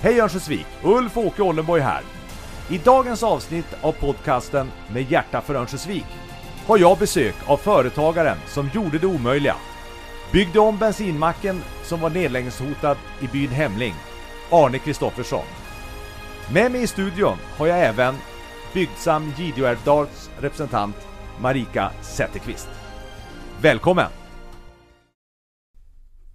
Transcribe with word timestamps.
Hej 0.00 0.20
Örnsköldsvik! 0.20 0.66
Ulf-Åke 0.82 1.42
Ollenborg 1.42 1.82
här. 1.82 2.02
I 2.70 2.78
dagens 2.78 3.22
avsnitt 3.22 3.76
av 3.80 3.92
podcasten 3.92 4.70
Med 4.92 5.10
hjärta 5.10 5.40
för 5.40 5.54
Örnsköldsvik 5.54 6.06
har 6.66 6.78
jag 6.78 6.98
besök 6.98 7.34
av 7.46 7.56
företagaren 7.56 8.36
som 8.46 8.70
gjorde 8.74 8.98
det 8.98 9.06
omöjliga. 9.06 9.56
Byggde 10.32 10.60
om 10.60 10.78
bensinmacken 10.78 11.62
som 11.82 12.00
var 12.00 12.10
nedläggningshotad 12.10 12.96
i 13.20 13.26
byn 13.26 13.50
Hemling, 13.50 13.94
Arne 14.50 14.78
Kristoffersson. 14.78 15.44
Med 16.52 16.72
mig 16.72 16.82
i 16.82 16.86
studion 16.86 17.36
har 17.56 17.66
jag 17.66 17.80
även 17.80 18.14
Byggsam 18.74 19.32
Gideå 19.36 19.66
Älvdals 19.66 20.30
representant 20.40 20.96
Marika 21.40 21.90
Zetterqvist. 22.02 22.68
Välkommen! 23.60 24.10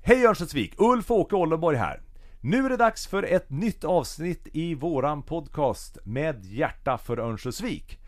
Hej 0.01 0.25
Örnsköldsvik! 0.25 0.73
Ulf-Åke 0.77 1.35
Ollenborg 1.35 1.77
här. 1.77 2.02
Nu 2.45 2.65
är 2.65 2.69
det 2.69 2.77
dags 2.77 3.07
för 3.07 3.23
ett 3.23 3.49
nytt 3.49 3.83
avsnitt 3.83 4.47
i 4.53 4.75
våran 4.75 5.23
podcast 5.23 5.97
med 6.03 6.45
hjärta 6.45 6.97
för 6.97 7.19
Örnsköldsvik. 7.19 7.99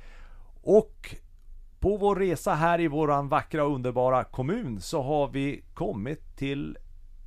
Och 0.62 1.16
på 1.80 1.98
vår 1.98 2.16
resa 2.16 2.54
här 2.54 2.82
i 2.82 2.88
våran 2.88 3.30
vackra 3.30 3.66
och 3.66 3.76
underbara 3.76 4.24
kommun 4.24 4.82
så 4.82 5.02
har 5.02 5.28
vi 5.28 5.64
kommit 5.74 6.38
till 6.38 6.78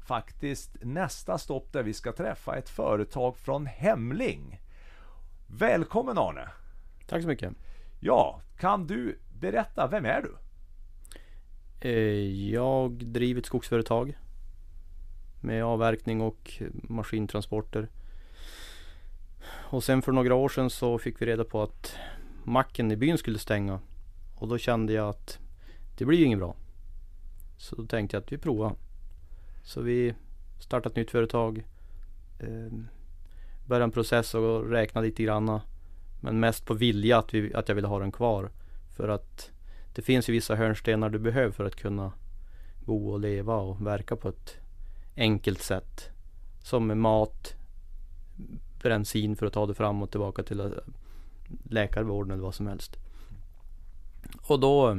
faktiskt 0.08 0.76
nästa 0.82 1.38
stopp 1.38 1.72
där 1.72 1.82
vi 1.82 1.92
ska 1.92 2.12
träffa 2.12 2.56
ett 2.56 2.68
företag 2.68 3.36
från 3.36 3.66
Hemling. 3.66 4.60
Välkommen 5.46 6.18
Arne! 6.18 6.48
Tack 7.06 7.22
så 7.22 7.28
mycket. 7.28 7.52
Ja, 8.00 8.40
kan 8.58 8.86
du 8.86 9.18
berätta, 9.40 9.86
vem 9.86 10.04
är 10.04 10.22
du? 10.22 10.36
Eh, 11.80 12.50
jag 12.50 12.92
driver 12.92 13.40
ett 13.40 13.46
skogsföretag 13.46 14.16
med 15.40 15.64
avverkning 15.64 16.20
och 16.20 16.62
maskintransporter. 16.72 17.88
Och 19.48 19.84
sen 19.84 20.02
för 20.02 20.12
några 20.12 20.34
år 20.34 20.48
sedan 20.48 20.70
så 20.70 20.98
fick 20.98 21.22
vi 21.22 21.26
reda 21.26 21.44
på 21.44 21.62
att 21.62 21.96
macken 22.44 22.92
i 22.92 22.96
byn 22.96 23.18
skulle 23.18 23.38
stänga. 23.38 23.80
Och 24.34 24.48
då 24.48 24.58
kände 24.58 24.92
jag 24.92 25.08
att 25.08 25.38
det 25.98 26.04
blir 26.04 26.18
ju 26.18 26.24
inget 26.24 26.38
bra. 26.38 26.54
Så 27.56 27.76
då 27.76 27.86
tänkte 27.86 28.16
jag 28.16 28.22
att 28.22 28.32
vi 28.32 28.38
provar. 28.38 28.74
Så 29.64 29.80
vi 29.80 30.14
startade 30.58 30.92
ett 30.92 30.96
nytt 30.96 31.10
företag. 31.10 31.64
Eh, 32.38 32.72
började 33.66 33.84
en 33.84 33.90
process 33.90 34.34
och 34.34 34.70
räkna 34.70 35.00
lite 35.00 35.22
granna. 35.22 35.62
Men 36.20 36.40
mest 36.40 36.66
på 36.66 36.74
vilja 36.74 37.18
att, 37.18 37.34
vi, 37.34 37.54
att 37.54 37.68
jag 37.68 37.74
ville 37.74 37.88
ha 37.88 37.98
den 37.98 38.12
kvar. 38.12 38.50
För 38.96 39.08
att 39.08 39.50
det 39.94 40.02
finns 40.02 40.28
ju 40.28 40.32
vissa 40.32 40.54
hörnstenar 40.54 41.08
du 41.08 41.18
behöver 41.18 41.50
för 41.50 41.64
att 41.64 41.76
kunna 41.76 42.12
bo 42.84 43.10
och 43.10 43.20
leva 43.20 43.56
och 43.56 43.86
verka 43.86 44.16
på 44.16 44.28
ett 44.28 44.56
enkelt 45.18 45.62
sätt. 45.62 46.10
Som 46.62 46.86
med 46.86 46.96
mat, 46.96 47.54
bensin 48.82 49.36
för 49.36 49.46
att 49.46 49.52
ta 49.52 49.66
det 49.66 49.74
fram 49.74 50.02
och 50.02 50.10
tillbaka 50.10 50.42
till 50.42 50.60
eh, 50.60 50.66
läkarvården 51.64 52.32
eller 52.32 52.42
vad 52.42 52.54
som 52.54 52.66
helst. 52.66 52.96
Och 54.42 54.60
då 54.60 54.90
eh, 54.90 54.98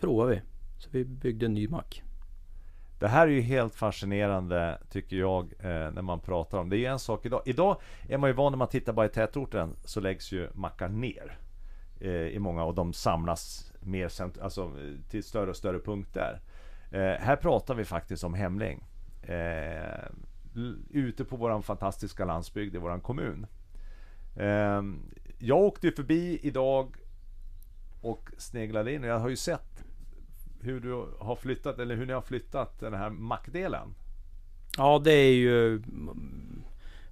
provade 0.00 0.30
vi. 0.30 0.42
Så 0.78 0.88
vi 0.92 1.04
byggde 1.04 1.46
en 1.46 1.54
ny 1.54 1.68
mack. 1.68 2.02
Det 3.00 3.08
här 3.08 3.26
är 3.26 3.32
ju 3.32 3.40
helt 3.40 3.74
fascinerande 3.74 4.78
tycker 4.90 5.16
jag 5.16 5.52
eh, 5.58 5.90
när 5.90 6.02
man 6.02 6.20
pratar 6.20 6.58
om 6.58 6.70
det. 6.70 6.76
Det 6.76 6.86
är 6.86 6.90
en 6.90 6.98
sak 6.98 7.26
idag. 7.26 7.42
Idag 7.44 7.80
är 8.08 8.18
man 8.18 8.30
ju 8.30 8.34
van 8.34 8.52
när 8.52 8.56
man 8.56 8.68
tittar 8.68 8.92
bara 8.92 9.06
i 9.06 9.08
tätorten 9.08 9.76
så 9.84 10.00
läggs 10.00 10.32
ju 10.32 10.48
mackar 10.54 10.88
ner. 10.88 11.38
I 12.30 12.38
många 12.38 12.64
och 12.64 12.74
de 12.74 12.92
samlas 12.92 13.72
mer 13.80 14.10
alltså, 14.42 14.72
till 15.10 15.24
större 15.24 15.50
och 15.50 15.56
större 15.56 15.78
punkter. 15.78 16.40
Här 17.20 17.36
pratar 17.36 17.74
vi 17.74 17.84
faktiskt 17.84 18.24
om 18.24 18.34
Hemling. 18.34 18.84
Eh, 19.26 20.08
ute 20.90 21.24
på 21.24 21.36
våran 21.36 21.62
fantastiska 21.62 22.24
landsbygd 22.24 22.74
i 22.74 22.78
våran 22.78 23.00
kommun. 23.00 23.46
Eh, 24.36 24.82
jag 25.38 25.58
åkte 25.58 25.92
förbi 25.92 26.38
idag 26.42 26.96
och 28.00 28.30
sneglade 28.38 28.92
in 28.92 29.02
och 29.02 29.10
jag 29.10 29.18
har 29.18 29.28
ju 29.28 29.36
sett 29.36 29.84
hur 30.60 30.80
du 30.80 31.06
har 31.18 31.36
flyttat, 31.36 31.78
eller 31.78 31.96
hur 31.96 32.06
ni 32.06 32.12
har 32.12 32.22
flyttat 32.22 32.80
den 32.80 32.94
här 32.94 33.10
mackdelen. 33.10 33.94
Ja, 34.76 35.00
det 35.04 35.12
är 35.12 35.32
ju 35.32 35.82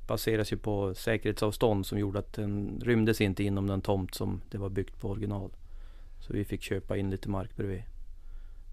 baseras 0.07 0.53
ju 0.53 0.57
på 0.57 0.95
säkerhetsavstånd 0.95 1.87
som 1.87 1.99
gjorde 1.99 2.19
att 2.19 2.33
den 2.33 2.81
rymdes 2.85 3.21
inte 3.21 3.45
inom 3.45 3.67
den 3.67 3.81
tomt 3.81 4.15
som 4.15 4.41
det 4.51 4.59
var 4.59 4.69
byggt 4.69 5.01
på 5.01 5.11
original. 5.11 5.51
Så 6.21 6.33
vi 6.33 6.45
fick 6.45 6.63
köpa 6.63 6.97
in 6.97 7.11
lite 7.11 7.29
mark 7.29 7.57
bredvid. 7.57 7.83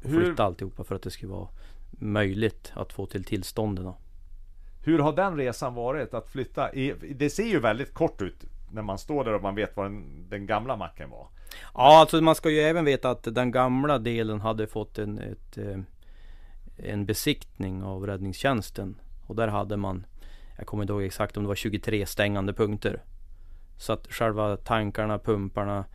Och 0.03 0.09
hur... 0.09 0.25
flytta 0.25 0.43
alltihopa 0.43 0.83
för 0.83 0.95
att 0.95 1.01
det 1.01 1.11
skulle 1.11 1.31
vara 1.31 1.47
möjligt 1.91 2.71
att 2.75 2.93
få 2.93 3.05
till 3.05 3.23
tillstånden. 3.23 3.93
Hur 4.83 4.99
har 4.99 5.13
den 5.13 5.37
resan 5.37 5.73
varit 5.73 6.13
att 6.13 6.29
flytta? 6.29 6.71
Det 7.15 7.29
ser 7.29 7.47
ju 7.47 7.59
väldigt 7.59 7.93
kort 7.93 8.21
ut 8.21 8.45
när 8.71 8.81
man 8.81 8.97
står 8.97 9.23
där 9.23 9.33
och 9.33 9.41
man 9.41 9.55
vet 9.55 9.77
vad 9.77 9.85
den, 9.85 10.29
den 10.29 10.45
gamla 10.45 10.75
macken 10.75 11.09
var. 11.09 11.27
Ja, 11.73 11.99
alltså 11.99 12.21
man 12.21 12.35
ska 12.35 12.49
ju 12.49 12.59
även 12.59 12.85
veta 12.85 13.09
att 13.09 13.23
den 13.23 13.51
gamla 13.51 13.99
delen 13.99 14.41
hade 14.41 14.67
fått 14.67 14.99
en, 14.99 15.19
ett, 15.19 15.57
eh, 15.57 15.79
en 16.77 17.05
besiktning 17.05 17.83
av 17.83 18.07
räddningstjänsten. 18.07 19.01
Och 19.27 19.35
där 19.35 19.47
hade 19.47 19.77
man, 19.77 20.05
jag 20.57 20.67
kommer 20.67 20.83
inte 20.83 20.93
ihåg 20.93 21.03
exakt 21.03 21.37
om 21.37 21.43
det 21.43 21.47
var 21.47 21.55
23 21.55 22.05
stängande 22.05 22.53
punkter. 22.53 23.03
Så 23.77 23.93
att 23.93 24.07
själva 24.07 24.57
tankarna, 24.57 25.19
pumparna, 25.19 25.85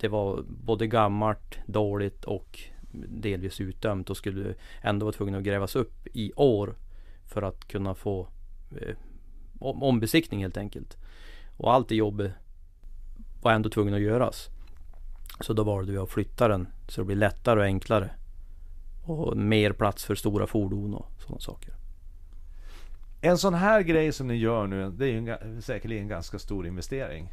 det 0.00 0.08
var 0.08 0.42
både 0.46 0.86
gammalt, 0.86 1.58
dåligt 1.66 2.24
och 2.24 2.60
delvis 2.92 3.60
utdömt 3.60 4.10
och 4.10 4.16
skulle 4.16 4.54
ändå 4.82 5.06
vara 5.06 5.12
tvungen 5.12 5.34
att 5.34 5.42
grävas 5.42 5.76
upp 5.76 6.06
i 6.12 6.32
år 6.36 6.74
för 7.26 7.42
att 7.42 7.68
kunna 7.68 7.94
få 7.94 8.28
eh, 8.80 8.96
ombesiktning 9.60 10.42
helt 10.42 10.56
enkelt. 10.56 10.96
Och 11.56 11.72
allt 11.72 11.88
det 11.88 11.96
jobbet 11.96 12.32
var 13.42 13.52
ändå 13.52 13.70
tvungen 13.70 13.94
att 13.94 14.00
göras. 14.00 14.48
Så 15.40 15.52
då 15.52 15.64
valde 15.64 15.92
vi 15.92 15.98
att 15.98 16.10
flytta 16.10 16.48
den 16.48 16.68
så 16.88 17.00
det 17.00 17.04
blir 17.04 17.16
lättare 17.16 17.60
och 17.60 17.66
enklare. 17.66 18.10
Och 19.04 19.36
mer 19.36 19.72
plats 19.72 20.04
för 20.04 20.14
stora 20.14 20.46
fordon 20.46 20.94
och 20.94 21.10
sådana 21.18 21.40
saker. 21.40 21.74
En 23.20 23.38
sån 23.38 23.54
här 23.54 23.82
grej 23.82 24.12
som 24.12 24.26
ni 24.28 24.34
gör 24.34 24.66
nu, 24.66 24.90
det 24.90 25.04
är 25.04 25.08
ju 25.08 25.28
en, 25.28 25.62
säkerligen 25.62 26.02
en 26.02 26.08
ganska 26.08 26.38
stor 26.38 26.66
investering. 26.66 27.32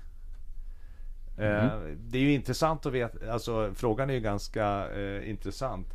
Mm. 1.38 1.98
Det 2.00 2.18
är 2.18 2.22
ju 2.22 2.34
intressant 2.34 2.86
att 2.86 2.94
veta, 2.94 3.32
alltså 3.32 3.74
frågan 3.76 4.10
är 4.10 4.14
ju 4.14 4.20
ganska 4.20 4.90
eh, 4.90 5.30
intressant. 5.30 5.88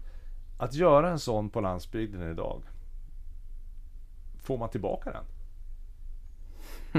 Att 0.59 0.75
göra 0.75 1.11
en 1.11 1.19
sån 1.19 1.51
på 1.51 1.61
landsbygden 1.61 2.31
idag. 2.31 2.63
Får 4.43 4.59
man 4.59 4.71
tillbaka 4.71 5.13
den? 5.13 5.25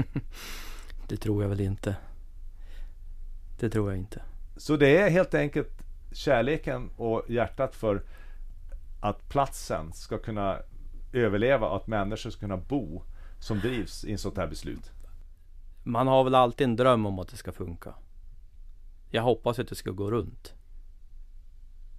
det 1.08 1.16
tror 1.16 1.42
jag 1.42 1.48
väl 1.48 1.60
inte. 1.60 1.96
Det 3.60 3.70
tror 3.70 3.90
jag 3.90 3.98
inte. 3.98 4.22
Så 4.56 4.76
det 4.76 4.96
är 4.96 5.10
helt 5.10 5.34
enkelt 5.34 5.82
kärleken 6.12 6.90
och 6.96 7.22
hjärtat 7.28 7.74
för 7.74 8.02
att 9.00 9.28
platsen 9.28 9.92
ska 9.92 10.18
kunna 10.18 10.58
överleva 11.12 11.68
och 11.68 11.76
att 11.76 11.86
människor 11.86 12.30
ska 12.30 12.40
kunna 12.40 12.56
bo 12.56 13.02
som 13.38 13.60
drivs 13.60 14.04
i 14.04 14.12
en 14.12 14.18
sånt 14.18 14.36
här 14.36 14.46
beslut? 14.46 14.92
Man 15.82 16.06
har 16.06 16.24
väl 16.24 16.34
alltid 16.34 16.64
en 16.64 16.76
dröm 16.76 17.06
om 17.06 17.18
att 17.18 17.28
det 17.28 17.36
ska 17.36 17.52
funka. 17.52 17.94
Jag 19.14 19.22
hoppas 19.22 19.58
att 19.58 19.68
det 19.68 19.74
ska 19.74 19.90
gå 19.90 20.10
runt. 20.10 20.54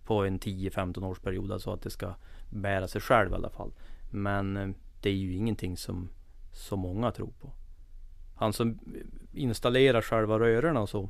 På 0.03 0.25
en 0.25 0.39
10-15 0.39 1.05
års 1.05 1.19
period, 1.19 1.51
alltså 1.51 1.71
att 1.71 1.81
det 1.81 1.89
ska 1.89 2.15
bära 2.49 2.87
sig 2.87 3.01
själv 3.01 3.31
i 3.31 3.35
alla 3.35 3.49
fall. 3.49 3.73
Men 4.11 4.57
eh, 4.57 4.69
det 5.01 5.09
är 5.09 5.13
ju 5.13 5.33
ingenting 5.33 5.77
som 5.77 6.09
så 6.53 6.75
många 6.75 7.11
tror 7.11 7.31
på. 7.41 7.51
Han 8.35 8.53
som 8.53 8.69
eh, 8.69 8.75
installerar 9.33 10.01
själva 10.01 10.39
rörorna 10.39 10.81
och 10.81 10.89
så. 10.89 11.09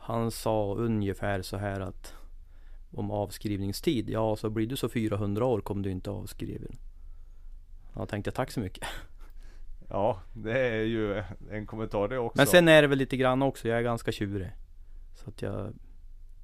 Han 0.00 0.30
sa 0.30 0.74
ungefär 0.74 1.42
så 1.42 1.56
här 1.56 1.80
att 1.80 2.14
om 2.90 3.10
avskrivningstid. 3.10 4.10
Ja, 4.10 4.36
så 4.36 4.50
blir 4.50 4.66
du 4.66 4.76
så 4.76 4.88
400 4.88 5.44
år 5.44 5.60
kommer 5.60 5.82
du 5.82 5.90
inte 5.90 6.10
avskriven. 6.10 6.76
Jag 7.94 8.08
tänkte 8.08 8.30
tack 8.30 8.50
så 8.50 8.60
mycket. 8.60 8.88
Ja, 9.92 10.20
det 10.32 10.58
är 10.58 10.82
ju 10.82 11.22
en 11.50 11.66
kommentar 11.66 12.08
det 12.08 12.18
också. 12.18 12.36
Men 12.36 12.46
sen 12.46 12.68
är 12.68 12.82
det 12.82 12.88
väl 12.88 12.98
lite 12.98 13.16
grann 13.16 13.42
också. 13.42 13.68
Jag 13.68 13.78
är 13.78 13.82
ganska 13.82 14.12
tjurig. 14.12 14.52
Så 15.14 15.30
att 15.30 15.42
jag, 15.42 15.72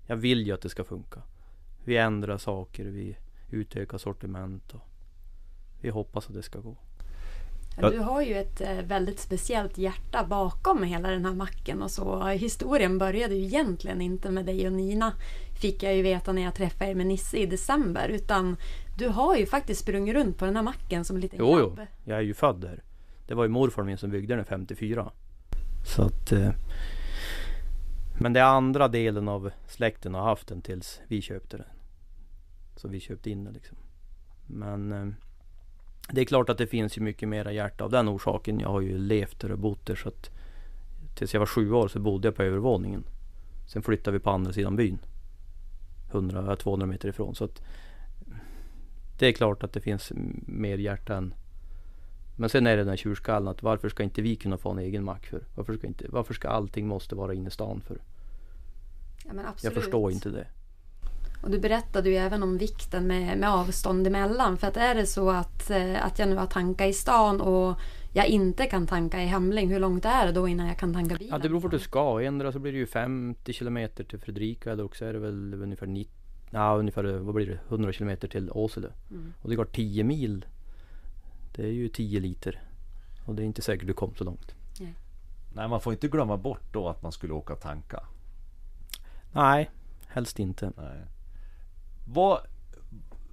jag 0.06 0.16
vill 0.16 0.46
ju 0.46 0.52
att 0.52 0.62
det 0.62 0.68
ska 0.68 0.84
funka. 0.84 1.22
Vi 1.84 1.96
ändrar 1.96 2.38
saker, 2.38 2.84
vi 2.84 3.16
utökar 3.50 3.98
sortiment 3.98 4.74
och 4.74 4.80
vi 5.80 5.88
hoppas 5.88 6.26
att 6.26 6.34
det 6.34 6.42
ska 6.42 6.58
gå. 6.58 6.76
Du 7.80 7.98
har 7.98 8.22
ju 8.22 8.34
ett 8.34 8.60
eh, 8.60 8.82
väldigt 8.82 9.20
speciellt 9.20 9.78
hjärta 9.78 10.26
bakom 10.28 10.82
hela 10.82 11.10
den 11.10 11.24
här 11.24 11.34
macken 11.34 11.82
och 11.82 11.90
så. 11.90 12.26
Historien 12.26 12.98
började 12.98 13.34
ju 13.34 13.44
egentligen 13.44 14.00
inte 14.00 14.30
med 14.30 14.46
dig 14.46 14.66
och 14.66 14.72
Nina, 14.72 15.12
fick 15.60 15.82
jag 15.82 15.96
ju 15.96 16.02
veta 16.02 16.32
när 16.32 16.42
jag 16.42 16.54
träffade 16.54 16.90
er 16.90 16.94
med 16.94 17.06
Nisse 17.06 17.36
i 17.36 17.46
december, 17.46 18.08
utan 18.08 18.56
du 18.98 19.08
har 19.08 19.36
ju 19.36 19.46
faktiskt 19.46 19.80
sprungit 19.80 20.14
runt 20.14 20.38
på 20.38 20.44
den 20.44 20.56
här 20.56 20.62
macken 20.62 21.04
som 21.04 21.16
en 21.16 21.22
liten 21.22 21.38
jo, 21.38 21.56
grabb. 21.56 21.74
Jo, 21.78 21.86
jag 22.04 22.18
är 22.18 22.22
ju 22.22 22.34
född 22.34 22.60
där. 22.60 22.82
Det 23.28 23.34
var 23.34 23.44
ju 23.44 23.48
morfar 23.48 23.82
min 23.82 23.98
som 23.98 24.10
byggde 24.10 24.36
den 24.36 24.44
54. 24.44 25.10
Så 25.84 26.02
att... 26.02 26.32
Eh, 26.32 26.50
men 28.20 28.32
det 28.32 28.40
är 28.40 28.44
andra 28.44 28.88
delen 28.88 29.28
av 29.28 29.50
släkten 29.66 30.14
har 30.14 30.22
haft 30.22 30.48
den 30.48 30.62
tills 30.62 31.00
vi 31.08 31.22
köpte 31.22 31.56
den. 31.56 31.66
Så 32.76 32.88
vi 32.88 33.00
köpte 33.00 33.30
in 33.30 33.44
den 33.44 33.54
liksom. 33.54 33.76
Men... 34.46 34.92
Eh, 34.92 35.08
det 36.12 36.20
är 36.20 36.24
klart 36.24 36.48
att 36.48 36.58
det 36.58 36.66
finns 36.66 36.98
ju 36.98 37.02
mycket 37.02 37.28
mera 37.28 37.52
hjärta 37.52 37.84
av 37.84 37.90
den 37.90 38.08
orsaken. 38.08 38.60
Jag 38.60 38.68
har 38.68 38.80
ju 38.80 38.98
levt 38.98 39.40
där 39.40 39.52
och 39.52 39.58
bott 39.58 39.86
där 39.86 39.94
så 39.94 40.08
att 40.08 40.30
tills 41.14 41.34
jag 41.34 41.40
var 41.40 41.46
sju 41.46 41.72
år 41.72 41.88
så 41.88 42.00
bodde 42.00 42.28
jag 42.28 42.34
på 42.34 42.42
övervåningen. 42.42 43.04
Sen 43.66 43.82
flyttade 43.82 44.18
vi 44.18 44.24
på 44.24 44.30
andra 44.30 44.52
sidan 44.52 44.76
byn. 44.76 44.98
100-200 46.10 46.86
meter 46.86 47.08
ifrån. 47.08 47.34
Så 47.34 47.44
att 47.44 47.62
det 49.18 49.26
är 49.26 49.32
klart 49.32 49.62
att 49.62 49.72
det 49.72 49.80
finns 49.80 50.12
mer 50.46 50.78
hjärta 50.78 51.16
än 51.16 51.34
men 52.38 52.48
sen 52.48 52.66
är 52.66 52.70
det 52.70 52.82
den 52.82 52.88
här 52.88 52.96
tjurskallen 52.96 53.48
att 53.48 53.62
varför 53.62 53.88
ska 53.88 54.02
inte 54.02 54.22
vi 54.22 54.36
kunna 54.36 54.56
få 54.56 54.70
en 54.70 54.78
egen 54.78 55.04
mack 55.04 55.26
för? 55.26 55.40
Varför 55.54 55.76
ska, 55.76 55.86
inte, 55.86 56.04
varför 56.08 56.34
ska 56.34 56.48
allting 56.48 56.86
måste 56.86 57.14
vara 57.14 57.34
inne 57.34 57.48
i 57.48 57.50
stan 57.50 57.80
för? 57.80 57.98
Ja, 59.24 59.32
jag 59.62 59.72
förstår 59.72 60.12
inte 60.12 60.30
det. 60.30 60.46
Och 61.42 61.50
du 61.50 61.58
berättade 61.58 62.10
ju 62.10 62.16
även 62.16 62.42
om 62.42 62.58
vikten 62.58 63.06
med, 63.06 63.38
med 63.38 63.50
avstånd 63.50 64.06
emellan. 64.06 64.58
För 64.58 64.66
att 64.66 64.76
är 64.76 64.94
det 64.94 65.06
så 65.06 65.30
att, 65.30 65.70
eh, 65.70 66.06
att 66.06 66.18
jag 66.18 66.28
nu 66.28 66.36
har 66.36 66.46
tankat 66.46 66.88
i 66.88 66.92
stan 66.92 67.40
och 67.40 67.78
jag 68.12 68.26
inte 68.26 68.66
kan 68.66 68.86
tanka 68.86 69.22
i 69.22 69.26
Hemling, 69.26 69.70
hur 69.70 69.80
långt 69.80 70.04
är 70.04 70.26
det 70.26 70.32
då 70.32 70.48
innan 70.48 70.66
jag 70.66 70.78
kan 70.78 70.94
tanka 70.94 71.14
bilen? 71.14 71.32
Ja, 71.32 71.38
det 71.38 71.48
beror 71.48 71.60
på 71.60 71.66
vart 71.66 71.72
du 71.72 71.78
ska. 71.78 72.22
Ändra 72.22 72.52
så 72.52 72.58
blir 72.58 72.72
det 72.72 72.78
ju 72.78 72.86
50 72.86 73.52
kilometer 73.52 74.04
till 74.04 74.18
Fredrika 74.18 74.72
eller 74.72 74.84
också 74.84 75.04
är 75.04 75.12
det 75.12 75.18
väl 75.18 75.54
ungefär 75.54 75.86
90, 75.86 76.12
ja, 76.50 76.76
ungefär 76.76 77.04
vad 77.04 77.34
blir 77.34 77.46
det, 77.46 77.58
100 77.68 77.92
kilometer 77.92 78.28
till 78.28 78.50
Åsele. 78.50 78.88
Mm. 79.10 79.32
Och 79.42 79.50
det 79.50 79.56
går 79.56 79.64
10 79.64 80.04
mil. 80.04 80.46
Det 81.58 81.66
är 81.66 81.72
ju 81.72 81.88
10 81.88 82.20
liter. 82.20 82.62
Och 83.24 83.34
det 83.34 83.42
är 83.42 83.44
inte 83.44 83.62
säkert 83.62 83.86
du 83.86 83.92
kom 83.92 84.14
så 84.14 84.24
långt. 84.24 84.54
Nej. 84.80 84.94
Nej, 85.54 85.68
man 85.68 85.80
får 85.80 85.92
inte 85.92 86.08
glömma 86.08 86.36
bort 86.36 86.72
då 86.72 86.88
att 86.88 87.02
man 87.02 87.12
skulle 87.12 87.32
åka 87.32 87.52
och 87.52 87.60
tanka. 87.60 88.04
Nej, 89.32 89.70
helst 90.06 90.38
inte. 90.38 90.72
Nej. 90.76 91.04
Vad, 92.06 92.40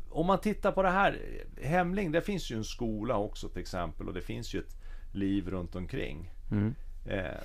om 0.10 0.26
man 0.26 0.40
tittar 0.40 0.72
på 0.72 0.84
det 0.84 0.90
här, 0.90 1.20
Hemling, 1.62 2.12
det 2.12 2.22
finns 2.22 2.52
ju 2.52 2.58
en 2.58 2.64
skola 2.64 3.18
också 3.18 3.50
till 3.50 3.62
exempel 3.62 4.08
och 4.08 4.14
det 4.14 4.22
finns 4.22 4.54
ju 4.54 4.60
ett 4.60 4.78
liv 5.12 5.50
runt 5.50 5.76
omkring. 5.76 6.32
Mm. 6.52 6.76
Eh, 7.06 7.42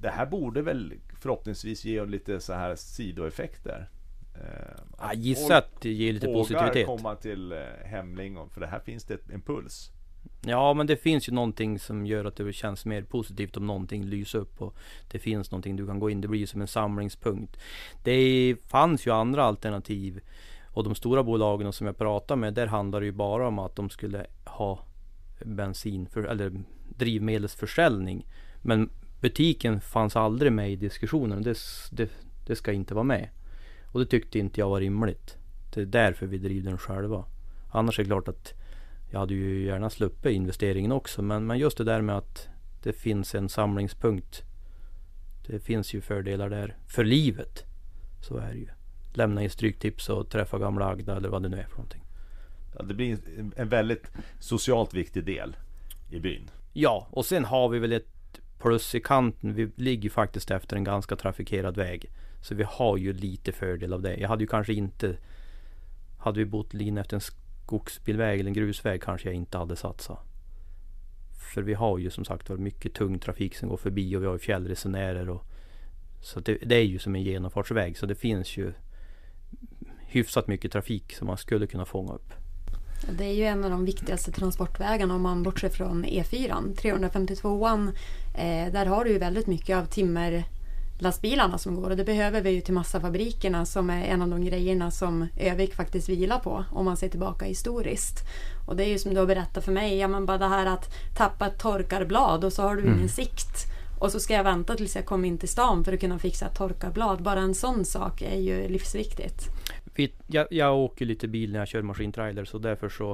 det 0.00 0.10
här 0.10 0.26
borde 0.26 0.62
väl 0.62 0.94
förhoppningsvis 1.20 1.84
ge 1.84 2.04
lite 2.04 2.40
så 2.40 2.52
här 2.52 2.76
sidoeffekter. 2.76 3.90
Eh, 4.40 4.82
ja, 4.98 5.14
gissa 5.14 5.56
att 5.56 5.80
det 5.80 5.92
ger 5.92 6.12
lite 6.12 6.26
positivitet. 6.26 6.86
komma 6.86 7.16
till 7.16 7.52
eh, 7.52 7.58
Hemling, 7.84 8.38
för 8.50 8.60
det 8.60 8.66
här 8.66 8.80
finns 8.80 9.04
det 9.04 9.18
en 9.32 9.42
puls. 9.42 9.90
Ja 10.48 10.74
men 10.74 10.86
det 10.86 10.96
finns 10.96 11.28
ju 11.28 11.32
någonting 11.32 11.78
som 11.78 12.06
gör 12.06 12.24
att 12.24 12.36
det 12.36 12.52
känns 12.52 12.86
mer 12.86 13.02
positivt 13.02 13.56
om 13.56 13.66
någonting 13.66 14.04
lyser 14.04 14.38
upp 14.38 14.62
och 14.62 14.76
det 15.08 15.18
finns 15.18 15.50
någonting 15.50 15.76
du 15.76 15.86
kan 15.86 15.98
gå 15.98 16.10
in. 16.10 16.20
Det 16.20 16.28
blir 16.28 16.40
ju 16.40 16.46
som 16.46 16.60
en 16.60 16.68
samlingspunkt. 16.68 17.56
Det 18.02 18.56
fanns 18.68 19.06
ju 19.06 19.10
andra 19.10 19.44
alternativ 19.44 20.20
och 20.76 20.84
de 20.84 20.94
stora 20.94 21.22
bolagen 21.22 21.72
som 21.72 21.86
jag 21.86 21.98
pratade 21.98 22.40
med, 22.40 22.54
där 22.54 22.66
handlar 22.66 23.00
det 23.00 23.06
ju 23.06 23.12
bara 23.12 23.48
om 23.48 23.58
att 23.58 23.76
de 23.76 23.90
skulle 23.90 24.26
ha 24.44 24.80
bensin 25.44 26.06
för, 26.06 26.24
eller 26.24 26.52
drivmedelsförsäljning. 26.96 28.26
Men 28.62 28.90
butiken 29.20 29.80
fanns 29.80 30.16
aldrig 30.16 30.52
med 30.52 30.72
i 30.72 30.76
diskussionen. 30.76 31.42
Det, 31.42 31.58
det, 31.92 32.10
det 32.46 32.56
ska 32.56 32.72
inte 32.72 32.94
vara 32.94 33.04
med. 33.04 33.28
Och 33.96 34.00
det 34.00 34.06
tyckte 34.06 34.38
inte 34.38 34.60
jag 34.60 34.68
var 34.68 34.80
rimligt. 34.80 35.36
Det 35.74 35.80
är 35.80 35.86
därför 35.86 36.26
vi 36.26 36.38
driver 36.38 36.70
den 36.70 36.78
själva. 36.78 37.24
Annars 37.70 37.98
är 37.98 38.02
det 38.02 38.08
klart 38.08 38.28
att 38.28 38.54
jag 39.10 39.18
hade 39.20 39.34
ju 39.34 39.64
gärna 39.64 39.90
sluppit 39.90 40.32
investeringen 40.32 40.92
också. 40.92 41.22
Men, 41.22 41.46
men 41.46 41.58
just 41.58 41.78
det 41.78 41.84
där 41.84 42.00
med 42.00 42.16
att 42.16 42.48
det 42.82 42.92
finns 42.92 43.34
en 43.34 43.48
samlingspunkt. 43.48 44.42
Det 45.46 45.60
finns 45.60 45.94
ju 45.94 46.00
fördelar 46.00 46.50
där. 46.50 46.76
För 46.86 47.04
livet. 47.04 47.64
Så 48.28 48.36
är 48.36 48.52
det 48.52 48.58
ju 48.58 48.68
lämna 49.14 49.42
in 49.42 49.50
stryktips 49.50 50.08
och 50.08 50.28
träffa 50.28 50.58
gamla 50.58 50.88
Agda 50.88 51.16
eller 51.16 51.28
vad 51.28 51.42
det 51.42 51.48
nu 51.48 51.56
är 51.56 51.66
för 51.66 51.76
någonting. 51.76 52.02
Ja, 52.78 52.82
det 52.82 52.94
blir 52.94 53.18
en 53.56 53.68
väldigt 53.68 54.10
socialt 54.40 54.94
viktig 54.94 55.24
del 55.24 55.56
i 56.10 56.20
byn. 56.20 56.50
Ja, 56.72 57.06
och 57.10 57.26
sen 57.26 57.44
har 57.44 57.68
vi 57.68 57.78
väl 57.78 57.92
ett 57.92 58.40
plus 58.58 58.94
i 58.94 59.00
kanten. 59.00 59.54
Vi 59.54 59.70
ligger 59.76 60.10
faktiskt 60.10 60.50
efter 60.50 60.76
en 60.76 60.84
ganska 60.84 61.16
trafikerad 61.16 61.76
väg. 61.76 62.10
Så 62.46 62.54
vi 62.54 62.64
har 62.68 62.96
ju 62.96 63.12
lite 63.12 63.52
fördel 63.52 63.92
av 63.92 64.02
det. 64.02 64.16
Jag 64.16 64.28
hade 64.28 64.42
ju 64.42 64.46
kanske 64.46 64.72
inte... 64.72 65.16
Hade 66.18 66.38
vi 66.38 66.44
bott 66.44 66.74
linje 66.74 67.00
efter 67.00 67.16
en 67.16 67.20
skogsbilväg 67.20 68.40
eller 68.40 68.48
en 68.48 68.54
grusväg 68.54 69.02
kanske 69.02 69.28
jag 69.28 69.34
inte 69.34 69.58
hade 69.58 69.76
satsat. 69.76 70.18
För 71.54 71.62
vi 71.62 71.74
har 71.74 71.98
ju 71.98 72.10
som 72.10 72.24
sagt 72.24 72.48
var 72.48 72.56
mycket 72.56 72.94
tung 72.94 73.18
trafik 73.18 73.56
som 73.56 73.68
går 73.68 73.76
förbi 73.76 74.16
och 74.16 74.22
vi 74.22 74.26
har 74.26 74.32
ju 74.32 74.38
fjällresenärer. 74.38 75.30
Och, 75.30 75.44
så 76.22 76.40
det, 76.40 76.58
det 76.66 76.76
är 76.76 76.84
ju 76.84 76.98
som 76.98 77.14
en 77.14 77.22
genomfartsväg. 77.22 77.98
Så 77.98 78.06
det 78.06 78.14
finns 78.14 78.56
ju 78.56 78.72
hyfsat 79.98 80.46
mycket 80.46 80.72
trafik 80.72 81.14
som 81.14 81.26
man 81.26 81.38
skulle 81.38 81.66
kunna 81.66 81.84
fånga 81.84 82.12
upp. 82.12 82.32
Det 83.18 83.24
är 83.24 83.34
ju 83.34 83.44
en 83.44 83.64
av 83.64 83.70
de 83.70 83.84
viktigaste 83.84 84.32
transportvägarna 84.32 85.14
om 85.14 85.22
man 85.22 85.42
bortser 85.42 85.68
från 85.68 86.04
E4. 86.04 86.74
352an, 86.74 87.88
eh, 88.34 88.72
där 88.72 88.86
har 88.86 89.04
du 89.04 89.10
ju 89.10 89.18
väldigt 89.18 89.46
mycket 89.46 89.76
av 89.76 89.84
timmer 89.86 90.44
timmerlastbilarna 90.96 91.58
som 91.58 91.74
går 91.74 91.90
och 91.90 91.96
det 91.96 92.04
behöver 92.04 92.42
vi 92.42 92.50
ju 92.50 92.60
till 92.60 92.74
massafabrikerna 92.74 93.66
som 93.66 93.90
är 93.90 94.04
en 94.04 94.22
av 94.22 94.28
de 94.28 94.44
grejerna 94.44 94.90
som 94.90 95.28
Övik 95.36 95.74
faktiskt 95.74 96.08
vilar 96.08 96.38
på 96.38 96.64
om 96.72 96.84
man 96.84 96.96
ser 96.96 97.08
tillbaka 97.08 97.44
historiskt. 97.44 98.24
Och 98.66 98.76
det 98.76 98.84
är 98.84 98.88
ju 98.88 98.98
som 98.98 99.14
du 99.14 99.20
har 99.20 99.26
berättat 99.26 99.64
för 99.64 99.72
mig, 99.72 99.98
ja 99.98 100.08
men 100.08 100.26
bara 100.26 100.38
det 100.38 100.48
här 100.48 100.66
att 100.66 100.88
tappa 101.16 101.46
ett 101.46 101.58
torkarblad 101.58 102.44
och 102.44 102.52
så 102.52 102.62
har 102.62 102.76
du 102.76 102.82
ingen 102.82 102.94
mm. 102.94 103.08
sikt. 103.08 103.66
Och 104.00 104.12
så 104.12 104.20
ska 104.20 104.34
jag 104.34 104.44
vänta 104.44 104.74
tills 104.74 104.96
jag 104.96 105.04
kommer 105.04 105.28
in 105.28 105.38
till 105.38 105.48
stan 105.48 105.84
för 105.84 105.92
att 105.92 106.00
kunna 106.00 106.18
fixa 106.18 106.46
ett 106.46 106.56
torkarblad. 106.56 107.22
Bara 107.22 107.40
en 107.40 107.54
sån 107.54 107.84
sak 107.84 108.22
är 108.22 108.40
ju 108.40 108.68
livsviktigt. 108.68 109.48
Jag, 110.26 110.46
jag 110.50 110.76
åker 110.76 111.04
lite 111.04 111.28
bil 111.28 111.52
när 111.52 111.58
jag 111.58 111.68
kör 111.68 111.82
maskintrailer 111.82 112.44
så 112.44 112.58
därför 112.58 112.88
så 112.88 113.10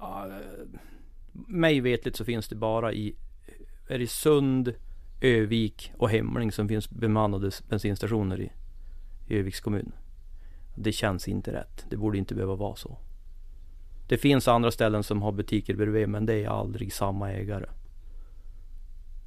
uh, 0.00 0.38
Mig 1.32 1.80
vetligt 1.80 2.16
så 2.16 2.24
finns 2.24 2.48
det 2.48 2.56
bara 2.56 2.92
i 2.92 3.14
Är 3.88 3.98
det 3.98 4.06
Sund, 4.06 4.74
Övik 5.20 5.92
och 5.96 6.10
Hemling 6.10 6.52
som 6.52 6.68
finns 6.68 6.90
bemannade 6.90 7.50
bensinstationer 7.68 8.40
i, 8.40 8.52
i 9.26 9.38
Öviks 9.38 9.60
kommun. 9.60 9.92
Det 10.74 10.92
känns 10.92 11.28
inte 11.28 11.52
rätt. 11.52 11.86
Det 11.90 11.96
borde 11.96 12.18
inte 12.18 12.34
behöva 12.34 12.54
vara 12.54 12.76
så. 12.76 12.98
Det 14.08 14.18
finns 14.18 14.48
andra 14.48 14.70
ställen 14.70 15.02
som 15.02 15.22
har 15.22 15.32
butiker 15.32 15.74
bredvid 15.74 16.08
men 16.08 16.26
det 16.26 16.44
är 16.44 16.48
aldrig 16.48 16.92
samma 16.92 17.30
ägare. 17.32 17.66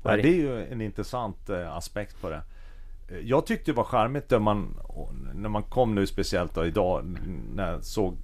Ja, 0.03 0.15
det 0.15 0.29
är 0.29 0.35
ju 0.35 0.65
en 0.65 0.81
intressant 0.81 1.49
eh, 1.49 1.75
aspekt 1.75 2.21
på 2.21 2.29
det. 2.29 2.43
Eh, 3.09 3.19
jag 3.19 3.45
tyckte 3.45 3.71
det 3.71 3.75
var 3.75 3.83
charmigt 3.83 4.29
när 4.29 4.39
man, 4.39 4.77
när 5.33 5.49
man 5.49 5.63
kom 5.63 5.95
nu 5.95 6.07
speciellt 6.07 6.55
då 6.55 6.65
idag 6.65 7.17
när 7.55 7.71
jag 7.71 7.83
såg 7.83 8.17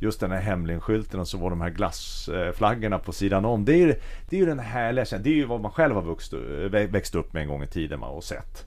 just 0.00 0.20
den 0.20 0.30
här 0.30 0.40
hemlingskylten 0.40 1.20
och 1.20 1.28
så 1.28 1.38
var 1.38 1.50
de 1.50 1.60
här 1.60 1.70
glassflaggorna 1.70 2.98
på 2.98 3.12
sidan 3.12 3.44
om. 3.44 3.64
Det 3.64 3.72
är 3.72 3.76
ju, 3.76 3.94
det 4.28 4.36
är 4.36 4.40
ju 4.40 4.46
den 4.46 4.58
härliga 4.58 5.04
känslan. 5.04 5.22
Det 5.22 5.30
är 5.30 5.34
ju 5.34 5.44
vad 5.44 5.60
man 5.60 5.70
själv 5.70 5.94
har 5.94 6.02
vuxit, 6.02 6.40
växt 6.70 7.14
upp 7.14 7.32
med 7.32 7.42
en 7.42 7.48
gång 7.48 7.62
i 7.62 7.66
tiden 7.66 8.02
och 8.02 8.24
sett. 8.24 8.66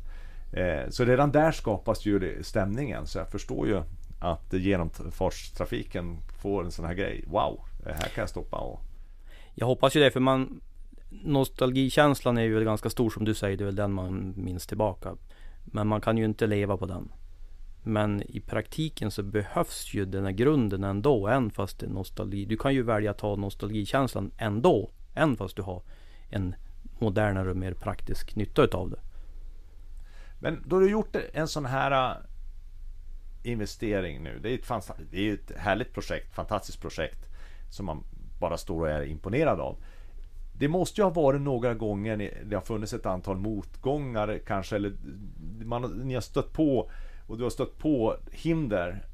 Eh, 0.53 0.89
så 0.89 1.05
redan 1.05 1.31
där 1.31 1.51
skapas 1.51 2.05
ju 2.05 2.43
stämningen. 2.43 3.07
Så 3.07 3.17
jag 3.17 3.31
förstår 3.31 3.67
ju 3.67 3.81
att 4.19 4.53
genomfartstrafiken 4.53 6.17
får 6.41 6.63
en 6.63 6.71
sån 6.71 6.85
här 6.85 6.93
grej. 6.93 7.23
Wow, 7.27 7.61
här 7.85 8.09
kan 8.09 8.21
jag 8.21 8.29
stoppa 8.29 8.57
och... 8.57 8.81
Jag 9.55 9.65
hoppas 9.65 9.95
ju 9.95 9.99
det 9.99 10.11
för 10.11 10.19
man 10.19 10.61
nostalgikänslan 11.21 12.37
är 12.37 12.41
ju 12.41 12.63
ganska 12.63 12.89
stor 12.89 13.09
som 13.09 13.25
du 13.25 13.33
säger, 13.33 13.57
det 13.57 13.63
är 13.63 13.65
väl 13.65 13.75
den 13.75 13.93
man 13.93 14.33
minns 14.37 14.67
tillbaka. 14.67 15.15
Men 15.65 15.87
man 15.87 16.01
kan 16.01 16.17
ju 16.17 16.25
inte 16.25 16.47
leva 16.47 16.77
på 16.77 16.85
den. 16.85 17.11
Men 17.83 18.21
i 18.21 18.39
praktiken 18.39 19.11
så 19.11 19.23
behövs 19.23 19.93
ju 19.93 20.05
den 20.05 20.25
här 20.25 20.31
grunden 20.31 20.83
ändå, 20.83 21.27
än 21.27 21.51
fast 21.51 21.79
det 21.79 21.85
är 21.85 21.89
nostalgi. 21.89 22.45
Du 22.45 22.57
kan 22.57 22.73
ju 22.73 22.83
välja 22.83 23.11
att 23.11 23.21
ha 23.21 23.35
nostalgikänslan 23.35 24.31
ändå, 24.37 24.91
än 25.13 25.37
fast 25.37 25.55
du 25.55 25.61
har 25.61 25.83
en 26.29 26.55
modernare 26.99 27.49
och 27.49 27.57
mer 27.57 27.73
praktisk 27.73 28.35
nytta 28.35 28.63
utav 28.63 28.89
det. 28.89 28.99
Men 30.39 30.63
då 30.65 30.79
du 30.79 30.91
gjort 30.91 31.15
en 31.33 31.47
sån 31.47 31.65
här 31.65 32.11
äh, 32.11 32.17
investering 33.51 34.23
nu. 34.23 34.39
Det 34.43 34.49
är, 34.49 34.55
ett, 34.55 34.91
det 35.11 35.29
är 35.29 35.33
ett 35.33 35.51
härligt 35.57 35.93
projekt, 35.93 36.35
fantastiskt 36.35 36.81
projekt 36.81 37.19
som 37.69 37.85
man 37.85 38.03
bara 38.39 38.57
står 38.57 38.81
och 38.81 38.89
är 38.89 39.05
imponerad 39.05 39.59
av. 39.59 39.77
Det 40.57 40.67
måste 40.67 41.01
ju 41.01 41.05
ha 41.05 41.11
varit 41.11 41.41
några 41.41 41.73
gånger 41.73 42.43
det 42.45 42.55
har 42.55 42.61
funnits 42.61 42.93
ett 42.93 43.05
antal 43.05 43.37
motgångar 43.37 44.39
kanske 44.47 44.75
eller 44.75 44.93
man, 45.65 45.81
ni 45.81 46.13
har 46.13 46.21
stött 46.21 46.53
på 46.53 46.91
och 47.27 47.37
du 47.37 47.43
har 47.43 47.49
stött 47.49 47.77
på 47.77 48.17
hinder 48.31 49.05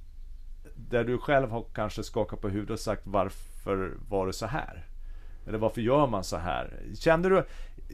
där 0.76 1.04
du 1.04 1.18
själv 1.18 1.50
har 1.50 1.66
kanske 1.74 2.04
skakat 2.04 2.42
på 2.42 2.50
huvudet 2.50 2.74
och 2.74 2.80
sagt 2.80 3.02
varför 3.06 3.94
var 4.10 4.28
det 4.28 4.34
så 4.34 4.46
här? 4.46 4.86
Eller 5.48 5.58
varför 5.58 5.82
gör 5.82 6.08
man 6.08 6.24
så 6.24 6.38
här? 6.38 6.74
Kände 6.96 7.30
du, 7.30 7.44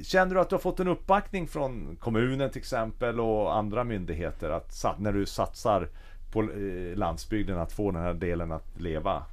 kände 0.03 0.35
du 0.35 0.41
att 0.41 0.49
du 0.49 0.55
har 0.55 0.61
fått 0.61 0.79
en 0.79 0.87
uppbackning 0.87 1.47
från 1.47 1.95
kommunen 1.95 2.49
till 2.49 2.59
exempel 2.59 3.19
och 3.19 3.55
andra 3.55 3.83
myndigheter 3.83 4.49
att 4.49 4.99
när 4.99 5.13
du 5.13 5.25
satsar 5.25 5.89
på 6.31 6.41
eh, 6.41 6.97
landsbygden 6.97 7.57
att 7.57 7.71
få 7.71 7.91
den 7.91 8.01
här 8.01 8.13
delen 8.13 8.51
att 8.51 8.81
leva? 8.81 9.23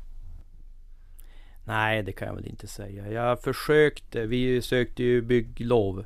Nej, 1.65 2.03
det 2.03 2.13
kan 2.13 2.29
jag 2.29 2.35
väl 2.35 2.47
inte 2.47 2.67
säga. 2.67 3.11
Jag 3.11 3.41
försökte. 3.41 4.27
Vi 4.27 4.63
sökte 4.63 5.03
ju 5.03 5.23
bygglov. 5.23 6.05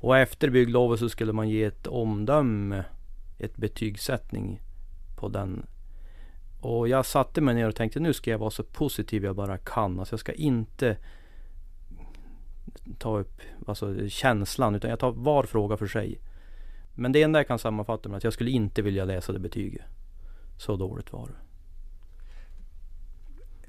Och 0.00 0.18
efter 0.18 0.50
bygglovet 0.50 1.00
så 1.00 1.08
skulle 1.08 1.32
man 1.32 1.48
ge 1.48 1.64
ett 1.64 1.86
omdöme, 1.86 2.84
ett 3.38 3.56
betygssättning 3.56 4.60
på 5.16 5.28
den. 5.28 5.66
Och 6.60 6.88
jag 6.88 7.06
satte 7.06 7.40
mig 7.40 7.54
ner 7.54 7.68
och 7.68 7.74
tänkte 7.74 8.00
nu 8.00 8.12
ska 8.12 8.30
jag 8.30 8.38
vara 8.38 8.50
så 8.50 8.64
positiv 8.64 9.24
jag 9.24 9.36
bara 9.36 9.58
kan. 9.58 9.98
Alltså 9.98 10.12
jag 10.12 10.20
ska 10.20 10.32
inte 10.32 10.96
ta 12.98 13.18
upp 13.18 13.40
alltså, 13.66 14.08
känslan 14.08 14.74
utan 14.74 14.90
jag 14.90 14.98
tar 14.98 15.12
var 15.12 15.42
fråga 15.42 15.76
för 15.76 15.86
sig. 15.86 16.20
Men 16.94 17.12
det 17.12 17.22
enda 17.22 17.38
jag 17.38 17.48
kan 17.48 17.58
sammanfatta 17.58 18.08
med 18.08 18.16
att 18.16 18.24
jag 18.24 18.32
skulle 18.32 18.50
inte 18.50 18.82
vilja 18.82 19.04
läsa 19.04 19.32
det 19.32 19.38
betyget. 19.38 19.84
Så 20.58 20.76
dåligt 20.76 21.12
var 21.12 21.26
det. 21.26 21.44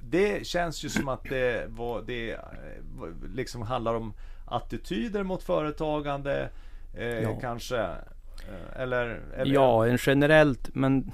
Det 0.00 0.46
känns 0.46 0.84
ju 0.84 0.88
som 0.88 1.08
att 1.08 1.24
det, 1.24 1.66
var, 1.68 2.02
det 2.02 2.32
eh, 2.32 2.40
liksom 3.34 3.62
handlar 3.62 3.94
om 3.94 4.14
attityder 4.46 5.22
mot 5.22 5.42
företagande 5.42 6.50
eh, 6.94 7.06
ja. 7.06 7.38
kanske. 7.40 7.90
Eh, 8.48 8.82
eller, 8.82 9.20
eller, 9.36 9.54
Ja, 9.54 9.86
en 9.86 9.98
generellt 10.00 10.74
men 10.74 11.12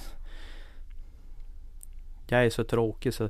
Jag 2.29 2.47
är 2.47 2.51
så 2.51 2.65
tråkig 2.65 3.15
så 3.15 3.29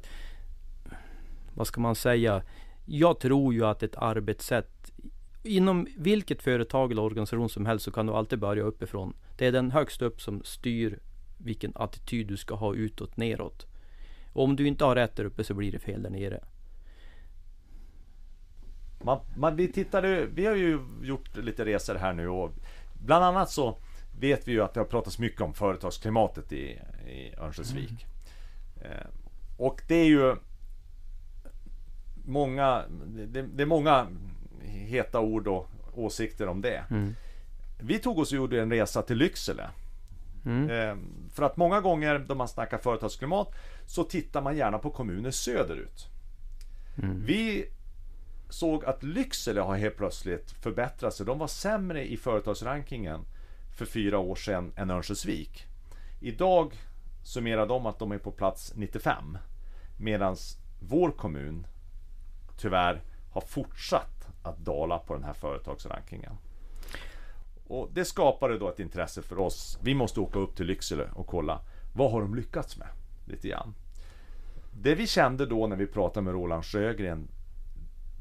Vad 1.55 1.67
ska 1.67 1.81
man 1.81 1.95
säga? 1.95 2.43
Jag 2.87 3.21
tror 3.21 3.55
ju 3.55 3.65
att 3.65 3.83
ett 3.83 3.97
arbetssätt 3.97 4.93
Inom 5.45 5.87
vilket 5.97 6.43
företag 6.43 6.93
eller 6.93 7.03
organisation 7.03 7.49
som 7.49 7.67
helst 7.67 7.85
så 7.85 7.91
kan 7.91 8.07
du 8.07 8.13
alltid 8.13 8.39
börja 8.39 8.63
uppifrån. 8.63 9.15
Det 9.39 9.47
är 9.47 9.53
den 9.53 9.71
högst 9.71 10.03
upp 10.03 10.21
som 10.21 10.43
styr 10.45 10.99
vilken 11.39 11.73
attityd 11.75 12.27
du 12.27 12.37
ska 12.37 12.55
ha 12.55 12.75
utåt 12.75 13.17
neråt. 13.17 13.67
Och 14.33 14.45
om 14.45 14.57
du 14.57 14.67
inte 14.67 14.85
har 14.85 14.95
rätt 14.95 15.17
där 15.17 15.25
uppe 15.25 15.45
så 15.45 15.55
blir 15.55 15.73
det 15.73 15.79
fel 15.79 16.03
där 16.03 16.11
nere. 16.11 16.45
Man, 19.05 19.21
man, 19.37 19.57
vi, 19.57 19.73
tittade, 19.73 20.27
vi 20.35 20.47
har 20.47 20.55
ju 20.55 20.81
gjort 21.03 21.37
lite 21.37 21.65
resor 21.65 21.95
här 21.95 22.13
nu 22.13 22.29
och 22.29 22.53
bland 23.05 23.25
annat 23.25 23.51
så 23.51 23.79
vet 24.19 24.49
vi 24.49 24.53
ju 24.53 24.63
att 24.63 24.75
det 24.75 24.81
har 24.81 24.85
pratats 24.85 25.19
mycket 25.19 25.41
om 25.41 25.55
företagsklimatet 25.55 26.53
i, 26.53 26.79
i 27.07 27.35
Örnsköldsvik. 27.39 28.07
Mm. 28.77 28.93
Eh, 28.93 29.07
och 29.57 29.83
det 29.89 29.95
är 29.95 30.07
ju 30.07 30.37
många, 32.25 32.85
det, 33.07 33.43
det, 33.43 33.63
är 33.63 33.67
många 33.67 34.07
heta 34.63 35.21
ord 35.21 35.49
och 35.49 35.69
åsikter 35.95 36.47
om 36.47 36.61
det. 36.61 36.85
Mm. 36.91 37.15
Vi 37.81 37.99
tog 37.99 38.19
oss 38.19 38.33
och 38.33 38.37
gjorde 38.37 38.63
en 38.63 38.71
resa 38.71 39.03
till 39.03 39.17
Lycksele. 39.17 39.71
Mm. 40.45 40.71
Eh, 40.71 40.97
för 41.35 41.43
att 41.43 41.57
många 41.57 41.81
gånger 41.81 42.19
då 42.19 42.35
man 42.35 42.49
snackar 42.49 42.79
företagsklimat 42.79 43.49
så 43.87 44.05
tittar 44.05 44.43
man 44.43 44.57
gärna 44.57 44.79
på 44.79 44.91
kommuner 44.91 45.31
söderut. 45.31 46.07
Mm. 47.03 47.25
Vi 47.25 47.67
såg 48.49 48.85
att 48.85 49.03
Lycksele 49.03 49.61
har 49.61 49.77
helt 49.77 49.97
plötsligt 49.97 50.51
förbättrat 50.51 51.15
sig. 51.15 51.27
De 51.27 51.39
var 51.39 51.47
sämre 51.47 52.05
i 52.09 52.17
företagsrankingen 52.17 53.21
för 53.75 53.85
fyra 53.85 54.19
år 54.19 54.35
sedan 54.35 54.73
än 54.77 54.91
Örnsköldsvik. 54.91 55.67
Idag 56.21 56.75
summerar 57.23 57.67
de 57.67 57.87
att 57.87 57.99
de 57.99 58.13
är 58.13 58.19
på 58.19 58.33
plats 58.33 58.73
95. 58.77 59.39
Medan 59.99 60.37
vår 60.81 61.11
kommun 61.11 61.67
tyvärr 62.59 63.03
har 63.31 63.41
fortsatt 63.41 64.27
att 64.43 64.59
dala 64.59 64.99
på 64.99 65.15
den 65.15 65.25
här 65.25 65.33
företagsrankingen. 65.33 66.33
Och 67.67 67.91
det 67.93 68.05
skapade 68.05 68.59
då 68.59 68.69
ett 68.69 68.81
intresse 68.81 69.23
för 69.23 69.39
oss. 69.39 69.79
Vi 69.83 69.95
måste 69.95 70.21
åka 70.21 70.39
upp 70.39 70.57
till 70.57 70.67
Lycksele 70.67 71.09
och 71.15 71.27
kolla 71.27 71.61
vad 71.95 72.11
har 72.11 72.21
de 72.21 72.35
lyckats 72.35 72.79
med? 72.79 72.89
Lite 73.25 73.49
grann. 73.49 73.75
Det 74.73 74.95
vi 74.95 75.07
kände 75.07 75.47
då 75.47 75.67
när 75.67 75.77
vi 75.77 75.87
pratade 75.87 76.25
med 76.25 76.35
Roland 76.35 76.65
Sjögren 76.65 77.29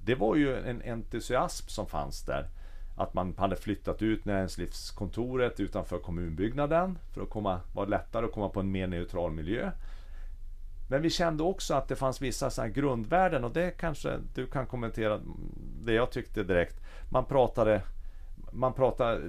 Det 0.04 0.16
var 0.16 0.36
ju 0.36 0.58
en 0.58 0.82
entusiasm 0.82 1.68
som 1.68 1.88
fanns 1.88 2.26
där. 2.26 2.50
Att 2.96 3.14
man 3.14 3.34
hade 3.38 3.56
flyttat 3.56 4.02
ut 4.02 4.26
näringslivskontoret 4.26 5.60
utanför 5.60 6.00
kommunbyggnaden 6.00 6.98
för 7.14 7.22
att 7.22 7.30
komma, 7.30 7.60
vara 7.74 7.86
lättare 7.86 8.26
att 8.26 8.32
komma 8.32 8.50
på 8.50 8.60
en 8.60 8.72
mer 8.72 8.88
neutral 8.88 9.32
miljö. 9.32 9.72
Men 10.90 11.02
vi 11.02 11.10
kände 11.10 11.44
också 11.44 11.74
att 11.74 11.88
det 11.88 11.96
fanns 11.96 12.22
vissa 12.22 12.50
så 12.50 12.68
grundvärden 12.68 13.44
och 13.44 13.52
det 13.52 13.72
kanske 13.78 14.18
du 14.36 14.48
kan 14.48 14.66
kommentera 14.66 15.20
det 15.84 15.94
jag 15.94 16.12
tyckte 16.12 16.44
direkt. 16.44 16.82
Man 17.10 17.26
pratade 17.26 17.82
man 18.52 18.74
pratade, 18.74 19.22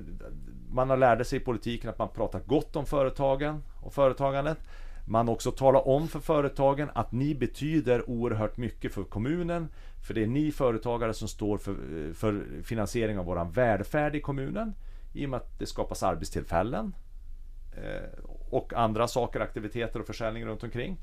man 0.71 0.91
har 0.91 0.97
lärde 0.97 1.25
sig 1.25 1.39
i 1.39 1.45
politiken 1.45 1.91
att 1.91 1.99
man 1.99 2.09
pratar 2.09 2.41
gott 2.41 2.77
om 2.77 2.87
företagen 2.87 3.63
och 3.81 3.93
företagandet. 3.93 4.59
Man 5.05 5.29
också 5.29 5.51
talar 5.51 5.89
om 5.89 6.09
för 6.09 6.21
företagen 6.21 6.91
att 6.95 7.13
ni 7.13 7.35
betyder 7.35 8.11
oerhört 8.11 8.57
mycket 8.57 8.93
för 8.93 9.05
kommunen. 9.05 9.69
För 10.07 10.15
det 10.15 10.23
är 10.23 10.27
ni 10.27 10.53
företagare 10.53 11.15
som 11.15 11.29
står 11.29 11.59
för, 11.59 11.73
eh, 11.73 12.13
för 12.13 12.45
finansiering 12.63 13.19
av 13.19 13.25
våran 13.25 13.51
välfärd 13.51 14.17
i 14.17 14.21
kommunen. 14.21 14.75
I 15.13 15.27
och 15.27 15.31
med 15.31 15.37
att 15.37 15.59
det 15.59 15.67
skapas 15.67 16.03
arbetstillfällen. 16.03 16.95
Eh, 17.77 18.25
och 18.51 18.73
andra 18.73 19.09
saker, 19.09 19.41
aktiviteter 19.41 20.01
och 20.01 20.07
försäljning 20.07 20.45
runt 20.45 20.63
omkring. 20.63 20.99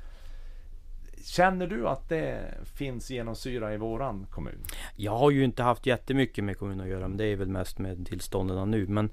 Känner 1.24 1.68
du 1.68 1.88
att 1.88 2.10
det 2.10 2.54
finns 2.64 3.12
genomsyra 3.12 3.74
i 3.74 3.78
våran 3.78 4.28
kommun? 4.30 4.66
Jag 4.96 5.18
har 5.18 5.32
ju 5.32 5.44
inte 5.44 5.64
haft 5.64 5.86
jättemycket 5.86 6.44
med 6.44 6.58
kommunen 6.58 6.82
att 6.82 6.92
göra, 6.92 7.08
men 7.08 7.18
det 7.18 7.26
är 7.26 7.36
väl 7.36 7.48
mest 7.48 7.80
med 7.80 8.08
tillstånden 8.08 8.72
nu. 8.72 8.88
Men 8.88 9.10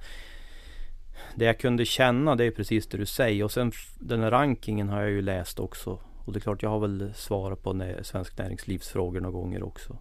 det 1.34 1.44
jag 1.44 1.58
kunde 1.58 1.84
känna, 1.84 2.36
det 2.36 2.44
är 2.44 2.50
precis 2.50 2.86
det 2.86 2.98
du 2.98 3.06
säger. 3.06 3.44
Och 3.44 3.52
sen 3.52 3.72
den 3.98 4.20
här 4.20 4.30
rankingen 4.30 4.88
har 4.88 5.00
jag 5.00 5.10
ju 5.10 5.22
läst 5.22 5.60
också. 5.60 6.00
Och 6.24 6.32
det 6.32 6.38
är 6.38 6.40
klart, 6.40 6.62
jag 6.62 6.70
har 6.70 6.80
väl 6.80 7.12
svarat 7.14 7.62
på 7.62 7.94
Svensk 8.02 8.38
Näringslivsfrågor 8.38 9.20
några 9.20 9.32
gånger 9.32 9.62
också. 9.62 9.98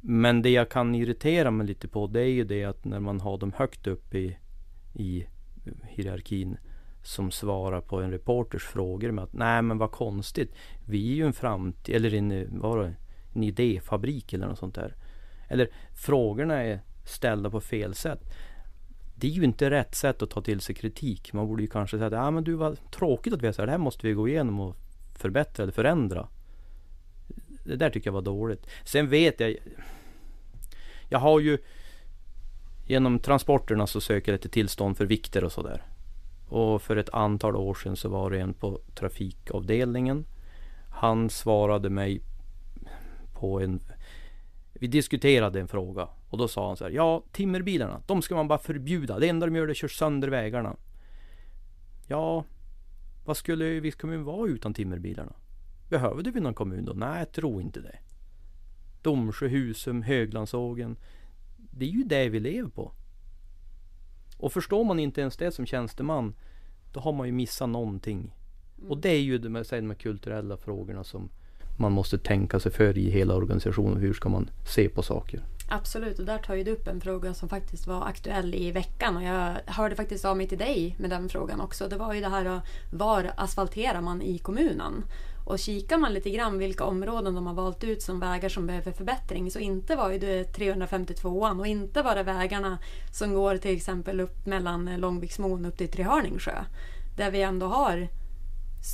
Men 0.00 0.42
det 0.42 0.50
jag 0.50 0.68
kan 0.68 0.94
irritera 0.94 1.50
mig 1.50 1.66
lite 1.66 1.88
på, 1.88 2.06
det 2.06 2.20
är 2.20 2.30
ju 2.30 2.44
det 2.44 2.64
att 2.64 2.84
när 2.84 3.00
man 3.00 3.20
har 3.20 3.38
dem 3.38 3.52
högt 3.56 3.86
upp 3.86 4.14
i, 4.14 4.38
i 4.94 5.26
hierarkin 5.88 6.56
som 7.02 7.30
svarar 7.30 7.80
på 7.80 8.00
en 8.00 8.10
reporters 8.10 8.62
frågor 8.64 9.10
med 9.10 9.24
att 9.24 9.32
nej 9.32 9.62
men 9.62 9.78
vad 9.78 9.90
konstigt. 9.90 10.54
Vi 10.86 11.12
är 11.12 11.16
ju 11.16 11.26
en 11.26 11.32
framtid, 11.32 11.96
eller 11.96 12.14
en, 12.14 12.60
vad 12.60 12.78
det, 12.78 12.94
en 13.34 13.42
idéfabrik 13.42 14.32
eller 14.32 14.46
något 14.46 14.58
sånt 14.58 14.74
där. 14.74 14.94
Eller 15.48 15.68
frågorna 15.94 16.54
är 16.54 16.80
ställda 17.04 17.50
på 17.50 17.60
fel 17.60 17.94
sätt. 17.94 18.20
Det 19.20 19.26
är 19.26 19.30
ju 19.30 19.44
inte 19.44 19.70
rätt 19.70 19.94
sätt 19.94 20.22
att 20.22 20.30
ta 20.30 20.42
till 20.42 20.60
sig 20.60 20.74
kritik. 20.74 21.32
Man 21.32 21.46
borde 21.46 21.62
ju 21.62 21.68
kanske 21.68 21.96
säga 21.98 22.06
att 22.06 22.12
ja 22.12 22.30
men 22.30 22.44
du 22.44 22.54
var 22.54 22.76
tråkigt 22.90 23.32
att 23.32 23.42
vi 23.42 23.46
har 23.46 23.52
så 23.52 23.62
här. 23.62 23.66
Det 23.66 23.72
här 23.72 23.78
måste 23.78 24.06
vi 24.06 24.12
gå 24.12 24.28
igenom 24.28 24.60
och 24.60 24.76
förbättra 25.14 25.62
eller 25.62 25.72
förändra. 25.72 26.28
Det 27.64 27.76
där 27.76 27.90
tycker 27.90 28.08
jag 28.08 28.14
var 28.14 28.22
dåligt. 28.22 28.66
Sen 28.84 29.08
vet 29.08 29.40
jag. 29.40 29.56
Jag 31.08 31.18
har 31.18 31.40
ju 31.40 31.58
genom 32.86 33.18
transporterna 33.18 33.86
så 33.86 34.00
söker 34.00 34.32
jag 34.32 34.36
lite 34.36 34.48
tillstånd 34.48 34.96
för 34.96 35.06
vikter 35.06 35.44
och 35.44 35.52
sådär. 35.52 35.82
Och 36.48 36.82
för 36.82 36.96
ett 36.96 37.10
antal 37.10 37.56
år 37.56 37.74
sedan 37.74 37.96
så 37.96 38.08
var 38.08 38.30
det 38.30 38.40
en 38.40 38.54
på 38.54 38.80
trafikavdelningen. 38.94 40.24
Han 40.90 41.30
svarade 41.30 41.90
mig 41.90 42.20
på 43.32 43.60
en... 43.60 43.80
Vi 44.78 44.86
diskuterade 44.86 45.60
en 45.60 45.68
fråga 45.68 46.08
och 46.28 46.38
då 46.38 46.48
sa 46.48 46.66
han 46.66 46.76
så 46.76 46.84
här. 46.84 46.90
Ja, 46.90 47.24
timmerbilarna, 47.32 48.02
de 48.06 48.22
ska 48.22 48.34
man 48.34 48.48
bara 48.48 48.58
förbjuda. 48.58 49.18
Det 49.18 49.28
enda 49.28 49.46
de 49.46 49.56
gör 49.56 49.66
är 49.66 49.70
att 49.70 49.76
köra 49.76 49.88
sönder 49.88 50.28
vägarna. 50.28 50.76
Ja, 52.06 52.44
vad 53.24 53.36
skulle 53.36 53.80
viss 53.80 53.94
kommun 53.94 54.24
vara 54.24 54.48
utan 54.48 54.74
timmerbilarna? 54.74 55.32
Behövde 55.88 56.30
vi 56.30 56.40
någon 56.40 56.54
kommun 56.54 56.84
då? 56.84 56.92
Nej, 56.92 57.18
jag 57.18 57.32
tror 57.32 57.62
inte 57.62 57.80
det. 57.80 57.98
Domsjö, 59.02 59.48
Husum, 59.48 60.02
Höglandssågen. 60.02 60.96
Det 61.56 61.84
är 61.84 61.90
ju 61.90 62.04
det 62.04 62.28
vi 62.28 62.40
lever 62.40 62.70
på. 62.70 62.92
Och 64.38 64.52
förstår 64.52 64.84
man 64.84 64.98
inte 64.98 65.20
ens 65.20 65.36
det 65.36 65.52
som 65.52 65.66
tjänsteman 65.66 66.34
Då 66.92 67.00
har 67.00 67.12
man 67.12 67.26
ju 67.26 67.32
missat 67.32 67.68
någonting. 67.68 68.34
Mm. 68.78 68.90
Och 68.90 68.98
det 68.98 69.10
är 69.10 69.20
ju 69.20 69.38
de 69.38 69.54
här, 69.54 69.80
de 69.80 69.90
här 69.90 69.98
kulturella 69.98 70.56
frågorna 70.56 71.04
som 71.04 71.30
man 71.78 71.92
måste 71.92 72.18
tänka 72.18 72.60
sig 72.60 72.72
för 72.72 72.98
i 72.98 73.10
hela 73.10 73.34
organisationen. 73.34 73.98
Hur 73.98 74.12
ska 74.12 74.28
man 74.28 74.50
se 74.64 74.88
på 74.88 75.02
saker? 75.02 75.42
Absolut, 75.70 76.18
och 76.18 76.24
där 76.24 76.38
tar 76.38 76.54
ju 76.54 76.64
du 76.64 76.70
upp 76.70 76.88
en 76.88 77.00
fråga 77.00 77.34
som 77.34 77.48
faktiskt 77.48 77.86
var 77.86 78.06
aktuell 78.06 78.54
i 78.54 78.70
veckan 78.70 79.16
och 79.16 79.22
jag 79.22 79.54
hörde 79.66 79.96
faktiskt 79.96 80.24
av 80.24 80.36
mig 80.36 80.48
till 80.48 80.58
dig 80.58 80.96
med 80.98 81.10
den 81.10 81.28
frågan 81.28 81.60
också. 81.60 81.88
Det 81.88 81.96
var 81.96 82.14
ju 82.14 82.20
det 82.20 82.28
här 82.28 82.44
eh, 82.44 82.60
var 82.92 83.30
asfalterar 83.36 84.00
man 84.00 84.22
i 84.22 84.38
kommunen? 84.38 85.04
Och 85.46 85.58
kikar 85.58 85.98
man 85.98 86.14
lite 86.14 86.30
grann 86.30 86.58
vilka 86.58 86.84
områden 86.84 87.34
de 87.34 87.46
har 87.46 87.54
valt 87.54 87.84
ut 87.84 88.02
som 88.02 88.20
vägar 88.20 88.48
som 88.48 88.66
behöver 88.66 88.92
förbättring 88.92 89.50
så 89.50 89.58
inte 89.58 89.96
var 89.96 90.10
ju 90.10 90.18
det 90.18 90.56
352an 90.56 91.60
och 91.60 91.66
inte 91.66 92.02
var 92.02 92.14
det 92.14 92.22
vägarna 92.22 92.78
som 93.12 93.34
går 93.34 93.56
till 93.56 93.76
exempel 93.76 94.20
upp 94.20 94.46
mellan 94.46 94.96
Långviksmon 94.96 95.66
upp 95.66 95.78
till 95.78 95.90
Trehörningsjö. 95.90 96.64
Där 97.16 97.30
vi 97.30 97.42
ändå 97.42 97.66
har 97.66 98.08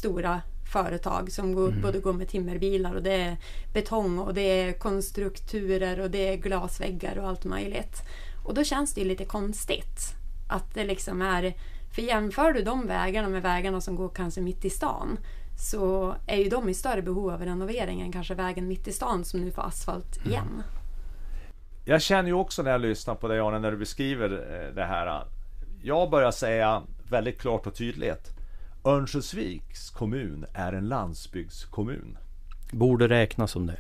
stora 0.00 0.40
företag 0.74 1.32
som 1.32 1.54
går, 1.54 1.68
mm. 1.68 1.82
både 1.82 1.98
går 1.98 2.12
med 2.12 2.28
timmerbilar 2.28 2.94
och 2.94 3.02
det 3.02 3.14
är 3.14 3.36
betong 3.72 4.18
och 4.18 4.34
det 4.34 4.40
är 4.40 4.72
konstrukturer 4.72 6.00
och 6.00 6.10
det 6.10 6.28
är 6.28 6.36
glasväggar 6.36 7.18
och 7.18 7.28
allt 7.28 7.44
möjligt. 7.44 8.02
Och 8.44 8.54
då 8.54 8.64
känns 8.64 8.94
det 8.94 9.00
ju 9.00 9.08
lite 9.08 9.24
konstigt 9.24 10.14
att 10.48 10.74
det 10.74 10.84
liksom 10.84 11.22
är 11.22 11.54
för 11.94 12.02
jämför 12.02 12.52
du 12.52 12.62
de 12.62 12.86
vägarna 12.86 13.28
med 13.28 13.42
vägarna 13.42 13.80
som 13.80 13.96
går 13.96 14.08
kanske 14.08 14.40
mitt 14.40 14.64
i 14.64 14.70
stan 14.70 15.18
så 15.58 16.14
är 16.26 16.36
ju 16.36 16.48
de 16.48 16.68
i 16.68 16.74
större 16.74 17.02
behov 17.02 17.30
av 17.30 17.44
renovering 17.44 18.00
än 18.00 18.12
kanske 18.12 18.34
vägen 18.34 18.68
mitt 18.68 18.88
i 18.88 18.92
stan 18.92 19.24
som 19.24 19.40
nu 19.40 19.50
får 19.50 19.62
asfalt 19.62 20.16
mm. 20.16 20.30
igen. 20.30 20.62
Jag 21.84 22.02
känner 22.02 22.28
ju 22.28 22.34
också 22.34 22.62
när 22.62 22.70
jag 22.70 22.80
lyssnar 22.80 23.14
på 23.14 23.28
dig 23.28 23.40
Arne, 23.40 23.58
när 23.58 23.70
du 23.70 23.76
beskriver 23.76 24.30
eh, 24.30 24.74
det 24.74 24.84
här. 24.84 25.24
Jag 25.82 26.10
börjar 26.10 26.30
säga 26.30 26.82
väldigt 27.10 27.40
klart 27.40 27.66
och 27.66 27.74
tydligt 27.74 28.33
Örnsköldsviks 28.86 29.90
kommun 29.90 30.46
är 30.52 30.72
en 30.72 30.88
landsbygdskommun. 30.88 32.18
Borde 32.72 33.08
räknas 33.08 33.50
som 33.50 33.66
det. 33.66 33.78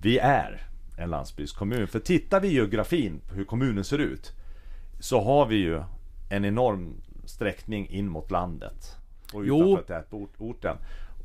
Vi 0.00 0.18
är 0.18 0.62
en 0.98 1.10
landsbygdskommun. 1.10 1.86
För 1.86 1.98
tittar 1.98 2.40
vi 2.40 2.48
geografin 2.48 3.20
på 3.28 3.34
hur 3.34 3.44
kommunen 3.44 3.84
ser 3.84 3.98
ut 3.98 4.32
så 5.00 5.20
har 5.20 5.46
vi 5.46 5.56
ju 5.56 5.82
en 6.30 6.44
enorm 6.44 7.00
sträckning 7.24 7.88
in 7.88 8.08
mot 8.08 8.30
landet 8.30 8.96
och 9.32 9.40
utanför 9.40 9.82
tätorten. 9.82 10.76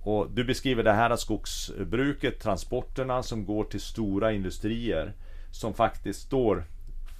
Och 0.04 0.32
du 0.32 0.44
beskriver 0.44 0.84
det 0.84 0.94
här 0.94 1.16
skogsbruket, 1.16 2.40
transporterna 2.40 3.24
som 3.24 3.46
går 3.46 3.64
till 3.64 3.82
stora 3.82 4.32
industrier 4.32 5.14
som 5.52 5.74
faktiskt 5.74 6.22
står 6.22 6.64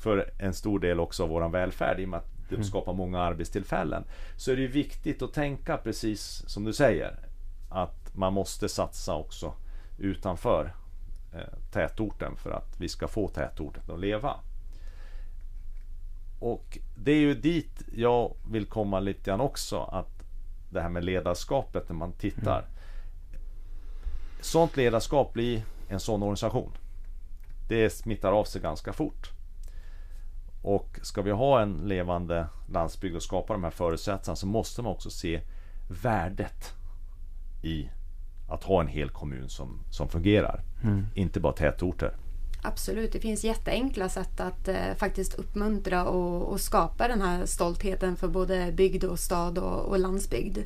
för 0.04 0.32
en 0.40 0.54
stor 0.54 0.80
del 0.80 1.00
också 1.00 1.24
av 1.24 1.30
våran 1.30 1.52
välfärd 1.52 2.00
i 2.00 2.06
och 2.06 2.10
med 2.10 2.18
att 2.18 2.33
de 2.50 2.56
mm. 2.56 2.68
skapar 2.68 2.94
många 2.94 3.20
arbetstillfällen. 3.20 4.04
Så 4.38 4.52
är 4.52 4.56
det 4.56 4.68
viktigt 4.68 5.22
att 5.22 5.34
tänka 5.34 5.78
precis 5.78 6.44
som 6.48 6.64
du 6.64 6.74
säger 6.74 7.20
att 7.70 8.16
man 8.16 8.34
måste 8.34 8.70
satsa 8.70 9.16
också 9.16 9.54
utanför 9.98 10.74
eh, 11.34 11.72
tätorten 11.72 12.36
för 12.36 12.52
att 12.52 12.80
vi 12.80 12.90
ska 12.90 13.08
få 13.08 13.28
tätorten 13.28 13.84
att 13.94 14.00
leva. 14.00 14.36
Och 16.40 16.78
det 16.96 17.12
är 17.12 17.20
ju 17.20 17.34
dit 17.34 17.82
jag 17.96 18.36
vill 18.52 18.66
komma 18.66 19.00
lite 19.00 19.24
grann 19.24 19.42
också 19.42 19.80
att 19.80 20.24
det 20.70 20.82
här 20.82 20.90
med 20.90 21.04
ledarskapet 21.04 21.90
när 21.90 21.96
man 21.96 22.12
tittar. 22.12 22.60
Mm. 22.60 22.72
Sånt 24.42 24.78
ledarskap 24.78 25.34
blir 25.34 25.64
en 25.90 26.00
sån 26.00 26.24
organisation. 26.24 26.72
Det 27.70 27.90
smittar 27.90 28.32
av 28.32 28.44
sig 28.44 28.62
ganska 28.62 28.94
fort. 28.94 29.30
Och 30.64 31.00
ska 31.02 31.22
vi 31.22 31.32
ha 31.32 31.62
en 31.62 31.74
levande 31.74 32.48
landsbygd 32.70 33.16
och 33.16 33.24
skapa 33.24 33.54
de 33.54 33.64
här 33.64 33.72
förutsättningarna 33.72 34.36
så 34.36 34.48
måste 34.48 34.82
man 34.82 34.92
också 34.92 35.10
se 35.10 35.42
värdet 36.04 36.74
i 37.64 37.90
att 38.50 38.64
ha 38.64 38.82
en 38.82 38.88
hel 38.88 39.10
kommun 39.10 39.50
som, 39.50 39.80
som 39.90 40.10
fungerar. 40.10 40.62
Mm. 40.84 41.08
Inte 41.16 41.40
bara 41.40 41.54
tätorter. 41.54 42.16
Absolut, 42.66 43.12
det 43.12 43.20
finns 43.20 43.44
jätteenkla 43.44 44.10
sätt 44.10 44.40
att 44.40 44.68
eh, 44.68 44.94
faktiskt 44.98 45.34
uppmuntra 45.34 46.06
och, 46.06 46.52
och, 46.52 46.62
skapa 46.62 47.08
den 47.08 47.22
här 47.22 47.46
stoltheten 47.46 48.16
för 48.16 48.28
både 48.28 48.72
bygd 48.72 49.04
och 49.04 49.20
stad 49.20 49.58
och, 49.58 49.86
och 49.86 50.00
landsbygd. 50.00 50.58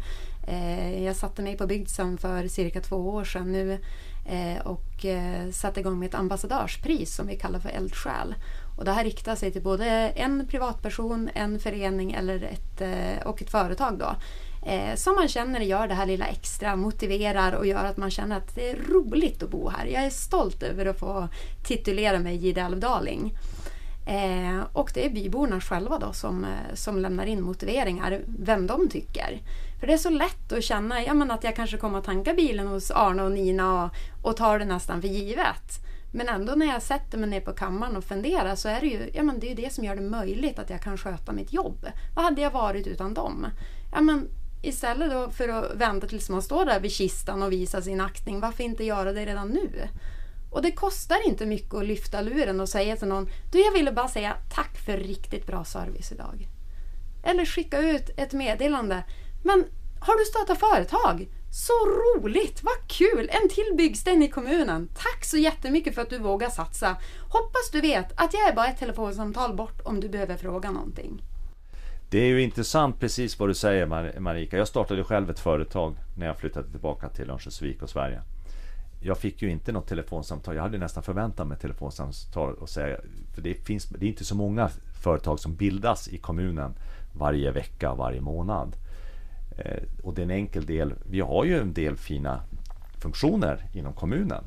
Eh, 0.48 1.04
jag 1.04 1.16
satte 1.16 1.42
mig 1.42 1.58
på 1.58 1.68
Bygdsam 1.68 2.18
för 2.18 2.48
cirka 2.48 2.82
två 2.82 2.96
år 2.96 3.24
sedan 3.24 3.52
nu 3.52 3.80
eh, 4.26 4.68
och 4.68 5.06
eh, 5.06 5.52
satte 5.52 5.80
igång 5.80 6.00
med 6.00 6.08
ett 6.08 6.16
ambassadörspris 6.16 7.16
som 7.16 7.28
vi 7.28 7.36
kallar 7.36 7.60
för 7.60 7.70
eldsjäl. 7.70 8.36
Och 8.78 8.86
det 8.86 8.92
här 8.92 9.04
riktar 9.04 9.36
sig 9.36 9.52
till 9.52 9.62
både 9.62 9.86
en 10.16 10.48
privatperson, 10.48 11.30
en 11.34 11.60
förening 11.60 12.14
eller 12.14 12.44
ett, 12.44 12.82
eh, 12.82 13.28
och 13.28 13.42
ett 13.42 13.52
företag. 13.52 14.00
Då, 14.00 14.16
eh, 14.72 14.96
som 14.96 15.16
man 15.16 15.28
känner 15.28 15.60
gör 15.60 15.88
det 15.88 15.94
här 15.94 16.06
lilla 16.06 16.26
extra, 16.26 16.76
motiverar 16.76 17.52
och 17.54 17.66
gör 17.66 17.86
att 17.86 17.98
man 17.98 18.12
känner 18.12 18.38
att 18.38 18.56
det 18.56 18.70
är 18.70 18.76
roligt 18.76 19.44
att 19.44 19.50
bo 19.50 19.70
här. 19.70 19.86
Jag 19.86 20.04
är 20.06 20.10
stolt 20.10 20.64
över 20.64 20.86
att 20.86 21.00
få 21.00 21.28
titulera 21.64 22.20
mig 22.20 22.36
Gide 22.36 22.62
älvdaling. 22.62 23.34
Eh, 24.08 24.64
och 24.74 24.92
det 24.94 25.06
är 25.06 25.10
byborna 25.10 25.62
själva 25.62 26.00
då 26.00 26.14
som, 26.14 26.44
eh, 26.44 26.74
som 26.76 27.00
lämnar 27.00 27.26
in 27.26 27.42
motiveringar, 27.42 28.22
vem 28.40 28.68
de 28.68 28.90
tycker. 28.90 29.40
För 29.80 29.88
det 29.88 29.94
är 29.94 29.98
så 29.98 30.10
lätt 30.10 30.52
att 30.52 30.64
känna 30.64 31.04
ja, 31.04 31.14
men 31.14 31.32
att 31.32 31.44
jag 31.44 31.56
kanske 31.56 31.78
kommer 31.78 31.98
att 31.98 32.06
tanka 32.06 32.34
bilen 32.34 32.68
hos 32.68 32.92
Arne 32.92 33.24
och 33.24 33.32
Nina 33.32 33.84
och, 33.84 33.92
och 34.22 34.38
tar 34.38 34.60
det 34.60 34.66
nästan 34.66 35.02
för 35.02 35.08
givet. 35.08 35.87
Men 36.18 36.30
ändå 36.30 36.54
när 36.56 36.66
jag 36.66 36.82
sätter 36.82 37.18
mig 37.18 37.30
ner 37.30 37.42
på 37.42 37.54
kammaren 37.54 37.96
och 37.96 38.04
funderar 38.04 38.56
så 38.56 38.70
är 38.70 38.82
det 38.82 38.88
ju 38.88 39.10
ja, 39.14 39.24
men 39.24 39.40
det, 39.40 39.52
är 39.52 39.56
det 39.56 39.74
som 39.74 39.84
gör 39.84 39.96
det 39.96 40.02
möjligt 40.02 40.60
att 40.60 40.70
jag 40.70 40.82
kan 40.82 40.98
sköta 40.98 41.32
mitt 41.32 41.54
jobb. 41.54 41.88
Vad 42.16 42.26
hade 42.26 42.42
jag 42.42 42.52
varit 42.52 42.88
utan 42.88 43.14
dem? 43.14 43.48
Ja, 43.92 44.02
men 44.02 44.28
istället 44.62 45.12
då 45.12 45.30
för 45.30 45.50
att 45.50 45.76
vänta 45.76 46.08
tills 46.08 46.30
man 46.30 46.42
står 46.42 46.66
där 46.66 46.80
vid 46.80 46.92
kistan 46.92 47.44
och 47.44 47.52
visar 47.52 47.82
sin 47.82 48.02
aktning, 48.02 48.40
varför 48.40 48.64
inte 48.64 48.84
göra 48.84 49.14
det 49.14 49.26
redan 49.26 49.48
nu? 49.48 49.88
Och 50.52 50.62
det 50.62 50.72
kostar 50.72 51.28
inte 51.28 51.46
mycket 51.46 51.74
att 51.74 51.86
lyfta 51.86 52.22
luren 52.22 52.60
och 52.60 52.70
säga 52.70 52.96
till 52.96 53.08
någon 53.08 53.30
Du, 53.52 53.62
jag 53.62 53.72
ville 53.72 53.92
bara 53.92 54.08
säga 54.08 54.38
tack 54.56 54.78
för 54.86 54.98
riktigt 54.98 55.48
bra 55.48 55.66
service 55.66 56.12
idag. 56.12 56.48
Eller 57.24 57.46
skicka 57.46 57.80
ut 57.80 58.10
ett 58.18 58.34
meddelande. 58.34 59.04
Men 59.44 59.66
har 60.00 60.20
du 60.20 60.26
startat 60.26 60.60
företag? 60.60 61.28
Så 61.52 61.74
roligt! 61.74 62.64
Vad 62.64 62.88
kul! 62.88 63.30
En 63.32 63.50
till 63.50 63.74
byggsten 63.78 64.24
i 64.24 64.30
kommunen. 64.30 64.90
Tack 64.94 65.26
så 65.26 65.38
jättemycket 65.38 65.96
för 65.96 66.02
att 66.02 66.10
du 66.10 66.18
vågar 66.18 66.50
satsa. 66.50 66.98
Hoppas 67.30 67.72
du 67.72 67.82
vet 67.82 68.12
att 68.16 68.34
jag 68.34 68.48
är 68.48 68.56
bara 68.56 68.68
ett 68.68 68.80
telefonsamtal 68.80 69.56
bort 69.56 69.82
om 69.84 70.00
du 70.00 70.10
behöver 70.10 70.38
fråga 70.38 70.72
någonting. 70.72 71.22
Det 72.10 72.20
är 72.20 72.26
ju 72.28 72.42
intressant 72.42 73.00
precis 73.00 73.40
vad 73.40 73.50
du 73.50 73.54
säger 73.54 74.20
Marika. 74.20 74.58
Jag 74.58 74.68
startade 74.68 75.04
själv 75.04 75.30
ett 75.30 75.40
företag 75.40 75.96
när 76.18 76.26
jag 76.26 76.38
flyttade 76.38 76.72
tillbaka 76.72 77.10
till 77.10 77.30
Örnsköldsvik 77.30 77.82
och 77.82 77.90
Sverige. 77.90 78.22
Jag 79.02 79.18
fick 79.18 79.42
ju 79.42 79.50
inte 79.50 79.72
något 79.72 79.88
telefonsamtal. 79.88 80.56
Jag 80.56 80.64
hade 80.64 80.78
nästan 80.78 81.04
förväntat 81.04 81.48
mig 81.48 81.56
ett 81.56 81.62
telefonsamtal 81.62 82.54
och 82.54 82.70
säga, 82.70 82.98
för 83.36 83.42
det 83.42 83.54
finns 83.54 83.86
det 83.86 84.06
är 84.06 84.10
inte 84.10 84.26
så 84.26 84.36
många 84.36 84.70
företag 85.04 85.40
som 85.40 85.56
bildas 85.56 86.08
i 86.08 86.18
kommunen 86.18 86.76
varje 87.14 87.52
vecka, 87.52 87.94
varje 87.94 88.22
månad. 88.22 88.76
Eh, 89.58 89.84
och 90.04 90.14
det 90.14 90.22
är 90.22 90.24
en 90.24 90.32
enkel 90.32 90.66
del. 90.66 90.94
Vi 91.04 91.20
har 91.20 91.46
ju 91.46 91.60
en 91.60 91.74
del 91.74 91.96
fina 91.96 92.42
funktioner 93.00 93.66
inom 93.74 93.94
kommunen. 93.94 94.44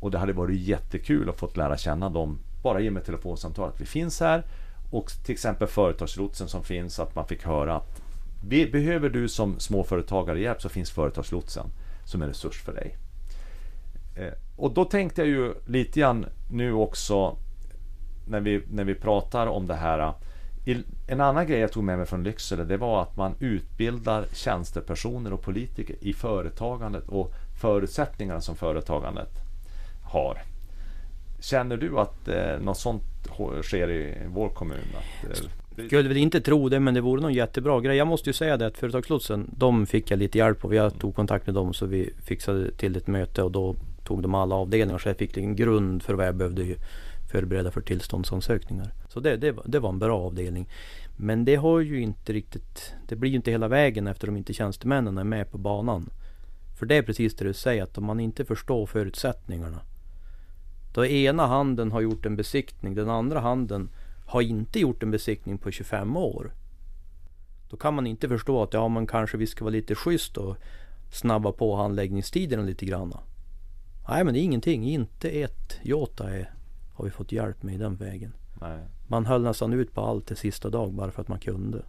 Och 0.00 0.10
det 0.10 0.18
hade 0.18 0.32
varit 0.32 0.60
jättekul 0.60 1.28
att 1.28 1.38
få 1.38 1.50
lära 1.54 1.76
känna 1.76 2.10
dem 2.10 2.38
bara 2.62 2.80
genom 2.80 2.96
ett 2.96 3.06
telefonsamtal. 3.06 3.68
Att 3.68 3.80
vi 3.80 3.86
finns 3.86 4.20
här 4.20 4.44
och 4.90 5.10
till 5.24 5.32
exempel 5.32 5.68
företagslotsen 5.68 6.48
som 6.48 6.64
finns. 6.64 6.98
Att 6.98 7.14
man 7.14 7.26
fick 7.26 7.44
höra 7.44 7.76
att 7.76 8.02
behöver 8.48 9.08
du 9.08 9.28
som 9.28 9.60
småföretagare 9.60 10.40
hjälp 10.40 10.62
så 10.62 10.68
finns 10.68 10.90
företagslotsen 10.90 11.66
som 12.04 12.22
en 12.22 12.28
resurs 12.28 12.62
för 12.62 12.72
dig. 12.72 12.96
Eh, 14.16 14.32
och 14.56 14.74
då 14.74 14.84
tänkte 14.84 15.20
jag 15.20 15.28
ju 15.28 15.54
lite 15.66 16.00
grann 16.00 16.26
nu 16.50 16.72
också 16.72 17.36
när 18.26 18.40
vi, 18.40 18.62
när 18.70 18.84
vi 18.84 18.94
pratar 18.94 19.46
om 19.46 19.66
det 19.66 19.74
här 19.74 20.12
en 21.06 21.20
annan 21.20 21.46
grej 21.46 21.58
jag 21.58 21.72
tog 21.72 21.84
med 21.84 21.98
mig 21.98 22.06
från 22.06 22.24
Lycksele 22.24 22.64
det 22.64 22.76
var 22.76 23.02
att 23.02 23.16
man 23.16 23.34
utbildar 23.38 24.26
tjänstepersoner 24.32 25.32
och 25.32 25.42
politiker 25.42 25.96
i 26.00 26.12
företagandet 26.12 27.08
och 27.08 27.32
förutsättningarna 27.60 28.40
som 28.40 28.56
företagandet 28.56 29.30
har. 30.02 30.42
Känner 31.40 31.76
du 31.76 31.98
att 31.98 32.28
eh, 32.28 32.60
något 32.60 32.78
sånt 32.78 33.02
sker 33.62 33.90
i 33.90 34.14
vår 34.26 34.48
kommun? 34.48 34.78
Att, 34.96 35.30
eh, 35.30 35.48
det... 35.76 35.86
Skulle 35.86 36.08
väl 36.08 36.16
inte 36.16 36.40
tro 36.40 36.68
det 36.68 36.80
men 36.80 36.94
det 36.94 37.00
vore 37.00 37.20
nog 37.20 37.30
en 37.30 37.36
jättebra 37.36 37.80
grej. 37.80 37.96
Jag 37.96 38.06
måste 38.06 38.28
ju 38.28 38.34
säga 38.34 38.56
det 38.56 38.66
att 38.66 38.78
Företagslotsen, 38.78 39.50
de 39.56 39.86
fick 39.86 40.10
jag 40.10 40.18
lite 40.18 40.38
hjälp 40.38 40.64
av. 40.64 40.74
Jag 40.74 40.98
tog 40.98 41.14
kontakt 41.14 41.46
med 41.46 41.54
dem 41.54 41.74
så 41.74 41.86
vi 41.86 42.10
fixade 42.24 42.70
till 42.70 42.96
ett 42.96 43.06
möte 43.06 43.42
och 43.42 43.50
då 43.50 43.76
tog 44.04 44.22
de 44.22 44.34
alla 44.34 44.54
avdelningar 44.54 44.98
så 44.98 45.08
jag 45.08 45.16
fick 45.16 45.36
en 45.36 45.56
grund 45.56 46.02
för 46.02 46.14
vad 46.14 46.26
jag 46.26 46.34
behövde 46.34 46.74
förbereda 47.32 47.70
för 47.70 47.80
tillståndsansökningar. 47.80 48.92
Så 49.14 49.20
det, 49.20 49.36
det, 49.36 49.56
det 49.64 49.78
var 49.78 49.88
en 49.88 49.98
bra 49.98 50.20
avdelning. 50.20 50.68
Men 51.16 51.44
det 51.44 51.56
har 51.56 51.80
ju 51.80 52.00
inte 52.00 52.32
riktigt, 52.32 52.94
det 53.08 53.16
blir 53.16 53.30
ju 53.30 53.36
inte 53.36 53.50
hela 53.50 53.68
vägen 53.68 54.06
eftersom 54.06 54.36
inte 54.36 54.52
tjänstemännen 54.52 55.18
är 55.18 55.24
med 55.24 55.50
på 55.50 55.58
banan. 55.58 56.10
För 56.78 56.86
det 56.86 56.94
är 56.94 57.02
precis 57.02 57.36
det 57.36 57.44
du 57.44 57.54
säger 57.54 57.82
att 57.82 57.98
om 57.98 58.04
man 58.04 58.20
inte 58.20 58.44
förstår 58.44 58.86
förutsättningarna. 58.86 59.80
Då 60.94 61.06
ena 61.06 61.46
handen 61.46 61.92
har 61.92 62.00
gjort 62.00 62.26
en 62.26 62.36
besiktning, 62.36 62.94
den 62.94 63.10
andra 63.10 63.40
handen 63.40 63.90
har 64.26 64.42
inte 64.42 64.80
gjort 64.80 65.02
en 65.02 65.10
besiktning 65.10 65.58
på 65.58 65.70
25 65.70 66.16
år. 66.16 66.52
Då 67.70 67.76
kan 67.76 67.94
man 67.94 68.06
inte 68.06 68.28
förstå 68.28 68.62
att 68.62 68.74
ja, 68.74 68.88
man 68.88 69.06
kanske 69.06 69.36
vi 69.36 69.46
ska 69.46 69.64
vara 69.64 69.72
lite 69.72 69.94
schysst 69.94 70.36
och 70.36 70.56
snabba 71.12 71.52
på 71.52 71.76
handläggningstiderna 71.76 72.62
lite 72.62 72.86
grann. 72.86 73.14
Nej 74.08 74.24
men 74.24 74.34
det 74.34 74.40
är 74.40 74.44
ingenting, 74.44 74.84
inte 74.84 75.30
ett 75.30 75.78
jota 75.82 76.30
är 76.30 76.54
har 76.94 77.04
vi 77.04 77.10
fått 77.10 77.32
hjälp 77.32 77.62
med 77.62 77.74
i 77.74 77.78
den 77.78 77.96
vägen. 77.96 78.32
Nej. 78.60 78.78
Man 79.06 79.26
höll 79.26 79.42
nästan 79.42 79.72
ut 79.72 79.94
på 79.94 80.00
allt 80.00 80.26
till 80.26 80.36
sista 80.36 80.70
dag 80.70 80.92
bara 80.92 81.10
för 81.10 81.22
att 81.22 81.28
man 81.28 81.38
kunde. 81.38 81.82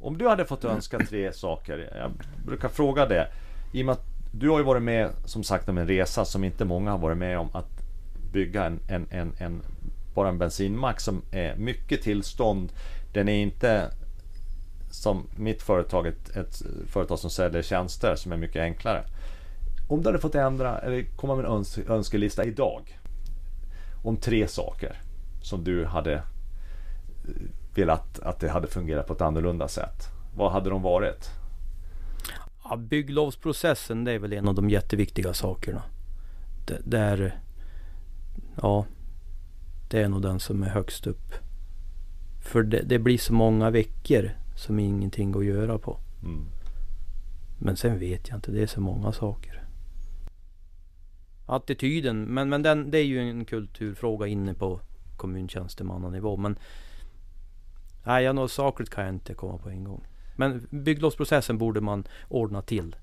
Om 0.00 0.18
du 0.18 0.28
hade 0.28 0.44
fått 0.44 0.64
önska 0.64 0.98
tre 0.98 1.32
saker, 1.32 1.92
jag 1.96 2.10
brukar 2.46 2.68
fråga 2.68 3.06
det. 3.06 3.28
I 3.72 3.82
och 3.82 3.86
med 3.86 3.92
att 3.92 4.06
du 4.32 4.50
har 4.50 4.58
ju 4.58 4.64
varit 4.64 4.82
med 4.82 5.10
som 5.24 5.44
sagt 5.44 5.68
om 5.68 5.78
en 5.78 5.86
resa 5.86 6.24
som 6.24 6.44
inte 6.44 6.64
många 6.64 6.90
har 6.90 6.98
varit 6.98 7.18
med 7.18 7.38
om. 7.38 7.48
Att 7.52 7.68
bygga 8.32 8.64
en, 8.64 8.80
en, 8.88 9.06
en, 9.10 9.32
en 9.38 9.62
bara 10.14 10.28
en 10.28 10.38
bensinmack 10.38 11.00
som 11.00 11.22
är 11.30 11.56
mycket 11.56 12.02
tillstånd. 12.02 12.72
Den 13.12 13.28
är 13.28 13.42
inte 13.42 13.90
som 14.90 15.26
mitt 15.36 15.62
företag, 15.62 16.06
ett, 16.06 16.36
ett 16.36 16.62
företag 16.86 17.18
som 17.18 17.30
säljer 17.30 17.62
tjänster 17.62 18.16
som 18.16 18.32
är 18.32 18.36
mycket 18.36 18.62
enklare. 18.62 19.04
Om 19.88 20.02
du 20.02 20.08
hade 20.08 20.18
fått 20.18 20.34
ändra 20.34 20.78
eller 20.78 21.02
komma 21.16 21.36
med 21.36 21.44
en 21.44 21.52
öns 21.52 21.78
önskelista 21.78 22.44
idag 22.44 22.98
om 24.02 24.16
tre 24.16 24.48
saker 24.48 24.96
som 25.42 25.64
du 25.64 25.84
hade 25.84 26.14
eh, 26.14 26.22
velat 27.74 28.18
att 28.18 28.40
det 28.40 28.48
hade 28.48 28.66
fungerat 28.66 29.06
på 29.06 29.12
ett 29.12 29.20
annorlunda 29.20 29.68
sätt. 29.68 30.08
Vad 30.36 30.52
hade 30.52 30.70
de 30.70 30.82
varit? 30.82 31.30
Ja, 32.64 32.76
bygglovsprocessen 32.76 34.04
det 34.04 34.12
är 34.12 34.18
väl 34.18 34.32
en 34.32 34.48
av 34.48 34.54
de 34.54 34.70
jätteviktiga 34.70 35.34
sakerna. 35.34 35.82
Det, 36.66 36.78
där, 36.84 37.40
ja, 38.62 38.86
det 39.90 40.02
är 40.02 40.08
nog 40.08 40.22
den 40.22 40.40
som 40.40 40.62
är 40.62 40.68
högst 40.68 41.06
upp. 41.06 41.34
För 42.40 42.62
det, 42.62 42.82
det 42.82 42.98
blir 42.98 43.18
så 43.18 43.32
många 43.32 43.70
veckor 43.70 44.30
som 44.56 44.78
ingenting 44.78 45.32
går 45.32 45.40
att 45.40 45.46
göra 45.46 45.78
på. 45.78 45.98
Mm. 46.22 46.46
Men 47.58 47.76
sen 47.76 47.98
vet 47.98 48.28
jag 48.28 48.36
inte, 48.36 48.50
det 48.50 48.62
är 48.62 48.66
så 48.66 48.80
många 48.80 49.12
saker. 49.12 49.62
Attityden, 51.46 52.24
men, 52.24 52.48
men 52.48 52.62
den, 52.62 52.90
det 52.90 52.98
är 52.98 53.04
ju 53.04 53.20
en 53.20 53.44
kulturfråga 53.44 54.26
inne 54.26 54.54
på 54.54 54.80
kommuntjänstemannanivå. 55.16 56.36
Men 56.36 56.58
nej, 58.04 58.24
jag 58.24 58.34
något 58.34 58.52
sakligt 58.52 58.90
kan 58.90 59.04
jag 59.04 59.14
inte 59.14 59.34
komma 59.34 59.58
på 59.58 59.68
en 59.68 59.84
gång. 59.84 60.06
Men 60.36 60.66
bygglovsprocessen 60.70 61.58
borde 61.58 61.80
man 61.80 62.04
ordna 62.28 62.62
till. 62.62 62.96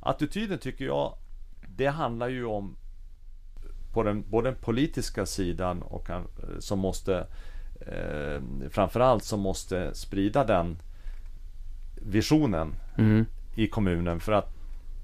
Attityden 0.00 0.58
tycker 0.58 0.84
jag, 0.84 1.14
det 1.68 1.86
handlar 1.86 2.28
ju 2.28 2.44
om 2.44 2.76
på 3.92 4.02
den, 4.02 4.30
både 4.30 4.50
den 4.50 4.60
politiska 4.60 5.26
sidan 5.26 5.82
och 5.82 6.08
som 6.58 6.78
måste 6.78 7.26
eh, 7.80 8.68
framförallt 8.70 9.24
som 9.24 9.40
måste 9.40 9.94
sprida 9.94 10.44
den 10.44 10.78
visionen 11.94 12.74
mm. 12.98 13.26
i 13.54 13.66
kommunen 13.66 14.20
för 14.20 14.32
att 14.32 14.52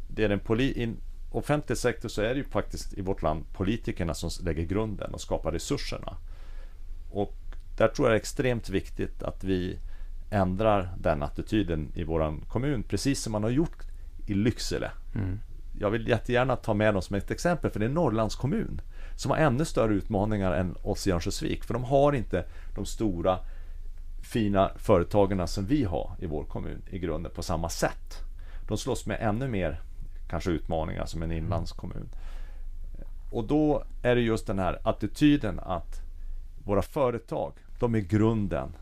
det 0.09 0.25
är 0.25 0.29
den 0.29 0.41
poli- 0.41 0.97
offentlig 1.31 1.79
sektor 1.79 2.09
så 2.09 2.23
är 2.23 2.29
det 2.29 2.37
ju 2.37 2.45
faktiskt 2.45 2.95
i 2.95 3.01
vårt 3.01 3.23
land 3.23 3.45
politikerna 3.53 4.15
som 4.15 4.31
lägger 4.45 4.65
grunden 4.65 5.15
och 5.15 5.21
skapar 5.21 5.53
resurserna. 5.53 6.17
Och 7.11 7.35
där 7.77 7.89
tror 7.89 8.09
jag 8.09 8.13
det 8.13 8.17
är 8.17 8.21
extremt 8.21 8.69
viktigt 8.69 9.23
att 9.23 9.45
vi 9.45 9.79
ändrar 10.31 10.89
den 10.99 11.23
attityden 11.23 11.93
i 11.95 12.05
våran 12.05 12.41
kommun 12.49 12.83
precis 12.83 13.23
som 13.23 13.33
man 13.33 13.43
har 13.43 13.51
gjort 13.51 13.83
i 14.27 14.35
Lycksele. 14.35 14.91
Mm. 15.15 15.41
Jag 15.79 15.91
vill 15.91 16.09
jättegärna 16.09 16.57
ta 16.57 16.75
med 16.75 16.95
dem 16.95 17.03
som 17.03 17.17
ett 17.17 17.31
exempel 17.31 17.71
för 17.71 17.81
det 17.81 17.87
är 17.87 17.89
en 17.89 17.95
Norrlands 17.95 18.37
kommun 18.37 18.81
som 19.17 19.31
har 19.31 19.39
ännu 19.39 19.65
större 19.65 19.95
utmaningar 19.95 20.53
än 20.53 20.77
oss 20.83 21.07
i 21.07 21.13
Örnsköldsvik 21.13 21.65
för 21.65 21.75
de 21.75 21.85
har 21.85 22.13
inte 22.13 22.45
de 22.75 22.85
stora 22.85 23.39
fina 24.23 24.71
företagen 24.77 25.49
som 25.49 25.67
vi 25.67 25.85
har 25.85 26.11
i 26.19 26.27
vår 26.27 26.45
kommun 26.45 26.83
i 26.91 26.99
grunden 26.99 27.33
på 27.35 27.43
samma 27.43 27.69
sätt. 27.69 28.19
De 28.69 28.79
slåss 28.79 29.07
med 29.07 29.19
ännu 29.21 29.49
mer 29.49 29.81
kanske 30.29 30.51
utmaningar 30.51 31.07
som 31.07 31.23
en 31.23 31.33
inlandskommun. 31.33 32.09
Och 33.31 33.45
då 33.45 33.85
är 34.03 34.15
det 34.15 34.21
just 34.21 34.47
den 34.47 34.59
här 34.59 34.81
attityden 34.83 35.61
att 35.61 36.10
våra 36.65 36.83
företag, 36.83 37.53
de 37.79 37.95
är 37.95 38.01
grunden 38.01 38.77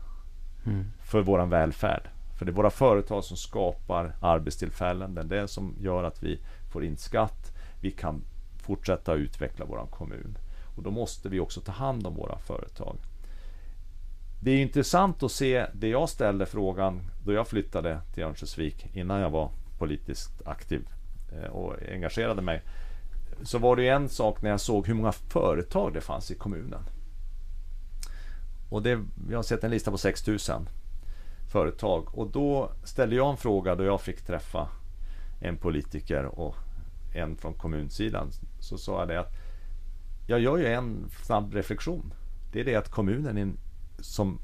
mm. 0.65 0.85
för 0.99 1.21
vår 1.21 1.45
välfärd. 1.45 2.09
För 2.37 2.45
det 2.45 2.51
är 2.51 2.53
våra 2.53 2.69
företag 2.69 3.23
som 3.23 3.37
skapar 3.37 4.15
arbetstillfällen. 4.21 5.15
Det 5.15 5.21
är 5.21 5.25
det 5.25 5.47
som 5.47 5.75
gör 5.79 6.03
att 6.03 6.23
vi 6.23 6.39
får 6.71 6.85
in 6.85 6.97
skatt. 6.97 7.53
Vi 7.81 7.91
kan 7.91 8.21
fortsätta 8.57 9.13
utveckla 9.13 9.65
vår 9.65 9.87
kommun. 9.91 10.37
Och 10.75 10.83
då 10.83 10.91
måste 10.91 11.29
vi 11.29 11.39
också 11.39 11.61
ta 11.61 11.71
hand 11.71 12.07
om 12.07 12.15
våra 12.15 12.37
företag. 12.37 12.97
Det 14.41 14.51
är 14.51 14.61
intressant 14.61 15.23
att 15.23 15.31
se 15.31 15.65
det 15.73 15.87
jag 15.87 16.09
ställde 16.09 16.45
frågan 16.45 17.01
då 17.25 17.33
jag 17.33 17.47
flyttade 17.47 17.99
till 18.13 18.23
Örnsköldsvik 18.23 18.87
innan 18.93 19.19
jag 19.19 19.29
var 19.29 19.51
politiskt 19.77 20.47
aktiv 20.47 20.87
eh, 21.31 21.49
och 21.49 21.75
engagerade 21.91 22.41
mig. 22.41 22.61
Så 23.43 23.57
var 23.57 23.75
det 23.75 23.87
en 23.87 24.09
sak 24.09 24.41
när 24.41 24.49
jag 24.49 24.59
såg 24.59 24.87
hur 24.87 24.93
många 24.93 25.11
företag 25.11 25.93
det 25.93 26.01
fanns 26.01 26.31
i 26.31 26.35
kommunen. 26.35 26.81
Och 28.69 28.83
det, 28.83 29.05
jag 29.29 29.37
har 29.37 29.43
sett 29.43 29.63
en 29.63 29.71
lista 29.71 29.91
på 29.91 29.97
6000 29.97 30.69
företag 31.51 32.17
och 32.17 32.31
då 32.31 32.71
ställde 32.83 33.15
jag 33.15 33.29
en 33.29 33.37
fråga 33.37 33.75
då 33.75 33.83
jag 33.83 34.01
fick 34.01 34.21
träffa 34.21 34.69
en 35.41 35.57
politiker 35.57 36.25
och 36.25 36.55
en 37.15 37.37
från 37.37 37.53
kommunsidan. 37.53 38.31
Så 38.59 38.77
sa 38.77 38.99
jag 38.99 39.07
det 39.07 39.19
att 39.19 39.33
jag 40.27 40.39
gör 40.39 40.57
ju 40.57 40.65
en 40.65 41.09
snabb 41.23 41.53
reflektion. 41.53 42.13
Det 42.51 42.59
är 42.59 42.65
det 42.65 42.75
att 42.75 42.89
kommunen 42.89 43.37
är 43.37 43.41
en, 43.41 43.57
som 43.99 44.39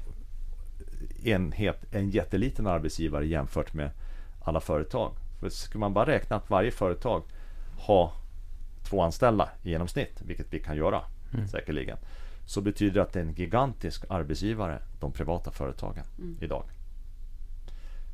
enhet 1.24 1.94
en 1.94 2.10
jätteliten 2.10 2.66
arbetsgivare 2.66 3.26
jämfört 3.26 3.74
med 3.74 3.90
alla 4.40 4.60
företag. 4.60 5.12
För 5.40 5.48
skulle 5.48 5.80
man 5.80 5.94
bara 5.94 6.06
räkna 6.06 6.36
att 6.36 6.50
varje 6.50 6.70
företag 6.70 7.22
har 7.78 8.12
två 8.82 9.02
anställda 9.02 9.48
i 9.62 9.70
genomsnitt, 9.70 10.22
vilket 10.26 10.46
vi 10.52 10.60
kan 10.60 10.76
göra 10.76 11.02
mm. 11.34 11.48
säkerligen, 11.48 11.98
så 12.46 12.60
betyder 12.60 12.94
det 12.94 13.02
att 13.02 13.12
det 13.12 13.20
är 13.20 13.24
en 13.24 13.34
gigantisk 13.34 14.04
arbetsgivare, 14.08 14.82
de 15.00 15.12
privata 15.12 15.50
företagen, 15.50 16.04
mm. 16.18 16.36
idag. 16.40 16.64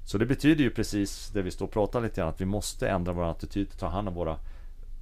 Så 0.04 0.18
det 0.18 0.26
betyder 0.26 0.64
ju 0.64 0.70
precis 0.70 1.30
det 1.30 1.42
vi 1.42 1.50
står 1.50 1.66
och 1.66 1.72
pratar 1.72 2.00
lite 2.00 2.20
grann, 2.20 2.28
att 2.28 2.40
vi 2.40 2.44
måste 2.44 2.88
ändra 2.88 3.12
vår 3.12 3.24
attityd 3.24 3.68
och 3.72 3.78
ta 3.78 3.88
hand 3.88 4.08
om 4.08 4.14
våra 4.14 4.38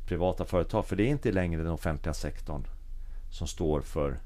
privata 0.07 0.45
företag. 0.45 0.87
För 0.87 0.97
det 0.97 1.03
är 1.03 1.09
inte 1.09 1.33
längre 1.33 1.63
den 1.63 1.73
offentliga 1.73 2.15
sektorn 2.15 2.65
som 3.31 3.47
står 3.47 3.81
för 3.81 4.21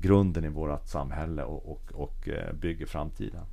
grunden 0.00 0.44
i 0.44 0.48
vårt 0.48 0.86
samhälle 0.86 1.42
och, 1.42 1.72
och, 1.72 1.92
och 1.92 2.28
eh, 2.28 2.52
bygger 2.52 2.86
framtiden. 2.86 3.44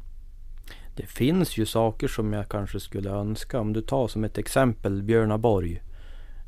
Det 0.95 1.05
finns 1.05 1.57
ju 1.57 1.65
saker 1.65 2.07
som 2.07 2.33
jag 2.33 2.49
kanske 2.49 2.79
skulle 2.79 3.09
önska. 3.09 3.59
Om 3.59 3.73
du 3.73 3.81
tar 3.81 4.07
som 4.07 4.23
ett 4.23 4.37
exempel 4.37 5.03
Björnaborg. 5.03 5.81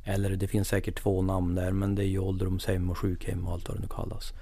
Eller 0.09 0.35
det 0.35 0.47
finns 0.47 0.67
säkert 0.67 0.99
två 0.99 1.21
namn 1.21 1.55
där 1.55 1.71
men 1.71 1.95
det 1.95 2.03
är 2.03 2.07
ju 2.07 2.19
ålderdomshem 2.19 2.89
och 2.89 2.97
sjukhem 2.97 3.47
och 3.47 3.53
allt 3.53 3.69
vad 3.69 3.77
det 3.77 3.81
nu 3.81 3.87
kallas. 3.87 4.33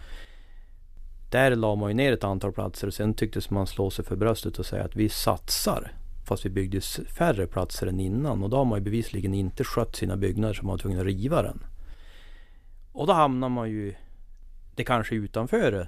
Där 1.32 1.56
la 1.56 1.75
man 1.75 1.89
ju 1.89 1.93
ner 1.93 2.13
ett 2.13 2.23
antal 2.23 2.51
platser 2.51 2.88
och 2.88 2.93
sen 2.93 3.13
tycktes 3.13 3.49
man 3.49 3.67
slå 3.67 3.89
sig 3.89 4.06
för 4.06 4.15
bröstet 4.15 4.60
och 4.60 4.65
säga 4.65 4.84
att 4.84 4.95
vi 4.95 5.10
satsar. 5.10 5.91
Fast 6.25 6.45
vi 6.45 6.49
byggde 6.49 6.82
färre 7.17 7.47
platser 7.47 7.88
än 7.88 7.99
innan 7.99 8.43
och 8.43 8.49
då 8.49 8.58
har 8.58 8.65
man 8.65 8.80
ju 8.80 8.84
bevisligen 8.84 9.34
inte 9.34 9.63
skött 9.63 9.95
sina 9.95 10.17
byggnader 10.17 10.53
så 10.53 10.63
man 10.63 10.71
var 10.71 10.77
tvungen 10.77 10.99
att 10.99 11.06
riva 11.06 11.41
den. 11.41 11.63
Och 12.91 13.08
då 13.08 13.13
hamnar 13.13 13.49
man 13.49 13.69
ju, 13.69 13.95
det 14.75 14.84
kanske 14.84 15.15
är 15.15 15.17
utanför 15.17 15.88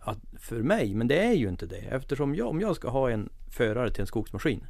att, 0.00 0.18
för 0.38 0.62
mig, 0.62 0.94
men 0.94 1.08
det 1.08 1.18
är 1.18 1.32
ju 1.32 1.48
inte 1.48 1.66
det. 1.66 1.76
Eftersom 1.90 2.34
jag, 2.34 2.48
om 2.48 2.60
jag 2.60 2.76
ska 2.76 2.88
ha 2.88 3.10
en 3.10 3.28
förare 3.50 3.90
till 3.90 4.00
en 4.00 4.06
skogsmaskin. 4.06 4.66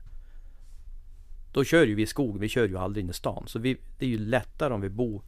Då 1.52 1.64
kör 1.64 1.86
ju 1.86 1.94
vi 1.94 2.02
i 2.02 2.06
skog, 2.06 2.38
vi 2.38 2.48
kör 2.48 2.68
ju 2.68 2.78
aldrig 2.78 3.04
in 3.04 3.10
i 3.10 3.14
stan. 3.14 3.44
Så 3.46 3.58
vi, 3.58 3.76
det 3.98 4.06
är 4.06 4.10
ju 4.10 4.18
lättare 4.18 4.74
om 4.74 4.80
vi 4.80 4.88
bor 4.88 5.22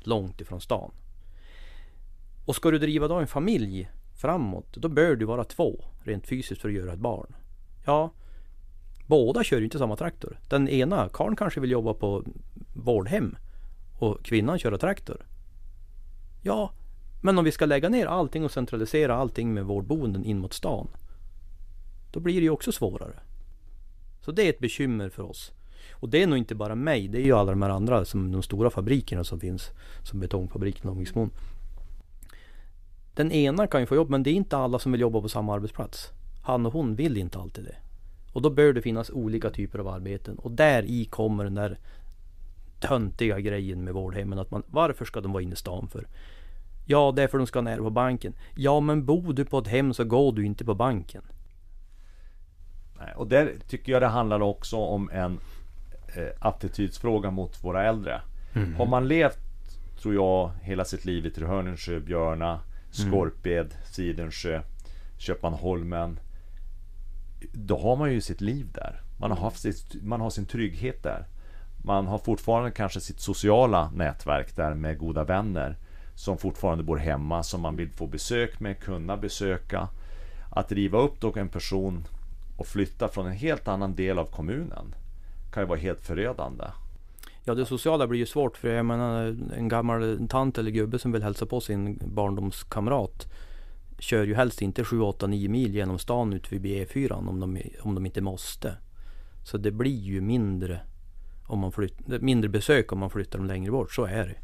långt 0.00 0.40
ifrån 0.40 0.60
stan. 0.60 0.90
Och 2.44 2.56
ska 2.56 2.70
du 2.70 2.78
driva 2.78 3.08
då 3.08 3.14
en 3.14 3.26
familj 3.26 3.90
framåt, 4.16 4.76
då 4.76 4.88
bör 4.88 5.16
du 5.16 5.24
vara 5.24 5.44
två 5.44 5.84
rent 6.02 6.26
fysiskt 6.26 6.60
för 6.60 6.68
att 6.68 6.74
göra 6.74 6.92
ett 6.92 6.98
barn. 6.98 7.34
Ja, 7.84 8.10
båda 9.06 9.44
kör 9.44 9.58
ju 9.58 9.64
inte 9.64 9.78
samma 9.78 9.96
traktor. 9.96 10.38
Den 10.48 10.68
ena, 10.68 11.08
karln 11.08 11.36
kanske 11.36 11.60
vill 11.60 11.70
jobba 11.70 11.94
på 11.94 12.24
vårdhem 12.74 13.36
och 13.98 14.24
kvinnan 14.24 14.58
köra 14.58 14.78
traktor. 14.78 15.26
Ja, 16.42 16.70
men 17.22 17.38
om 17.38 17.44
vi 17.44 17.52
ska 17.52 17.66
lägga 17.66 17.88
ner 17.88 18.06
allting 18.06 18.44
och 18.44 18.50
centralisera 18.50 19.16
allting 19.16 19.54
med 19.54 19.64
vårdboenden 19.64 20.24
in 20.24 20.38
mot 20.38 20.52
stan. 20.52 20.88
Då 22.12 22.20
blir 22.20 22.34
det 22.34 22.40
ju 22.40 22.50
också 22.50 22.72
svårare. 22.72 23.20
Så 24.24 24.32
det 24.32 24.42
är 24.42 24.50
ett 24.50 24.58
bekymmer 24.58 25.08
för 25.08 25.22
oss. 25.22 25.52
Och 25.92 26.08
det 26.08 26.22
är 26.22 26.26
nog 26.26 26.38
inte 26.38 26.54
bara 26.54 26.74
mig, 26.74 27.08
det 27.08 27.18
är 27.18 27.24
ju 27.24 27.32
alla 27.32 27.50
de 27.50 27.62
här 27.62 27.70
andra 27.70 28.04
som 28.04 28.32
de 28.32 28.42
stora 28.42 28.70
fabrikerna 28.70 29.24
som 29.24 29.40
finns. 29.40 29.70
Som 30.02 30.20
betongfabriken 30.20 30.90
och 30.90 31.00
Viksmon. 31.00 31.30
Den 33.14 33.32
ena 33.32 33.66
kan 33.66 33.80
ju 33.80 33.86
få 33.86 33.94
jobb 33.94 34.10
men 34.10 34.22
det 34.22 34.30
är 34.30 34.34
inte 34.34 34.56
alla 34.56 34.78
som 34.78 34.92
vill 34.92 35.00
jobba 35.00 35.20
på 35.20 35.28
samma 35.28 35.54
arbetsplats. 35.54 36.08
Han 36.42 36.66
och 36.66 36.72
hon 36.72 36.96
vill 36.96 37.16
inte 37.16 37.38
alltid 37.38 37.64
det. 37.64 37.76
Och 38.32 38.42
då 38.42 38.50
bör 38.50 38.72
det 38.72 38.82
finnas 38.82 39.10
olika 39.10 39.50
typer 39.50 39.78
av 39.78 39.88
arbeten. 39.88 40.38
Och 40.38 40.50
där 40.50 40.82
i 40.82 41.04
kommer 41.04 41.44
den 41.44 41.54
där 41.54 41.78
töntiga 42.80 43.40
grejen 43.40 43.84
med 43.84 43.94
vårdhemmen. 43.94 44.38
Att 44.38 44.50
man, 44.50 44.62
varför 44.66 45.04
ska 45.04 45.20
de 45.20 45.32
vara 45.32 45.42
inne 45.42 45.52
i 45.52 45.56
stan 45.56 45.88
för? 45.88 46.08
Ja, 46.86 47.12
det 47.16 47.22
är 47.22 47.28
för 47.28 47.38
att 47.38 47.42
de 47.42 47.46
ska 47.46 47.60
nära 47.60 47.82
på 47.82 47.90
banken. 47.90 48.34
Ja, 48.56 48.80
men 48.80 49.04
bor 49.04 49.32
du 49.32 49.44
på 49.44 49.58
ett 49.58 49.68
hem 49.68 49.94
så 49.94 50.04
går 50.04 50.32
du 50.32 50.46
inte 50.46 50.64
på 50.64 50.74
banken. 50.74 51.22
Och 53.16 53.26
där 53.26 53.52
tycker 53.68 53.92
jag 53.92 54.02
det 54.02 54.08
handlar 54.08 54.40
också 54.40 54.76
om 54.76 55.10
en 55.10 55.40
eh, 56.16 56.28
attitydsfråga 56.38 57.30
mot 57.30 57.64
våra 57.64 57.84
äldre. 57.84 58.20
Mm. 58.54 58.74
Har 58.74 58.86
man 58.86 59.08
levt, 59.08 59.38
tror 60.02 60.14
jag, 60.14 60.50
hela 60.62 60.84
sitt 60.84 61.04
liv 61.04 61.26
i 61.26 61.30
Trehörningsjö, 61.30 62.00
Björna, 62.00 62.50
mm. 62.50 62.62
Skorped, 62.90 63.66
mm. 63.66 63.84
Sidensjö, 63.84 64.62
Köpmanholmen. 65.18 66.20
Då 67.52 67.78
har 67.78 67.96
man 67.96 68.12
ju 68.12 68.20
sitt 68.20 68.40
liv 68.40 68.66
där. 68.74 69.00
Man 69.18 69.30
har, 69.30 69.38
haft 69.38 69.60
sitt, 69.60 70.02
man 70.02 70.20
har 70.20 70.30
sin 70.30 70.46
trygghet 70.46 71.02
där. 71.02 71.26
Man 71.84 72.06
har 72.06 72.18
fortfarande 72.18 72.70
kanske 72.70 73.00
sitt 73.00 73.20
sociala 73.20 73.90
nätverk 73.90 74.56
där 74.56 74.74
med 74.74 74.98
goda 74.98 75.24
vänner 75.24 75.76
som 76.14 76.38
fortfarande 76.38 76.84
bor 76.84 76.96
hemma, 76.96 77.42
som 77.42 77.60
man 77.60 77.76
vill 77.76 77.90
få 77.90 78.06
besök 78.06 78.60
med, 78.60 78.80
kunna 78.80 79.16
besöka. 79.16 79.88
Att 80.50 80.72
riva 80.72 80.98
upp 80.98 81.20
då 81.20 81.32
en 81.36 81.48
person 81.48 82.04
och 82.56 82.66
flytta 82.66 83.08
från 83.08 83.26
en 83.26 83.32
helt 83.32 83.68
annan 83.68 83.94
del 83.94 84.18
av 84.18 84.26
kommunen 84.26 84.94
kan 85.52 85.62
ju 85.62 85.66
vara 85.66 85.78
helt 85.78 86.00
förödande. 86.00 86.64
Ja 87.44 87.54
det 87.54 87.66
sociala 87.66 88.06
blir 88.06 88.18
ju 88.20 88.26
svårt 88.26 88.56
för 88.56 88.68
jag 88.68 88.86
menar 88.86 89.36
en 89.56 89.68
gammal 89.68 90.28
tant 90.28 90.58
eller 90.58 90.70
gubbe 90.70 90.98
som 90.98 91.12
vill 91.12 91.22
hälsa 91.22 91.46
på 91.46 91.60
sin 91.60 91.98
barndomskamrat 92.04 93.26
kör 93.98 94.24
ju 94.24 94.34
helst 94.34 94.62
inte 94.62 94.84
7, 94.84 95.00
8, 95.00 95.26
9 95.26 95.48
mil 95.48 95.74
genom 95.74 95.98
stan 95.98 96.32
ut 96.32 96.52
vid 96.52 96.64
E4 96.64 97.12
om 97.12 97.40
de, 97.40 97.62
om 97.80 97.94
de 97.94 98.06
inte 98.06 98.20
måste. 98.20 98.76
Så 99.44 99.58
det 99.58 99.70
blir 99.70 100.00
ju 100.00 100.20
mindre, 100.20 100.80
om 101.46 101.58
man 101.58 101.72
flytt, 101.72 102.06
mindre 102.06 102.48
besök 102.48 102.92
om 102.92 102.98
man 102.98 103.10
flyttar 103.10 103.38
dem 103.38 103.46
längre 103.46 103.70
bort, 103.70 103.92
så 103.92 104.04
är 104.04 104.26
det 104.26 104.36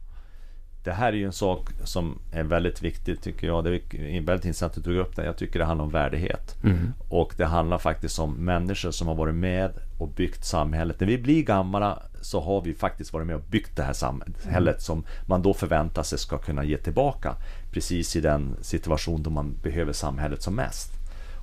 det 0.85 0.93
här 0.93 1.13
är 1.13 1.17
ju 1.17 1.25
en 1.25 1.33
sak 1.33 1.69
som 1.85 2.19
är 2.33 2.43
väldigt 2.43 2.83
viktig 2.83 3.23
tycker 3.23 3.47
jag. 3.47 3.65
Det 3.65 3.71
är 3.71 4.21
väldigt 4.21 4.45
intressant 4.45 4.71
att 4.71 4.75
du 4.75 4.83
tog 4.83 4.97
upp 4.97 5.17
det. 5.17 5.25
Jag 5.25 5.37
tycker 5.37 5.59
det 5.59 5.65
handlar 5.65 5.85
om 5.85 5.91
värdighet. 5.91 6.57
Mm. 6.65 6.93
Och 7.09 7.35
det 7.37 7.45
handlar 7.45 7.79
faktiskt 7.79 8.19
om 8.19 8.33
människor 8.33 8.91
som 8.91 9.09
har 9.09 9.15
varit 9.15 9.35
med 9.35 9.71
och 9.99 10.09
byggt 10.09 10.45
samhället. 10.45 11.01
När 11.01 11.07
vi 11.07 11.19
blir 11.19 11.43
gamla 11.43 12.03
så 12.21 12.41
har 12.41 12.63
vi 12.63 12.75
faktiskt 12.75 13.13
varit 13.13 13.27
med 13.27 13.37
och 13.37 13.43
byggt 13.43 13.77
det 13.77 13.83
här 13.83 13.93
samhället 13.93 14.75
mm. 14.75 14.81
som 14.81 15.05
man 15.27 15.43
då 15.43 15.55
förväntar 15.55 16.03
sig 16.03 16.19
ska 16.19 16.39
kunna 16.39 16.65
ge 16.65 16.77
tillbaka. 16.77 17.35
Precis 17.73 18.17
i 18.17 18.21
den 18.21 18.57
situation 18.61 19.23
då 19.23 19.31
man 19.31 19.57
behöver 19.63 19.93
samhället 19.93 20.43
som 20.43 20.55
mest. 20.55 20.93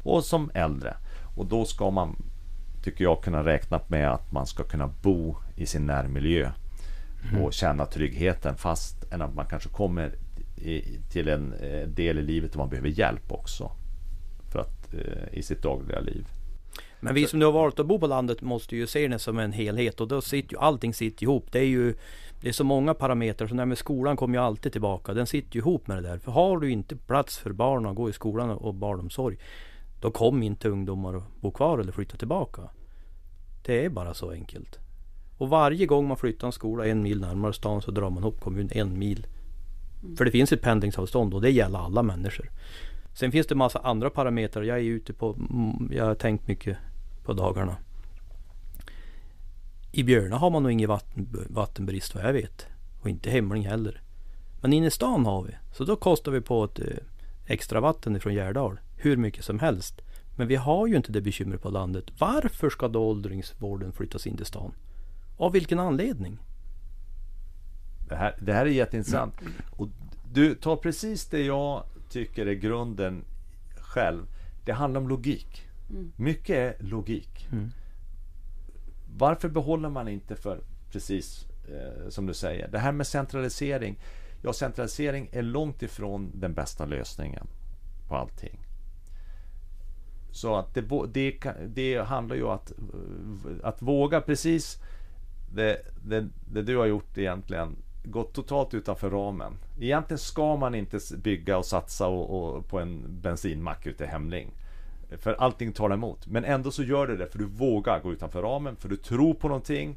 Och 0.04 0.24
som 0.24 0.52
äldre. 0.54 0.94
Och 1.36 1.46
då 1.46 1.66
ska 1.66 1.92
man, 1.92 2.16
tycker 2.84 3.04
jag, 3.04 3.24
kunna 3.24 3.46
räkna 3.46 3.80
med 3.88 4.12
att 4.12 4.32
man 4.32 4.48
ska 4.48 4.64
kunna 4.64 4.88
bo 4.88 5.38
i 5.56 5.66
sin 5.66 5.86
närmiljö 5.86 6.52
mm. 7.30 7.44
och 7.44 7.54
känna 7.54 7.86
tryggheten 7.86 8.58
fast 8.58 8.97
än 9.12 9.22
att 9.22 9.36
man 9.36 9.46
kanske 9.46 9.70
kommer 9.70 10.16
till 11.10 11.28
en 11.28 11.54
eh, 11.54 11.88
del 11.88 12.18
i 12.18 12.22
livet 12.22 12.52
där 12.52 12.60
man 12.60 12.70
behöver 12.70 12.90
hjälp 12.90 13.32
också 13.32 13.72
för 14.52 14.60
att, 14.60 14.94
eh, 14.94 15.38
i 15.38 15.44
sitt 15.44 15.62
dagliga 15.62 16.00
liv. 16.00 16.28
Men 17.00 17.16
vi 17.16 17.28
som 17.28 17.40
nu 17.40 17.46
har 17.46 17.52
valt 17.52 17.80
att 17.80 17.86
bo 17.86 18.00
på 18.00 18.08
landet 18.08 18.42
måste 18.42 18.76
ju 18.76 18.88
se 18.88 19.08
det 19.08 19.20
som 19.20 19.40
en 19.40 19.52
helhet 19.52 20.02
och 20.02 20.08
då 20.08 20.22
sitter 20.22 20.54
ju 20.54 20.60
allting 20.60 20.94
sitter 20.94 21.24
ihop. 21.24 21.52
Det 21.52 21.60
är 21.60 21.66
ju 21.66 21.94
det 22.42 22.50
är 22.50 22.54
så 22.54 22.64
många 22.64 22.94
parametrar 22.94 23.48
så 23.48 23.56
det 23.56 23.66
med 23.66 23.78
skolan 23.78 24.18
kommer 24.18 24.38
ju 24.38 24.44
alltid 24.44 24.72
tillbaka. 24.72 25.14
Den 25.14 25.28
sitter 25.28 25.56
ju 25.56 25.60
ihop 25.60 25.88
med 25.88 25.98
det 25.98 26.10
där. 26.10 26.18
För 26.18 26.32
har 26.32 26.58
du 26.58 26.72
inte 26.72 26.96
plats 26.96 27.38
för 27.38 27.52
barn 27.52 27.86
att 27.86 27.96
gå 27.96 28.10
i 28.10 28.14
skolan 28.14 28.50
och 28.50 28.74
barnomsorg 28.74 29.38
då 30.02 30.12
kommer 30.12 30.46
inte 30.46 30.70
ungdomar 30.70 31.14
att 31.14 31.42
bo 31.42 31.52
kvar 31.52 31.80
eller 31.80 31.92
flytta 31.92 32.18
tillbaka. 32.18 32.62
Det 33.66 33.86
är 33.86 33.90
bara 33.90 34.14
så 34.14 34.32
enkelt. 34.32 34.80
Och 35.38 35.50
varje 35.50 35.86
gång 35.86 36.08
man 36.08 36.18
flyttar 36.18 36.48
en 36.48 36.54
skola 36.54 36.86
en 36.88 37.02
mil 37.02 37.22
närmare 37.22 37.54
stan 37.54 37.82
så 37.82 37.92
drar 37.92 38.10
man 38.10 38.24
ihop 38.24 38.40
kommunen 38.40 38.70
en 38.72 39.00
mil. 39.00 39.28
Mm. 40.04 40.18
För 40.18 40.26
det 40.26 40.32
finns 40.32 40.52
ett 40.52 40.62
pendlingsavstånd 40.62 41.34
och 41.34 41.42
det 41.42 41.50
gäller 41.52 41.80
alla 41.80 42.04
människor. 42.04 42.50
Sen 43.14 43.32
finns 43.32 43.48
det 43.48 43.56
massa 43.56 43.80
andra 43.80 44.10
parametrar. 44.10 44.64
Jag 44.64 44.78
är 44.78 44.84
ute 44.84 45.14
på, 45.14 45.34
mm, 45.34 45.92
jag 45.94 46.06
har 46.06 46.16
tänkt 46.16 46.48
mycket 46.48 46.78
på 47.24 47.34
dagarna. 47.34 47.76
I 49.92 50.04
Björna 50.04 50.38
har 50.38 50.50
man 50.50 50.64
nog 50.64 50.72
ingen 50.72 50.90
vatten, 50.90 51.48
vattenbrist 51.50 52.16
vad 52.16 52.24
jag 52.24 52.34
vet. 52.34 52.68
Och 53.02 53.10
inte 53.10 53.30
Hemling 53.30 53.68
heller. 53.68 54.02
Men 54.62 54.74
inne 54.74 54.88
i 54.88 54.92
stan 54.92 55.26
har 55.26 55.44
vi. 55.44 55.56
Så 55.74 55.84
då 55.84 55.96
kostar 55.96 56.32
vi 56.32 56.42
på 56.42 56.64
ett 56.64 56.80
eh, 56.80 56.86
extra 57.46 57.80
vatten 57.80 58.16
ifrån 58.16 58.34
Gärdal. 58.34 58.80
Hur 58.96 59.18
mycket 59.18 59.46
som 59.46 59.60
helst. 59.60 60.02
Men 60.38 60.48
vi 60.48 60.56
har 60.56 60.88
ju 60.88 60.96
inte 60.96 61.12
det 61.12 61.22
bekymret 61.22 61.62
på 61.62 61.70
landet. 61.70 62.06
Varför 62.20 62.70
ska 62.70 62.88
då 62.88 63.04
åldringsvården 63.04 63.92
flyttas 63.92 64.28
in 64.28 64.38
till 64.38 64.46
stan? 64.46 64.72
Av 65.38 65.52
vilken 65.52 65.80
anledning? 65.80 66.38
Det 68.10 68.16
här, 68.16 68.36
det 68.42 68.54
här 68.54 68.66
är 68.66 68.70
jätteintressant. 68.70 69.34
Och 69.72 69.88
du 70.32 70.56
tar 70.56 70.76
precis 70.76 71.26
det 71.26 71.42
jag 71.42 71.84
tycker 72.10 72.46
är 72.46 72.54
grunden 72.54 73.26
själv. 73.78 74.26
Det 74.66 74.72
handlar 74.72 75.02
om 75.02 75.10
logik. 75.10 75.68
Mm. 75.90 76.12
Mycket 76.16 76.56
är 76.56 76.84
logik. 76.84 77.48
Mm. 77.52 77.70
Varför 79.18 79.50
behåller 79.50 79.90
man 79.90 80.08
inte 80.08 80.36
för, 80.36 80.60
precis 80.92 81.48
eh, 81.68 82.10
som 82.10 82.26
du 82.26 82.34
säger, 82.34 82.68
det 82.68 82.80
här 82.80 82.92
med 82.92 83.08
centralisering. 83.08 84.00
Ja, 84.42 84.54
centralisering 84.54 85.30
är 85.32 85.42
långt 85.42 85.84
ifrån 85.84 86.32
den 86.34 86.54
bästa 86.54 86.86
lösningen 86.86 87.48
på 88.08 88.16
allting. 88.16 88.60
Så 90.32 90.56
att 90.56 90.74
det, 90.74 90.82
det, 91.14 91.40
det 91.68 91.98
handlar 91.98 92.36
ju 92.36 92.44
om 92.44 92.52
att, 92.52 92.72
att 93.64 93.82
våga 93.82 94.22
precis 94.22 94.78
det, 95.54 95.82
det, 96.06 96.28
det 96.52 96.62
du 96.62 96.78
har 96.78 96.86
gjort 96.86 97.18
egentligen 97.18 97.76
gått 98.04 98.34
totalt 98.34 98.74
utanför 98.74 99.10
ramen. 99.10 99.54
Egentligen 99.80 100.20
ska 100.20 100.56
man 100.56 100.76
inte 100.76 101.00
bygga 101.18 101.58
och 101.58 101.66
satsa 101.66 102.08
och, 102.08 102.58
och 102.58 102.68
på 102.68 102.80
en 102.80 103.22
bensinmack 103.22 103.86
ute 103.86 104.04
i 104.04 104.08
Hemling. 104.08 104.52
För 105.18 105.34
allting 105.34 105.74
tar 105.74 105.90
emot. 105.90 106.28
Men 106.28 106.46
ändå 106.46 106.72
så 106.72 106.84
gör 106.84 107.08
det 107.08 107.18
det 107.18 107.28
för 107.28 107.40
du 107.40 107.46
vågar 107.46 108.00
gå 108.00 108.14
utanför 108.14 108.42
ramen, 108.42 108.76
för 108.76 108.90
du 108.90 108.96
tror 108.96 109.34
på 109.34 109.48
någonting. 109.48 109.96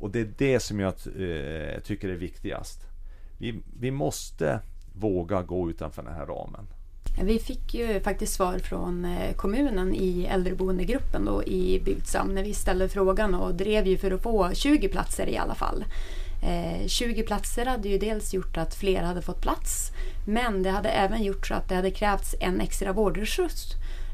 Och 0.00 0.10
det 0.10 0.20
är 0.20 0.32
det 0.38 0.60
som 0.60 0.80
jag 0.80 0.92
eh, 0.92 1.80
tycker 1.80 2.08
är 2.08 2.16
viktigast. 2.16 2.80
Vi, 3.38 3.60
vi 3.80 3.90
måste 3.90 4.60
våga 4.92 5.42
gå 5.42 5.70
utanför 5.70 6.02
den 6.02 6.14
här 6.14 6.26
ramen. 6.26 6.66
Vi 7.22 7.38
fick 7.38 7.74
ju 7.74 8.00
faktiskt 8.00 8.34
svar 8.34 8.58
från 8.58 9.04
eh, 9.04 9.34
kommunen 9.36 9.94
i 9.94 10.26
äldreboendegruppen 10.30 11.24
då 11.24 11.44
i 11.44 11.80
Bygdsam 11.84 12.34
när 12.34 12.42
vi 12.42 12.54
ställde 12.54 12.88
frågan 12.88 13.34
och 13.34 13.54
drev 13.54 13.86
ju 13.86 13.98
för 13.98 14.10
att 14.10 14.22
få 14.22 14.50
20 14.54 14.88
platser 14.88 15.28
i 15.28 15.36
alla 15.36 15.54
fall. 15.54 15.84
Eh, 16.42 16.86
20 16.86 17.22
platser 17.22 17.66
hade 17.66 17.88
ju 17.88 17.98
dels 17.98 18.34
gjort 18.34 18.56
att 18.56 18.74
fler 18.74 19.02
hade 19.02 19.22
fått 19.22 19.40
plats 19.40 19.90
men 20.26 20.62
det 20.62 20.70
hade 20.70 20.88
även 20.88 21.22
gjort 21.22 21.46
så 21.46 21.54
att 21.54 21.68
det 21.68 21.74
hade 21.74 21.90
krävts 21.90 22.34
en 22.40 22.60
extra 22.60 22.92
vårdresurs 22.92 23.72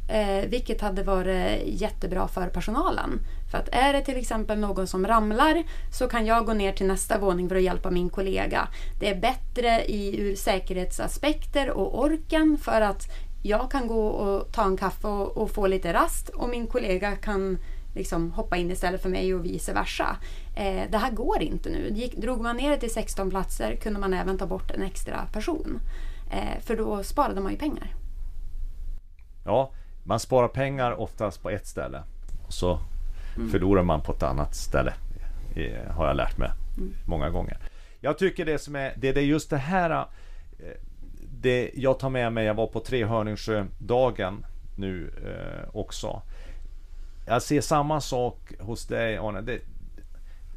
eh, 0.09 0.49
vilket 0.49 0.81
hade 0.81 1.03
varit 1.03 1.63
jättebra 1.67 2.29
för 2.29 2.47
personalen. 2.47 3.21
För 3.53 3.59
att 3.59 3.69
är 3.73 3.93
det 3.93 4.01
till 4.01 4.17
exempel 4.17 4.59
någon 4.59 4.87
som 4.87 5.07
ramlar 5.07 5.63
så 5.91 6.09
kan 6.09 6.27
jag 6.27 6.47
gå 6.47 6.53
ner 6.53 6.73
till 6.73 6.87
nästa 6.87 7.19
våning 7.19 7.49
för 7.49 7.57
att 7.57 7.63
hjälpa 7.63 7.91
min 7.91 8.11
kollega. 8.11 8.69
Det 9.01 9.09
är 9.09 9.21
bättre 9.21 9.85
i, 9.85 10.21
ur 10.21 10.37
säkerhetsaspekter 10.37 11.71
och 11.71 12.01
orken 12.01 12.59
för 12.59 12.81
att 12.81 13.09
jag 13.43 13.71
kan 13.71 13.87
gå 13.87 14.07
och 14.07 14.53
ta 14.53 14.65
en 14.65 14.77
kaffe 14.77 15.09
och, 15.09 15.37
och 15.37 15.51
få 15.51 15.67
lite 15.67 15.93
rast 15.93 16.29
och 16.29 16.49
min 16.49 16.67
kollega 16.67 17.17
kan 17.17 17.59
liksom 17.95 18.33
hoppa 18.33 18.57
in 18.57 18.71
istället 18.71 19.03
för 19.03 19.09
mig 19.09 19.35
och 19.35 19.45
vice 19.45 19.73
versa. 19.73 20.17
Eh, 20.57 20.91
det 20.91 20.99
här 20.99 21.11
går 21.11 21.43
inte 21.43 21.71
nu. 21.71 21.89
Gick, 21.91 22.17
drog 22.17 22.41
man 22.41 22.57
ner 22.57 22.71
det 22.71 22.77
till 22.77 22.93
16 22.93 23.31
platser 23.31 23.77
kunde 23.77 24.01
man 24.01 24.15
även 24.15 24.39
ta 24.39 24.47
bort 24.47 24.71
en 24.71 24.83
extra 24.83 25.27
person. 25.33 25.81
Eh, 26.31 26.61
för 26.61 26.77
då 26.77 27.03
sparade 27.03 27.41
man 27.41 27.53
ju 27.53 27.59
pengar. 27.59 27.95
Ja, 29.45 29.73
man 30.05 30.21
sparar 30.21 30.49
pengar 30.49 30.93
oftast 31.01 31.43
på 31.43 31.51
ett 31.51 31.67
ställe. 31.67 32.03
Och 32.47 32.53
så 32.53 32.79
mm. 33.37 33.51
förlorar 33.51 33.83
man 33.83 34.01
på 34.01 34.13
ett 34.13 34.23
annat 34.23 34.55
ställe. 34.55 34.95
Har 35.91 36.07
jag 36.07 36.17
lärt 36.17 36.39
mig 36.39 36.51
mm. 36.79 36.95
många 37.07 37.31
gånger. 37.31 37.59
Jag 38.01 38.19
tycker 38.19 38.45
det 38.45 38.59
som 38.59 38.77
är, 38.77 38.95
det 38.97 39.09
är 39.09 39.21
just 39.21 39.51
det 39.51 39.57
här 39.57 39.91
eh, 39.91 40.07
det 41.43 41.71
jag 41.75 41.99
tar 41.99 42.11
med 42.11 42.33
mig, 42.33 42.47
jag 42.47 42.55
var 42.55 42.67
på 42.67 42.81
Trehörningsjö-dagen 42.81 44.47
nu 44.77 45.13
eh, 45.25 45.77
också. 45.77 46.23
Jag 47.27 47.43
ser 47.43 47.61
samma 47.61 48.01
sak 48.01 48.53
hos 48.61 48.87
dig 48.87 49.17
Arne. 49.17 49.41
Det, 49.41 49.61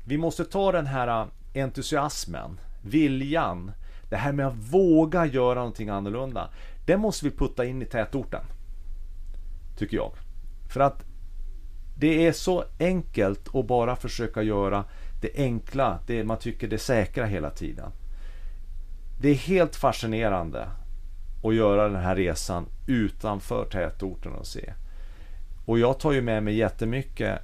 vi 0.05 0.17
måste 0.17 0.45
ta 0.45 0.71
den 0.71 0.85
här 0.85 1.27
entusiasmen, 1.55 2.59
viljan, 2.81 3.71
det 4.09 4.15
här 4.15 4.31
med 4.31 4.47
att 4.47 4.55
våga 4.55 5.25
göra 5.25 5.55
någonting 5.55 5.89
annorlunda. 5.89 6.49
Det 6.85 6.97
måste 6.97 7.25
vi 7.25 7.31
putta 7.31 7.65
in 7.65 7.81
i 7.81 7.85
tätorten. 7.85 8.43
Tycker 9.77 9.97
jag. 9.97 10.11
För 10.73 10.79
att 10.79 11.03
det 11.95 12.27
är 12.27 12.31
så 12.31 12.63
enkelt 12.79 13.55
att 13.55 13.67
bara 13.67 13.95
försöka 13.95 14.41
göra 14.41 14.83
det 15.21 15.31
enkla, 15.35 15.99
det 16.07 16.23
man 16.23 16.37
tycker 16.37 16.67
det 16.67 16.77
säkra 16.77 17.25
hela 17.25 17.49
tiden. 17.49 17.91
Det 19.21 19.29
är 19.29 19.35
helt 19.35 19.75
fascinerande 19.75 20.67
att 21.43 21.55
göra 21.55 21.89
den 21.89 22.01
här 22.01 22.15
resan 22.15 22.65
utanför 22.87 23.65
tätorten 23.65 24.31
och 24.31 24.47
se. 24.47 24.73
Och 25.65 25.79
jag 25.79 25.99
tar 25.99 26.11
ju 26.11 26.21
med 26.21 26.43
mig 26.43 26.55
jättemycket 26.55 27.39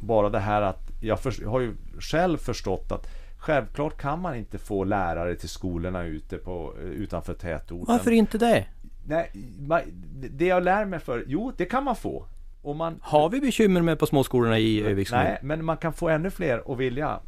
bara 0.00 0.30
det 0.30 0.38
här 0.38 0.62
att 0.62 0.90
jag, 1.00 1.20
för, 1.20 1.34
jag 1.42 1.50
har 1.50 1.60
ju 1.60 1.74
själv 1.98 2.38
förstått 2.38 2.92
att 2.92 3.06
Självklart 3.38 4.00
kan 4.00 4.20
man 4.20 4.36
inte 4.36 4.58
få 4.58 4.84
lärare 4.84 5.34
till 5.34 5.48
skolorna 5.48 6.04
ute 6.04 6.38
på, 6.38 6.74
utanför 6.78 7.34
tätorten. 7.34 7.84
Varför 7.86 8.10
inte 8.10 8.38
det? 8.38 8.66
Nej, 9.06 9.86
det 10.30 10.46
jag 10.46 10.62
lär 10.62 10.84
mig 10.84 10.98
för, 10.98 11.24
jo 11.26 11.52
det 11.56 11.64
kan 11.64 11.84
man 11.84 11.96
få. 11.96 12.26
Man, 12.76 13.00
Har 13.02 13.30
vi 13.30 13.40
bekymmer 13.40 13.82
med 13.82 13.98
på 13.98 14.06
småskolorna 14.06 14.58
i 14.58 14.82
Öviks 14.82 15.12
Nej, 15.12 15.38
men 15.42 15.64
man 15.64 15.76
kan 15.76 15.92
få 15.92 16.08
ännu 16.08 16.30
fler 16.30 16.72
att 16.72 16.78
vilja. 16.78 17.20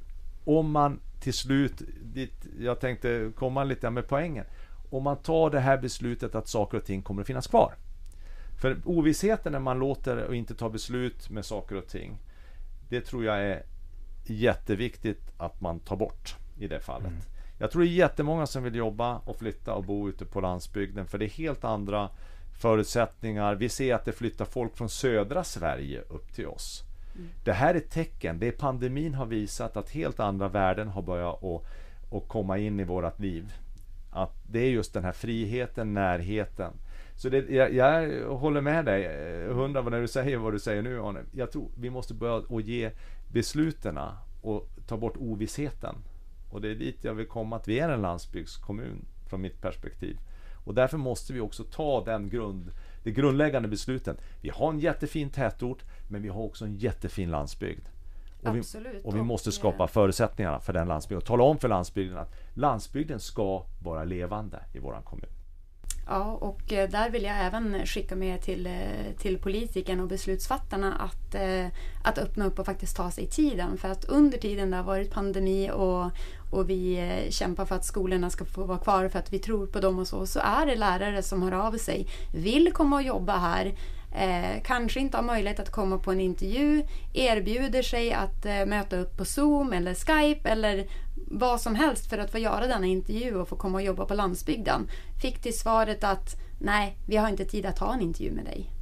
Om 0.44 0.70
man 0.70 1.00
till 1.20 1.34
slut, 1.34 1.82
dit 2.02 2.46
jag 2.60 2.80
tänkte 2.80 3.32
komma 3.36 3.64
lite 3.64 3.90
med 3.90 4.08
poängen. 4.08 4.44
Om 4.90 5.02
man 5.02 5.16
tar 5.16 5.50
det 5.50 5.60
här 5.60 5.78
beslutet 5.78 6.34
att 6.34 6.48
saker 6.48 6.78
och 6.78 6.84
ting 6.84 7.02
kommer 7.02 7.20
att 7.20 7.26
finnas 7.26 7.46
kvar. 7.46 7.74
För 8.60 8.76
ovissheten 8.84 9.52
när 9.52 9.58
man 9.58 9.78
låter 9.78 10.16
och 10.16 10.34
inte 10.34 10.54
tar 10.54 10.70
beslut 10.70 11.30
med 11.30 11.44
saker 11.44 11.76
och 11.76 11.86
ting. 11.86 12.18
Det 12.88 13.00
tror 13.00 13.24
jag 13.24 13.42
är 13.42 13.62
jätteviktigt 14.26 15.22
att 15.38 15.60
man 15.60 15.80
tar 15.80 15.96
bort 15.96 16.36
i 16.58 16.68
det 16.68 16.80
fallet. 16.80 17.08
Mm. 17.08 17.20
Jag 17.58 17.70
tror 17.70 17.82
det 17.82 17.88
är 17.88 17.92
jättemånga 17.92 18.46
som 18.46 18.62
vill 18.62 18.74
jobba 18.74 19.16
och 19.18 19.36
flytta 19.36 19.74
och 19.74 19.84
bo 19.84 20.08
ute 20.08 20.24
på 20.24 20.40
landsbygden 20.40 21.06
för 21.06 21.18
det 21.18 21.24
är 21.24 21.30
helt 21.30 21.64
andra 21.64 22.10
förutsättningar. 22.60 23.54
Vi 23.54 23.68
ser 23.68 23.94
att 23.94 24.04
det 24.04 24.12
flyttar 24.12 24.44
folk 24.44 24.76
från 24.76 24.88
södra 24.88 25.44
Sverige 25.44 26.00
upp 26.08 26.32
till 26.32 26.46
oss. 26.46 26.84
Mm. 27.14 27.28
Det 27.44 27.52
här 27.52 27.74
är 27.74 27.80
tecken. 27.80 28.38
Det 28.38 28.52
pandemin 28.52 29.14
har 29.14 29.26
visat 29.26 29.76
att 29.76 29.90
helt 29.90 30.20
andra 30.20 30.48
värden 30.48 30.88
har 30.88 31.02
börjat 31.02 31.44
att, 31.44 31.62
att 32.12 32.28
komma 32.28 32.58
in 32.58 32.80
i 32.80 32.84
vårt 32.84 33.20
liv. 33.20 33.52
Att 34.10 34.34
det 34.50 34.58
är 34.58 34.70
just 34.70 34.94
den 34.94 35.04
här 35.04 35.12
friheten, 35.12 35.94
närheten. 35.94 36.72
Så 37.16 37.28
det, 37.28 37.50
jag, 37.50 37.74
jag 37.74 38.28
håller 38.28 38.60
med 38.60 38.84
dig 38.84 39.04
eh, 39.04 39.54
hundra 39.54 39.82
när 39.82 40.00
du 40.00 40.08
säger 40.08 40.36
vad 40.36 40.52
du 40.52 40.58
säger 40.58 40.82
nu 40.82 41.00
Arne. 41.00 41.20
Jag 41.32 41.52
tror 41.52 41.70
vi 41.76 41.90
måste 41.90 42.14
börja 42.14 42.36
att 42.36 42.64
ge 42.64 42.90
besluten 43.32 43.98
och 44.42 44.68
ta 44.86 44.96
bort 44.96 45.16
ovissheten 45.16 45.94
Och 46.50 46.60
det 46.60 46.68
är 46.68 46.74
dit 46.74 47.04
jag 47.04 47.14
vill 47.14 47.26
komma, 47.26 47.56
att 47.56 47.68
vi 47.68 47.78
är 47.78 47.88
en 47.88 48.02
landsbygdskommun 48.02 49.04
från 49.28 49.40
mitt 49.40 49.60
perspektiv. 49.60 50.16
Och 50.70 50.74
därför 50.74 50.98
måste 50.98 51.32
vi 51.32 51.40
också 51.40 51.64
ta 51.64 52.04
den 52.04 52.28
grund, 52.28 52.72
det 53.02 53.10
grundläggande 53.10 53.68
besluten. 53.68 54.16
Vi 54.40 54.48
har 54.48 54.70
en 54.70 54.78
jättefin 54.78 55.30
tätort, 55.30 55.82
men 56.08 56.22
vi 56.22 56.28
har 56.28 56.42
också 56.42 56.64
en 56.64 56.74
jättefin 56.74 57.30
landsbygd. 57.30 57.86
Och 58.42 58.56
vi, 58.56 58.62
och 59.04 59.16
vi 59.16 59.22
måste 59.22 59.52
skapa 59.52 59.88
förutsättningarna 59.88 60.60
för 60.60 60.72
den 60.72 60.88
landsbygden 60.88 61.18
och 61.18 61.24
tala 61.24 61.42
om 61.42 61.58
för 61.58 61.68
landsbygden 61.68 62.18
att 62.18 62.34
landsbygden 62.54 63.20
ska 63.20 63.64
vara 63.82 64.04
levande 64.04 64.58
i 64.72 64.78
våran 64.78 65.02
kommun. 65.02 65.30
Ja, 66.06 66.24
och 66.24 66.72
eh, 66.72 66.90
där 66.90 67.10
vill 67.10 67.22
jag 67.22 67.46
även 67.46 67.86
skicka 67.86 68.16
med 68.16 68.42
till, 68.42 68.66
eh, 68.66 69.16
till 69.18 69.38
politikerna 69.38 70.02
och 70.02 70.08
beslutsfattarna 70.08 70.94
att, 70.94 71.34
eh, 71.34 71.66
att 72.04 72.18
öppna 72.18 72.46
upp 72.46 72.58
och 72.58 72.66
faktiskt 72.66 72.96
ta 72.96 73.10
sig 73.10 73.26
tiden. 73.26 73.78
För 73.78 73.88
att 73.88 74.04
under 74.04 74.38
tiden 74.38 74.70
det 74.70 74.76
har 74.76 74.84
varit 74.84 75.10
pandemi 75.10 75.70
och, 75.70 76.10
och 76.50 76.70
vi 76.70 76.98
eh, 76.98 77.30
kämpar 77.30 77.64
för 77.64 77.74
att 77.74 77.84
skolorna 77.84 78.30
ska 78.30 78.44
få 78.44 78.64
vara 78.64 78.78
kvar 78.78 79.08
för 79.08 79.18
att 79.18 79.32
vi 79.32 79.38
tror 79.38 79.66
på 79.66 79.80
dem 79.80 79.98
och 79.98 80.08
så, 80.08 80.26
så 80.26 80.40
är 80.40 80.66
det 80.66 80.76
lärare 80.76 81.22
som 81.22 81.42
hör 81.42 81.52
av 81.52 81.72
sig, 81.78 82.06
vill 82.34 82.72
komma 82.72 82.96
och 82.96 83.02
jobba 83.02 83.36
här, 83.36 83.74
eh, 84.14 84.62
kanske 84.64 85.00
inte 85.00 85.16
har 85.16 85.24
möjlighet 85.24 85.60
att 85.60 85.72
komma 85.72 85.98
på 85.98 86.12
en 86.12 86.20
intervju, 86.20 86.82
erbjuder 87.14 87.82
sig 87.82 88.12
att 88.12 88.46
eh, 88.46 88.66
möta 88.66 88.96
upp 88.96 89.16
på 89.16 89.24
Zoom 89.24 89.72
eller 89.72 89.94
Skype 89.94 90.48
eller 90.48 90.86
vad 91.30 91.60
som 91.60 91.74
helst 91.74 92.10
för 92.10 92.18
att 92.18 92.32
få 92.32 92.38
göra 92.38 92.66
denna 92.66 92.86
intervju 92.86 93.36
och 93.36 93.48
få 93.48 93.56
komma 93.56 93.78
och 93.78 93.84
jobba 93.84 94.04
på 94.04 94.14
landsbygden. 94.14 94.88
Fick 95.22 95.42
till 95.42 95.58
svaret 95.58 96.04
att 96.04 96.36
nej, 96.60 96.96
vi 97.06 97.16
har 97.16 97.28
inte 97.28 97.44
tid 97.44 97.66
att 97.66 97.78
ha 97.78 97.94
en 97.94 98.00
intervju 98.00 98.32
med 98.32 98.44
dig. 98.44 98.79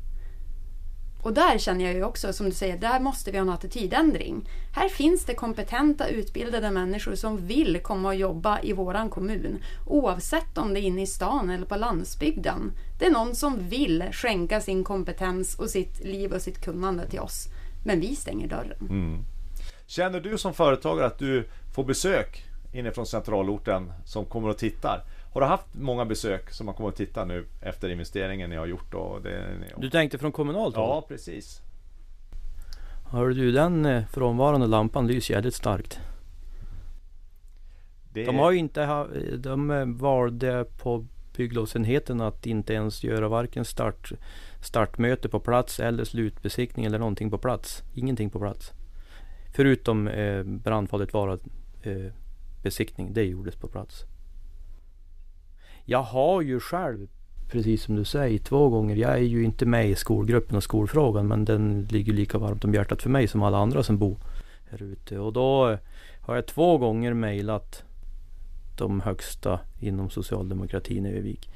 Och 1.23 1.35
där 1.35 1.59
känner 1.59 1.85
jag 1.85 1.95
ju 1.95 2.05
också, 2.05 2.33
som 2.33 2.47
du 2.47 2.53
säger, 2.53 2.79
där 2.79 3.01
måste 3.01 3.31
vi 3.31 3.39
ha 3.39 3.43
en 3.43 3.51
attitydändring. 3.51 4.49
Här 4.75 4.89
finns 4.89 5.25
det 5.25 5.35
kompetenta, 5.35 6.09
utbildade 6.09 6.71
människor 6.71 7.15
som 7.15 7.47
vill 7.47 7.81
komma 7.83 8.09
och 8.09 8.15
jobba 8.15 8.61
i 8.63 8.73
våran 8.73 9.11
kommun. 9.11 9.59
Oavsett 9.87 10.59
om 10.59 10.75
det 10.75 10.81
är 10.81 10.83
inne 10.83 11.03
i 11.03 11.07
stan 11.07 11.51
eller 11.51 11.67
på 11.67 11.77
landsbygden. 11.77 12.73
Det 12.99 13.07
är 13.07 13.11
någon 13.11 13.35
som 13.35 13.69
vill 13.69 14.05
skänka 14.13 14.61
sin 14.61 14.85
kompetens 14.85 15.59
och 15.59 15.71
sitt 15.71 16.05
liv 16.05 16.33
och 16.33 16.43
sitt 16.43 16.61
kunnande 16.61 17.09
till 17.11 17.21
oss. 17.21 17.47
Men 17.85 18.01
vi 18.01 18.17
stänger 18.17 18.49
dörren. 18.49 18.87
Mm. 18.91 19.25
Känner 19.87 20.21
du 20.21 20.39
som 20.39 20.55
företagare 20.55 21.07
att 21.07 21.19
du 21.19 21.49
får 21.75 21.85
besök 21.85 22.45
inifrån 22.73 23.07
centralorten 23.07 23.93
som 24.05 24.25
kommer 24.25 24.49
och 24.49 24.59
tittar? 24.59 25.05
Har 25.39 25.43
du 25.43 25.49
haft 25.49 25.67
många 25.73 26.05
besök 26.05 26.51
som 26.51 26.67
har 26.67 26.75
kommit 26.75 26.93
och 26.93 26.97
tittat 26.97 27.29
nu 27.29 27.47
efter 27.61 27.89
investeringen 27.89 28.51
ni 28.51 28.57
har 28.57 28.67
gjort? 28.67 28.95
Och 28.95 29.23
det, 29.23 29.55
Du 29.77 29.91
tänkte 29.91 30.19
från 30.19 30.33
kommunalt 30.33 30.77
håll? 30.77 30.89
Ja, 30.89 31.05
precis. 31.09 31.63
Hör 33.11 33.29
du, 33.29 33.53
den 33.53 33.87
eh, 33.87 34.05
frånvarande 34.07 34.67
lampan 34.67 35.07
lyser 35.07 35.35
jävligt 35.35 35.55
starkt. 35.55 36.01
Det... 38.13 38.25
De 38.25 38.37
har 38.37 38.51
ju 38.51 38.59
inte 38.59 39.07
De 39.37 39.71
eh, 39.71 39.87
valde 39.87 40.65
på 40.83 41.07
bygglovsenheten 41.37 42.21
att 42.21 42.47
inte 42.47 42.75
ens 42.75 43.05
göra 43.05 43.29
varken 43.29 43.65
start, 43.65 44.13
startmöte 44.63 45.29
på 45.29 45.41
plats 45.41 45.81
eller 45.81 46.05
slutbesiktning 46.05 46.87
eller 46.87 46.99
någonting 46.99 47.31
på 47.31 47.39
plats. 47.39 47.83
Ingenting 47.95 48.31
på 48.31 48.39
plats. 48.39 48.73
Förutom 49.57 50.09
eh, 50.09 50.43
brandfarligt 50.43 51.13
vara 51.13 51.33
eh, 51.83 52.13
besiktning. 52.63 53.13
Det 53.13 53.25
gjordes 53.25 53.57
på 53.57 53.69
plats. 53.69 54.05
Jag 55.91 56.03
har 56.03 56.43
ju 56.43 56.61
själv, 56.61 57.09
precis 57.51 57.83
som 57.83 57.97
du 57.97 58.05
säger, 58.05 58.39
två 58.39 58.69
gånger. 58.69 58.97
Jag 58.97 59.13
är 59.13 59.17
ju 59.17 59.45
inte 59.45 59.67
med 59.67 59.91
i 59.91 59.95
skolgruppen 59.95 60.57
och 60.57 60.63
skolfrågan 60.63 61.29
men 61.29 61.45
den 61.45 61.85
ligger 61.91 62.13
lika 62.13 62.39
varmt 62.39 62.65
om 62.65 62.75
hjärtat 62.75 63.03
för 63.03 63.11
mig 63.11 63.29
som 63.29 63.43
alla 63.43 63.59
andra 63.59 63.83
som 63.83 63.99
bor 63.99 64.17
här 64.71 64.83
ute. 64.83 65.19
Och 65.19 65.33
då 65.33 65.71
eh, 65.71 65.79
har 66.21 66.35
jag 66.35 66.47
två 66.47 66.79
gånger 66.79 67.15
mejlat 67.15 67.83
de 68.79 69.01
högsta 69.01 69.61
inom 69.79 70.11
socialdemokratin 70.11 71.07
i 71.07 71.19
Övik. 71.19 71.51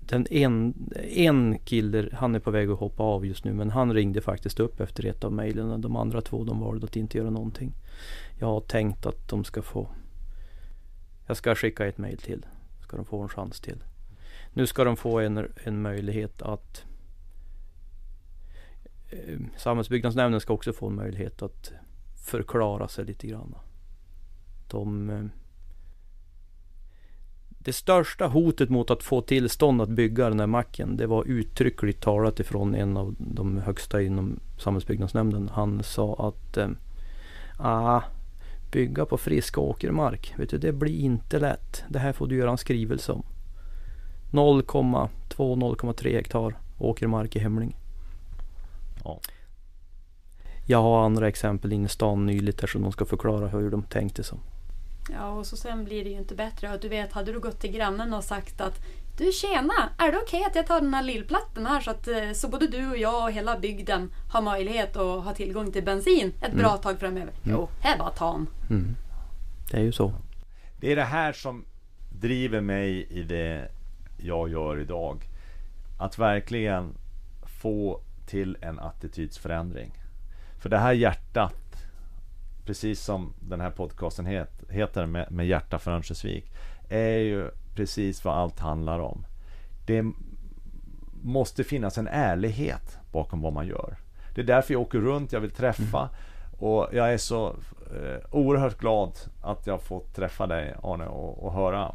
Den 0.00 0.26
en, 0.30 0.74
en 1.12 1.58
kille, 1.58 2.08
han 2.12 2.34
är 2.34 2.40
på 2.40 2.50
väg 2.50 2.70
att 2.70 2.78
hoppa 2.78 3.02
av 3.02 3.26
just 3.26 3.44
nu 3.44 3.52
men 3.52 3.70
han 3.70 3.94
ringde 3.94 4.20
faktiskt 4.20 4.60
upp 4.60 4.80
efter 4.80 5.06
ett 5.06 5.24
av 5.24 5.32
mejlen. 5.32 5.80
De 5.80 5.96
andra 5.96 6.20
två 6.20 6.44
de 6.44 6.60
valde 6.60 6.86
att 6.86 6.96
inte 6.96 7.18
göra 7.18 7.30
någonting. 7.30 7.72
Jag 8.38 8.46
har 8.46 8.60
tänkt 8.60 9.06
att 9.06 9.28
de 9.28 9.44
ska 9.44 9.62
få 9.62 9.88
Jag 11.26 11.36
ska 11.36 11.54
skicka 11.54 11.86
ett 11.86 11.98
mejl 11.98 12.18
till 12.18 12.46
ska 12.94 13.02
de 13.02 13.04
få 13.04 13.22
en 13.22 13.28
chans 13.28 13.60
till. 13.60 13.84
Nu 14.52 14.66
ska 14.66 14.84
de 14.84 14.96
få 14.96 15.20
en, 15.20 15.48
en 15.64 15.82
möjlighet 15.82 16.42
att 16.42 16.84
eh, 19.10 19.38
Samhällsbyggnadsnämnden 19.56 20.40
ska 20.40 20.52
också 20.52 20.72
få 20.72 20.86
en 20.86 20.94
möjlighet 20.94 21.42
att 21.42 21.72
förklara 22.26 22.88
sig 22.88 23.04
lite 23.04 23.26
grann. 23.26 23.54
De, 24.70 25.10
eh, 25.10 25.24
det 27.48 27.72
största 27.72 28.26
hotet 28.26 28.70
mot 28.70 28.90
att 28.90 29.02
få 29.02 29.20
tillstånd 29.20 29.82
att 29.82 29.88
bygga 29.88 30.28
den 30.28 30.40
här 30.40 30.46
macken, 30.46 30.96
det 30.96 31.06
var 31.06 31.24
uttryckligt 31.24 32.02
talat 32.02 32.40
ifrån 32.40 32.74
en 32.74 32.96
av 32.96 33.14
de 33.18 33.58
högsta 33.58 34.02
inom 34.02 34.40
Samhällsbyggnadsnämnden. 34.58 35.50
Han 35.52 35.82
sa 35.82 36.28
att 36.28 36.56
eh, 36.56 36.68
ah, 37.58 38.02
bygga 38.74 39.06
på 39.06 39.18
frisk 39.18 39.58
åkermark. 39.58 40.34
Vet 40.36 40.50
du, 40.50 40.58
det 40.58 40.72
blir 40.72 41.00
inte 41.00 41.38
lätt. 41.38 41.84
Det 41.88 41.98
här 41.98 42.12
får 42.12 42.26
du 42.26 42.36
göra 42.36 42.50
en 42.50 42.58
skrivelse 42.58 43.12
om. 43.12 43.24
0,2-0,3 44.30 46.12
hektar 46.12 46.58
åkermark 46.78 47.36
i 47.36 47.38
Hemling. 47.38 47.76
Ja. 49.04 49.20
Jag 50.66 50.82
har 50.82 51.04
andra 51.04 51.28
exempel 51.28 51.72
inne 51.72 51.86
i 51.86 51.88
stan 51.88 52.26
nyligt 52.26 52.60
här 52.60 52.68
som 52.68 52.82
de 52.82 52.92
ska 52.92 53.04
förklara 53.04 53.48
hur 53.48 53.70
de 53.70 53.82
tänkte 53.82 54.24
som. 54.24 54.38
Ja, 55.12 55.28
och 55.28 55.46
så 55.46 55.56
sen 55.56 55.84
blir 55.84 56.04
det 56.04 56.10
ju 56.10 56.18
inte 56.18 56.34
bättre. 56.34 56.78
du 56.82 56.88
vet, 56.88 57.12
hade 57.12 57.32
du 57.32 57.40
gått 57.40 57.60
till 57.60 57.72
grannen 57.72 58.14
och 58.14 58.24
sagt 58.24 58.60
att 58.60 58.80
du 59.16 59.32
tjena, 59.32 59.74
är 59.98 60.12
det 60.12 60.18
okej 60.18 60.40
okay 60.40 60.44
att 60.44 60.54
jag 60.54 60.66
tar 60.66 60.80
den 60.80 60.94
här 60.94 61.02
lillplattan 61.02 61.66
här 61.66 61.80
så 61.80 61.90
att 61.90 62.08
eh, 62.08 62.32
så 62.32 62.48
både 62.48 62.66
du 62.66 62.90
och 62.90 62.98
jag 62.98 63.24
och 63.24 63.32
hela 63.32 63.58
bygden 63.58 64.12
har 64.32 64.42
möjlighet 64.42 64.96
att 64.96 65.24
ha 65.24 65.34
tillgång 65.34 65.72
till 65.72 65.84
bensin 65.84 66.32
ett 66.40 66.48
mm. 66.48 66.58
bra 66.58 66.76
tag 66.76 67.00
framöver? 67.00 67.32
Mm. 67.44 67.56
Jo, 67.56 67.68
här 67.80 67.98
bara 67.98 68.10
ta 68.10 68.34
mm. 68.70 68.96
Det 69.70 69.76
är 69.76 69.82
ju 69.82 69.92
så. 69.92 70.12
Det 70.80 70.92
är 70.92 70.96
det 70.96 71.04
här 71.04 71.32
som 71.32 71.64
driver 72.20 72.60
mig 72.60 73.06
i 73.10 73.22
det 73.22 73.68
jag 74.18 74.48
gör 74.48 74.80
idag. 74.80 75.28
Att 75.98 76.18
verkligen 76.18 76.94
få 77.62 78.00
till 78.26 78.56
en 78.60 78.78
attitydsförändring. 78.78 79.92
För 80.62 80.68
det 80.68 80.78
här 80.78 80.92
hjärtat, 80.92 81.86
precis 82.64 83.00
som 83.00 83.34
den 83.40 83.60
här 83.60 83.70
podcasten 83.70 84.46
heter 84.70 85.06
med, 85.06 85.30
med 85.30 85.46
hjärta 85.46 85.78
för 85.78 85.90
Örnsköldsvik, 85.90 86.52
är 86.88 87.18
ju 87.18 87.50
precis 87.74 88.24
vad 88.24 88.34
allt 88.34 88.58
handlar 88.58 88.98
om. 88.98 89.26
Det 89.86 90.04
måste 91.22 91.64
finnas 91.64 91.98
en 91.98 92.08
ärlighet 92.08 92.98
bakom 93.12 93.40
vad 93.40 93.52
man 93.52 93.66
gör. 93.66 93.96
Det 94.34 94.40
är 94.40 94.44
därför 94.44 94.74
jag 94.74 94.82
åker 94.82 94.98
runt, 94.98 95.32
jag 95.32 95.40
vill 95.40 95.50
träffa. 95.50 95.98
Mm. 95.98 96.10
Och 96.58 96.88
jag 96.92 97.12
är 97.12 97.18
så 97.18 97.48
eh, 97.94 98.20
oerhört 98.30 98.78
glad 98.78 99.18
att 99.42 99.66
jag 99.66 99.82
fått 99.82 100.14
träffa 100.14 100.46
dig 100.46 100.74
Arne 100.82 101.06
och, 101.06 101.44
och, 101.44 101.52
höra 101.52 101.94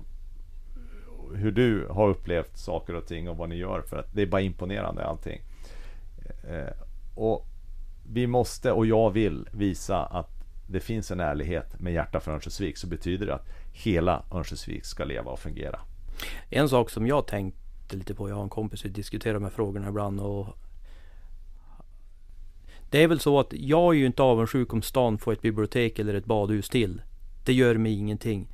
hur 1.35 1.51
du 1.51 1.87
har 1.89 2.09
upplevt 2.09 2.57
saker 2.57 2.95
och 2.95 3.05
ting 3.05 3.29
och 3.29 3.37
vad 3.37 3.49
ni 3.49 3.55
gör. 3.55 3.81
För 3.81 3.97
att 3.97 4.13
det 4.13 4.21
är 4.21 4.25
bara 4.25 4.41
imponerande 4.41 5.05
allting. 5.05 5.41
Eh, 6.49 6.73
och 7.15 7.45
vi 8.13 8.27
måste, 8.27 8.71
och 8.71 8.85
jag 8.85 9.09
vill, 9.11 9.49
visa 9.51 10.05
att 10.05 10.29
det 10.67 10.79
finns 10.79 11.11
en 11.11 11.19
ärlighet 11.19 11.79
med 11.79 11.93
hjärta 11.93 12.19
för 12.19 12.31
Örnsköldsvik 12.31 12.77
så 12.77 12.87
betyder 12.87 13.25
det 13.25 13.35
att 13.35 13.47
hela 13.79 14.23
Örnsköldsvik 14.31 14.85
ska 14.85 15.03
leva 15.03 15.31
och 15.31 15.39
fungera. 15.39 15.79
En 16.49 16.69
sak 16.69 16.89
som 16.89 17.07
jag 17.07 17.27
tänkte 17.27 17.95
lite 17.95 18.15
på, 18.15 18.29
jag 18.29 18.35
har 18.35 18.43
en 18.43 18.49
kompis 18.49 18.79
som 18.79 18.93
diskuterar 18.93 19.33
de 19.33 19.43
här 19.43 19.49
frågorna 19.49 19.89
ibland 19.89 20.19
och 20.19 20.57
det 22.89 23.03
är 23.03 23.07
väl 23.07 23.19
så 23.19 23.39
att 23.39 23.53
jag 23.53 23.95
är 23.95 23.99
ju 23.99 24.05
inte 24.05 24.23
avundsjuk 24.23 24.73
om 24.73 24.81
stan 24.81 25.17
får 25.17 25.33
ett 25.33 25.41
bibliotek 25.41 25.99
eller 25.99 26.13
ett 26.13 26.25
badhus 26.25 26.69
till. 26.69 27.01
Det 27.45 27.53
gör 27.53 27.75
mig 27.75 27.93
ingenting. 27.93 28.47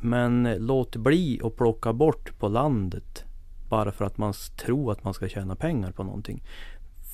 Men 0.00 0.56
låt 0.58 0.96
bli 0.96 1.40
att 1.44 1.56
plocka 1.56 1.92
bort 1.92 2.38
på 2.38 2.48
landet 2.48 3.24
bara 3.68 3.92
för 3.92 4.04
att 4.04 4.18
man 4.18 4.34
tror 4.56 4.92
att 4.92 5.04
man 5.04 5.14
ska 5.14 5.28
tjäna 5.28 5.56
pengar 5.56 5.92
på 5.92 6.04
någonting. 6.04 6.42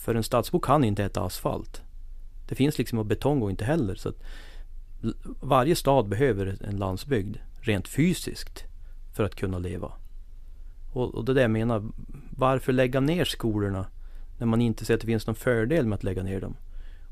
För 0.05 0.15
en 0.15 0.23
stadsbo 0.23 0.61
kan 0.61 0.85
inte 0.85 1.05
äta 1.05 1.23
asfalt. 1.23 1.83
Det 2.49 2.55
finns 2.55 2.79
liksom 2.79 3.09
betong 3.09 3.43
och 3.43 3.51
inte 3.51 3.65
heller. 3.65 3.95
Så 3.95 4.09
att 4.09 4.23
varje 5.41 5.77
stad 5.77 6.09
behöver 6.09 6.59
en 6.61 6.77
landsbygd 6.77 7.37
rent 7.61 7.89
fysiskt 7.89 8.65
för 9.15 9.25
att 9.25 9.35
kunna 9.35 9.59
leva. 9.59 9.93
Och, 10.93 11.15
och 11.15 11.25
det 11.25 11.33
är 11.33 11.35
det 11.35 11.43
jag 11.43 11.51
menar. 11.51 11.85
Varför 12.31 12.73
lägga 12.73 13.01
ner 13.01 13.25
skolorna 13.25 13.87
när 14.39 14.47
man 14.47 14.61
inte 14.61 14.85
ser 14.85 14.95
att 14.95 15.01
det 15.01 15.07
finns 15.07 15.27
någon 15.27 15.37
fördel 15.37 15.87
med 15.87 15.97
att 15.97 16.05
lägga 16.05 16.23
ner 16.23 16.41
dem? 16.41 16.57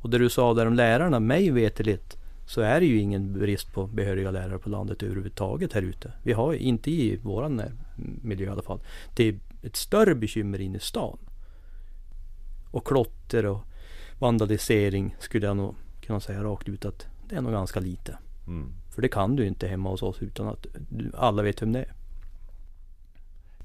Och 0.03 0.11
det 0.11 0.19
du 0.19 0.29
sa 0.29 0.55
där 0.55 0.67
om 0.67 0.75
lärarna, 0.75 1.21
mig 1.21 1.51
veterligt 1.51 2.17
så 2.47 2.61
är 2.61 2.81
det 2.81 2.87
ju 2.87 2.99
ingen 2.99 3.33
brist 3.33 3.73
på 3.73 3.87
behöriga 3.87 4.31
lärare 4.31 4.59
på 4.59 4.69
landet 4.69 5.03
överhuvudtaget 5.03 5.73
här 5.73 5.83
ute. 5.83 6.13
Vi 6.23 6.33
har 6.33 6.55
inte 6.55 6.91
i 6.91 7.17
våran 7.17 7.63
miljö 8.23 8.47
i 8.47 8.51
alla 8.51 8.63
fall. 8.63 8.81
Det 9.15 9.29
är 9.29 9.39
ett 9.63 9.77
större 9.77 10.15
bekymmer 10.15 10.61
inne 10.61 10.77
i 10.77 10.81
stan. 10.81 11.19
Och 12.71 12.87
klotter 12.87 13.47
och 13.47 13.65
vandalisering 14.19 15.17
skulle 15.19 15.47
jag 15.47 15.57
nog 15.57 15.75
kunna 16.01 16.21
säga 16.21 16.45
rakt 16.45 16.69
ut 16.69 16.85
att 16.85 17.07
det 17.29 17.37
är 17.37 17.41
nog 17.41 17.53
ganska 17.53 17.81
lite. 17.81 18.19
Mm. 18.47 18.73
För 18.97 19.03
det 19.03 19.09
kan 19.09 19.37
du 19.37 19.47
inte 19.47 19.69
hemma 19.69 19.91
hos 19.91 20.03
oss 20.03 20.23
utan 20.23 20.49
att 20.49 20.67
du, 20.89 21.13
alla 21.15 21.43
vet 21.43 21.63
vem 21.63 21.73
det 21.73 21.79
är. 21.79 21.93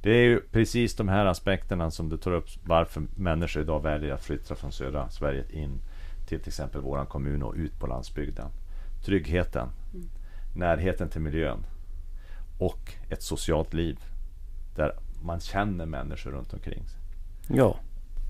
Det 0.01 0.11
är 0.11 0.23
ju 0.23 0.39
precis 0.39 0.95
de 0.95 1.09
här 1.09 1.25
aspekterna 1.25 1.91
som 1.91 2.09
du 2.09 2.17
tar 2.17 2.31
upp 2.31 2.45
varför 2.63 3.03
människor 3.15 3.61
idag 3.61 3.83
väljer 3.83 4.13
att 4.13 4.23
flytta 4.23 4.55
från 4.55 4.71
södra 4.71 5.09
Sverige 5.09 5.45
in 5.51 5.79
till 6.27 6.39
till 6.39 6.47
exempel 6.47 6.81
våran 6.81 7.05
kommun 7.05 7.43
och 7.43 7.53
ut 7.55 7.79
på 7.79 7.87
landsbygden. 7.87 8.49
Tryggheten, 9.05 9.69
mm. 9.93 10.09
närheten 10.55 11.09
till 11.09 11.21
miljön 11.21 11.65
och 12.59 12.93
ett 13.09 13.23
socialt 13.23 13.73
liv 13.73 13.99
där 14.75 14.95
man 15.23 15.39
känner 15.39 15.85
människor 15.85 16.31
runt 16.31 16.53
omkring 16.53 16.83
sig. 16.87 16.99
Ja. 17.57 17.79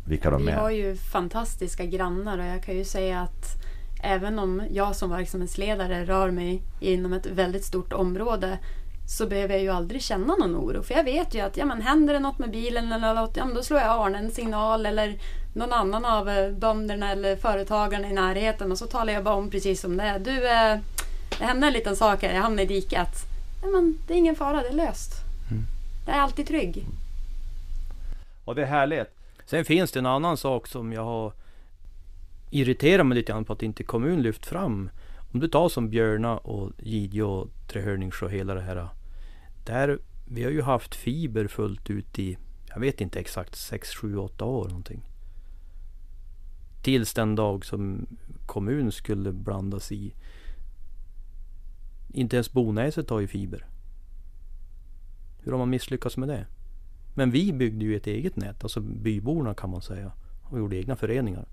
Vilka 0.05 0.29
de 0.29 0.45
Vi 0.45 0.51
är. 0.51 0.57
har 0.57 0.71
ju 0.71 0.95
fantastiska 0.95 1.85
grannar 1.85 2.37
och 2.37 2.45
jag 2.45 2.63
kan 2.63 2.75
ju 2.75 2.83
säga 2.83 3.21
att 3.21 3.61
även 4.03 4.39
om 4.39 4.63
jag 4.71 4.95
som 4.95 5.09
verksamhetsledare 5.09 6.05
rör 6.05 6.31
mig 6.31 6.61
inom 6.79 7.13
ett 7.13 7.25
väldigt 7.25 7.65
stort 7.65 7.93
område 7.93 8.57
så 9.07 9.27
behöver 9.27 9.53
jag 9.53 9.63
ju 9.63 9.69
aldrig 9.69 10.01
känna 10.01 10.35
någon 10.35 10.55
oro. 10.55 10.83
För 10.83 10.93
jag 10.93 11.03
vet 11.03 11.35
ju 11.35 11.39
att 11.39 11.57
ja, 11.57 11.65
men 11.65 11.81
händer 11.81 12.13
det 12.13 12.19
något 12.19 12.39
med 12.39 12.51
bilen 12.51 12.91
eller 12.91 13.13
något, 13.13 13.37
ja, 13.37 13.45
men 13.45 13.55
då 13.55 13.63
slår 13.63 13.79
jag 13.79 14.05
Arne 14.05 14.17
en 14.17 14.31
signal 14.31 14.85
eller 14.85 15.17
någon 15.53 15.73
annan 15.73 16.05
av 16.05 16.29
eh, 16.29 16.51
bönderna 16.51 17.11
eller 17.11 17.35
företagarna 17.35 18.09
i 18.09 18.13
närheten 18.13 18.71
och 18.71 18.77
så 18.77 18.87
talar 18.87 19.13
jag 19.13 19.23
bara 19.23 19.35
om 19.35 19.49
precis 19.49 19.81
som 19.81 19.97
det 19.97 20.03
är. 20.03 20.19
Du, 20.19 20.49
eh, 20.49 20.79
det 21.39 21.45
hände 21.45 21.67
en 21.67 21.73
liten 21.73 21.95
sak 21.95 22.23
här, 22.23 22.33
jag 22.33 22.41
hamnade 22.41 22.63
i 22.63 22.65
diket. 22.65 23.15
Ja, 23.61 23.67
men 23.67 23.97
det 24.07 24.13
är 24.13 24.17
ingen 24.17 24.35
fara, 24.35 24.61
det 24.61 24.67
är 24.67 24.73
löst. 24.73 25.11
Mm. 25.51 25.63
Jag 26.07 26.15
är 26.15 26.19
alltid 26.19 26.47
trygg. 26.47 26.85
Och 28.45 28.55
det 28.55 28.61
är 28.61 28.65
härligt. 28.65 29.07
Sen 29.45 29.65
finns 29.65 29.91
det 29.91 29.99
en 29.99 30.05
annan 30.05 30.37
sak 30.37 30.67
som 30.67 30.93
jag 30.93 31.03
har 31.03 31.33
Irriterar 32.53 33.03
mig 33.03 33.15
lite 33.15 33.31
grann 33.31 33.45
på 33.45 33.53
att 33.53 33.63
inte 33.63 33.83
kommun 33.83 34.21
lyft 34.21 34.45
fram. 34.45 34.89
Om 35.33 35.39
du 35.39 35.47
tar 35.47 35.69
som 35.69 35.89
Björna 35.89 36.37
och 36.37 36.71
Gidjo 36.77 37.25
och 37.25 37.49
Trehörningsjö 37.67 38.25
och 38.25 38.31
hela 38.31 38.53
det 38.53 38.61
här. 38.61 38.89
Där, 39.65 39.99
vi 40.25 40.43
har 40.43 40.51
ju 40.51 40.61
haft 40.61 40.95
fiber 40.95 41.47
fullt 41.47 41.89
ut 41.89 42.19
i, 42.19 42.37
jag 42.67 42.79
vet 42.79 43.01
inte 43.01 43.19
exakt, 43.19 43.55
6, 43.55 43.95
7, 43.95 44.17
8 44.17 44.45
år 44.45 44.67
någonting. 44.67 45.01
Tills 46.83 47.13
den 47.13 47.35
dag 47.35 47.65
som 47.65 48.07
kommun 48.45 48.91
skulle 48.91 49.31
blandas 49.31 49.91
i. 49.91 50.13
Inte 52.09 52.35
ens 52.35 52.51
Bonäset 52.51 53.09
har 53.09 53.19
ju 53.19 53.27
fiber. 53.27 53.65
Hur 55.39 55.51
har 55.51 55.59
man 55.59 55.69
misslyckats 55.69 56.17
med 56.17 56.29
det? 56.29 56.47
Men 57.15 57.31
vi 57.31 57.53
byggde 57.53 57.85
ju 57.85 57.95
ett 57.95 58.07
eget 58.07 58.35
nät, 58.35 58.63
alltså 58.63 58.81
byborna 58.81 59.53
kan 59.53 59.69
man 59.69 59.81
säga. 59.81 60.11
Och 60.43 60.59
gjorde 60.59 60.77
egna 60.77 60.95
föreningar. 60.95 61.47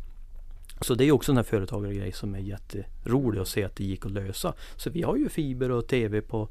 Så 0.81 0.95
det 0.95 1.05
är 1.05 1.13
också 1.13 1.33
en 1.33 1.37
här 1.37 1.45
företagargrej 1.45 2.13
som 2.13 2.35
är 2.35 2.39
jätterolig 2.39 3.41
att 3.41 3.49
se 3.49 3.65
att 3.65 3.77
det 3.77 3.85
gick 3.85 4.07
att 4.07 4.13
lösa. 4.13 4.55
Så 4.77 4.91
vi 4.91 5.03
har 5.03 5.17
ju 5.17 5.29
fiber 5.29 5.71
och 5.71 5.87
TV 5.87 6.21
på 6.21 6.49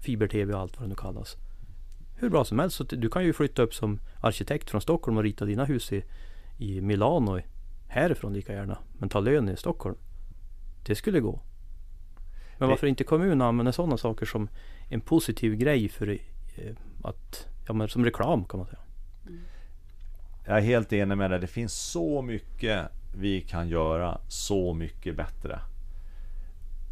fiber-TV 0.00 0.54
och 0.54 0.60
allt 0.60 0.76
vad 0.76 0.84
det 0.84 0.88
nu 0.88 0.94
kallas. 0.94 1.36
Hur 2.16 2.30
bra 2.30 2.44
som 2.44 2.58
helst. 2.58 2.76
Så 2.76 2.84
du 2.84 3.10
kan 3.10 3.24
ju 3.24 3.32
flytta 3.32 3.62
upp 3.62 3.74
som 3.74 4.00
arkitekt 4.20 4.70
från 4.70 4.80
Stockholm 4.80 5.16
och 5.16 5.22
rita 5.22 5.44
dina 5.44 5.64
hus 5.64 5.92
i, 5.92 6.04
i 6.58 6.80
Milano 6.80 7.40
härifrån 7.88 8.32
lika 8.32 8.52
gärna. 8.52 8.78
Men 8.98 9.08
ta 9.08 9.20
lön 9.20 9.48
i 9.48 9.56
Stockholm. 9.56 9.96
Det 10.86 10.94
skulle 10.94 11.20
gå. 11.20 11.40
Men 12.58 12.68
varför 12.68 12.86
inte 12.86 13.04
kommunen 13.04 13.42
använder 13.42 13.72
sådana 13.72 13.96
saker 13.96 14.26
som 14.26 14.48
en 14.88 15.00
positiv 15.00 15.54
grej 15.54 15.88
för 15.88 16.08
eh, 16.08 16.18
att, 17.04 17.46
ja 17.66 17.72
men 17.72 17.88
som 17.88 18.04
reklam 18.04 18.44
kan 18.44 18.58
man 18.58 18.66
säga. 18.66 18.80
Mm. 19.26 19.40
Jag 20.46 20.56
är 20.56 20.60
helt 20.60 20.92
enig 20.92 21.18
med 21.18 21.30
dig. 21.30 21.40
Det 21.40 21.46
finns 21.46 21.72
så 21.74 22.22
mycket 22.22 22.88
vi 23.14 23.40
kan 23.40 23.68
göra 23.68 24.20
så 24.28 24.74
mycket 24.74 25.16
bättre. 25.16 25.60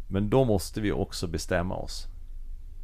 Men 0.09 0.29
då 0.29 0.45
måste 0.45 0.81
vi 0.81 0.91
också 0.91 1.27
bestämma 1.27 1.75
oss 1.75 2.07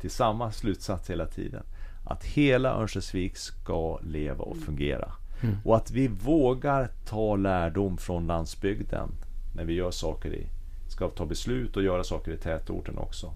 till 0.01 0.11
samma 0.11 0.51
slutsats 0.51 1.09
hela 1.09 1.25
tiden. 1.25 1.63
Att 2.05 2.23
hela 2.23 2.69
Örnsköldsvik 2.69 3.37
ska 3.37 3.99
leva 3.99 4.43
och 4.43 4.57
fungera. 4.57 5.11
Mm. 5.41 5.55
Och 5.65 5.75
att 5.75 5.91
vi 5.91 6.07
vågar 6.07 6.89
ta 7.05 7.35
lärdom 7.35 7.97
från 7.97 8.27
landsbygden 8.27 9.09
när 9.55 9.63
vi 9.63 9.73
gör 9.73 9.91
saker 9.91 10.33
i, 10.33 10.47
ska 10.87 11.09
ta 11.09 11.25
beslut 11.25 11.77
och 11.77 11.83
göra 11.83 12.03
saker 12.03 12.31
i 12.31 12.37
tätorten 12.37 12.97
också. 12.97 13.33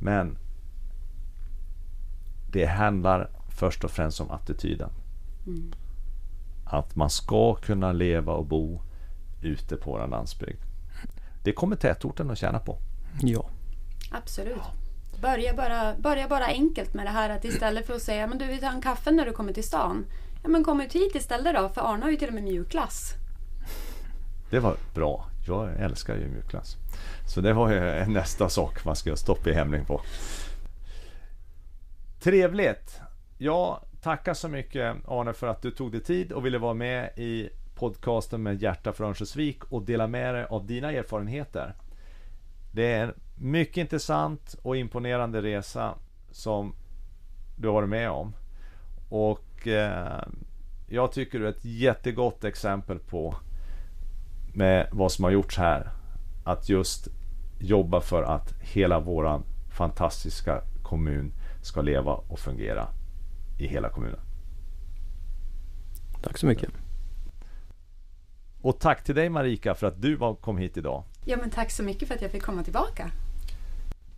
Men 0.00 0.38
det 2.52 2.66
handlar 2.66 3.30
först 3.48 3.84
och 3.84 3.90
främst 3.90 4.20
om 4.20 4.30
attityden. 4.30 4.90
Mm. 5.46 5.72
Att 6.64 6.96
man 6.96 7.10
ska 7.10 7.54
kunna 7.54 7.92
leva 7.92 8.32
och 8.32 8.46
bo 8.46 8.80
ute 9.46 9.76
på 9.76 9.90
vår 9.90 10.06
landsbygd. 10.06 10.62
Det 11.44 11.52
kommer 11.52 11.76
tätorten 11.76 12.30
att 12.30 12.38
tjäna 12.38 12.58
på. 12.58 12.78
Ja. 13.22 13.50
Absolut. 14.10 14.62
Börja 15.22 15.54
bara, 15.54 15.94
börja 15.98 16.28
bara 16.28 16.44
enkelt 16.46 16.94
med 16.94 17.06
det 17.06 17.10
här 17.10 17.30
att 17.30 17.44
istället 17.44 17.86
för 17.86 17.94
att 17.94 18.02
säga 18.02 18.26
men 18.26 18.38
du 18.38 18.46
vill 18.46 18.60
ta 18.60 18.70
en 18.70 18.82
kaffe 18.82 19.10
när 19.10 19.26
du 19.26 19.32
kommer 19.32 19.52
till 19.52 19.64
stan. 19.64 20.04
Ja 20.42 20.48
men 20.48 20.64
kom 20.64 20.80
ut 20.80 20.92
hit 20.92 21.14
istället 21.14 21.54
då 21.54 21.68
för 21.68 21.92
Arne 21.92 22.02
har 22.04 22.10
ju 22.10 22.16
till 22.16 22.28
och 22.28 22.34
med 22.34 22.42
mjukglass. 22.42 23.14
Det 24.50 24.58
var 24.58 24.76
bra. 24.94 25.26
Jag 25.46 25.80
älskar 25.80 26.16
ju 26.16 26.28
mjukglass. 26.28 26.76
Så 27.34 27.40
det 27.40 27.52
var 27.52 27.72
ju 27.72 28.06
nästa 28.06 28.48
sak 28.48 28.84
man 28.84 28.96
ska 28.96 29.16
stoppa 29.16 29.50
i 29.50 29.52
hämning 29.52 29.84
på. 29.84 30.00
Trevligt! 32.20 33.00
Ja, 33.38 33.82
tackar 34.02 34.34
så 34.34 34.48
mycket 34.48 34.96
Arne 35.08 35.32
för 35.32 35.46
att 35.46 35.62
du 35.62 35.70
tog 35.70 35.92
dig 35.92 36.00
tid 36.00 36.32
och 36.32 36.46
ville 36.46 36.58
vara 36.58 36.74
med 36.74 37.18
i 37.18 37.48
podcasten 37.76 38.42
med 38.42 38.62
hjärta 38.62 38.92
för 38.92 39.04
Örnsköldsvik 39.04 39.64
och 39.64 39.82
dela 39.82 40.06
med 40.06 40.34
dig 40.34 40.44
av 40.44 40.66
dina 40.66 40.92
erfarenheter. 40.92 41.74
Det 42.72 42.92
är 42.92 43.04
en 43.04 43.14
mycket 43.34 43.76
intressant 43.76 44.56
och 44.62 44.76
imponerande 44.76 45.42
resa 45.42 45.94
som 46.30 46.74
du 47.56 47.68
har 47.68 47.74
varit 47.74 47.88
med 47.88 48.10
om. 48.10 48.32
Och 49.08 49.68
eh, 49.68 50.22
jag 50.88 51.12
tycker 51.12 51.38
du 51.38 51.46
är 51.46 51.50
ett 51.50 51.64
jättegott 51.64 52.44
exempel 52.44 52.98
på 52.98 53.34
med 54.54 54.88
vad 54.92 55.12
som 55.12 55.24
har 55.24 55.30
gjorts 55.30 55.58
här. 55.58 55.90
Att 56.44 56.68
just 56.68 57.08
jobba 57.60 58.00
för 58.00 58.22
att 58.22 58.54
hela 58.60 59.00
våran 59.00 59.42
fantastiska 59.70 60.62
kommun 60.82 61.32
ska 61.62 61.82
leva 61.82 62.12
och 62.12 62.38
fungera 62.38 62.88
i 63.58 63.66
hela 63.66 63.88
kommunen. 63.88 64.20
Tack 66.22 66.38
så 66.38 66.46
mycket. 66.46 66.70
Och 68.66 68.78
tack 68.78 69.04
till 69.04 69.14
dig 69.14 69.28
Marika 69.28 69.74
för 69.74 69.86
att 69.86 70.02
du 70.02 70.36
kom 70.40 70.58
hit 70.58 70.76
idag. 70.76 71.04
Ja 71.24 71.36
men 71.36 71.50
tack 71.50 71.70
så 71.70 71.82
mycket 71.82 72.08
för 72.08 72.14
att 72.14 72.22
jag 72.22 72.30
fick 72.30 72.42
komma 72.42 72.62
tillbaka. 72.62 73.10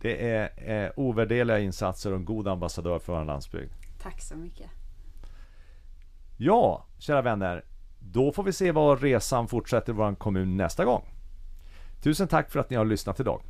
Det 0.01 0.29
är 0.29 0.49
eh, 0.85 0.91
ovärderliga 0.95 1.59
insatser 1.59 2.11
och 2.11 2.17
en 2.17 2.25
god 2.25 2.47
ambassadör 2.47 2.99
för 2.99 3.13
vår 3.13 3.25
landsbygd. 3.25 3.71
Tack 4.01 4.21
så 4.21 4.35
mycket. 4.35 4.69
Ja, 6.37 6.85
kära 6.97 7.21
vänner. 7.21 7.65
Då 7.99 8.31
får 8.31 8.43
vi 8.43 8.53
se 8.53 8.71
var 8.71 8.97
resan 8.97 9.47
fortsätter 9.47 9.93
i 9.93 9.95
vår 9.95 10.15
kommun 10.15 10.57
nästa 10.57 10.85
gång. 10.85 11.03
Tusen 12.01 12.27
tack 12.27 12.51
för 12.51 12.59
att 12.59 12.69
ni 12.69 12.75
har 12.75 12.85
lyssnat 12.85 13.19
idag. 13.19 13.41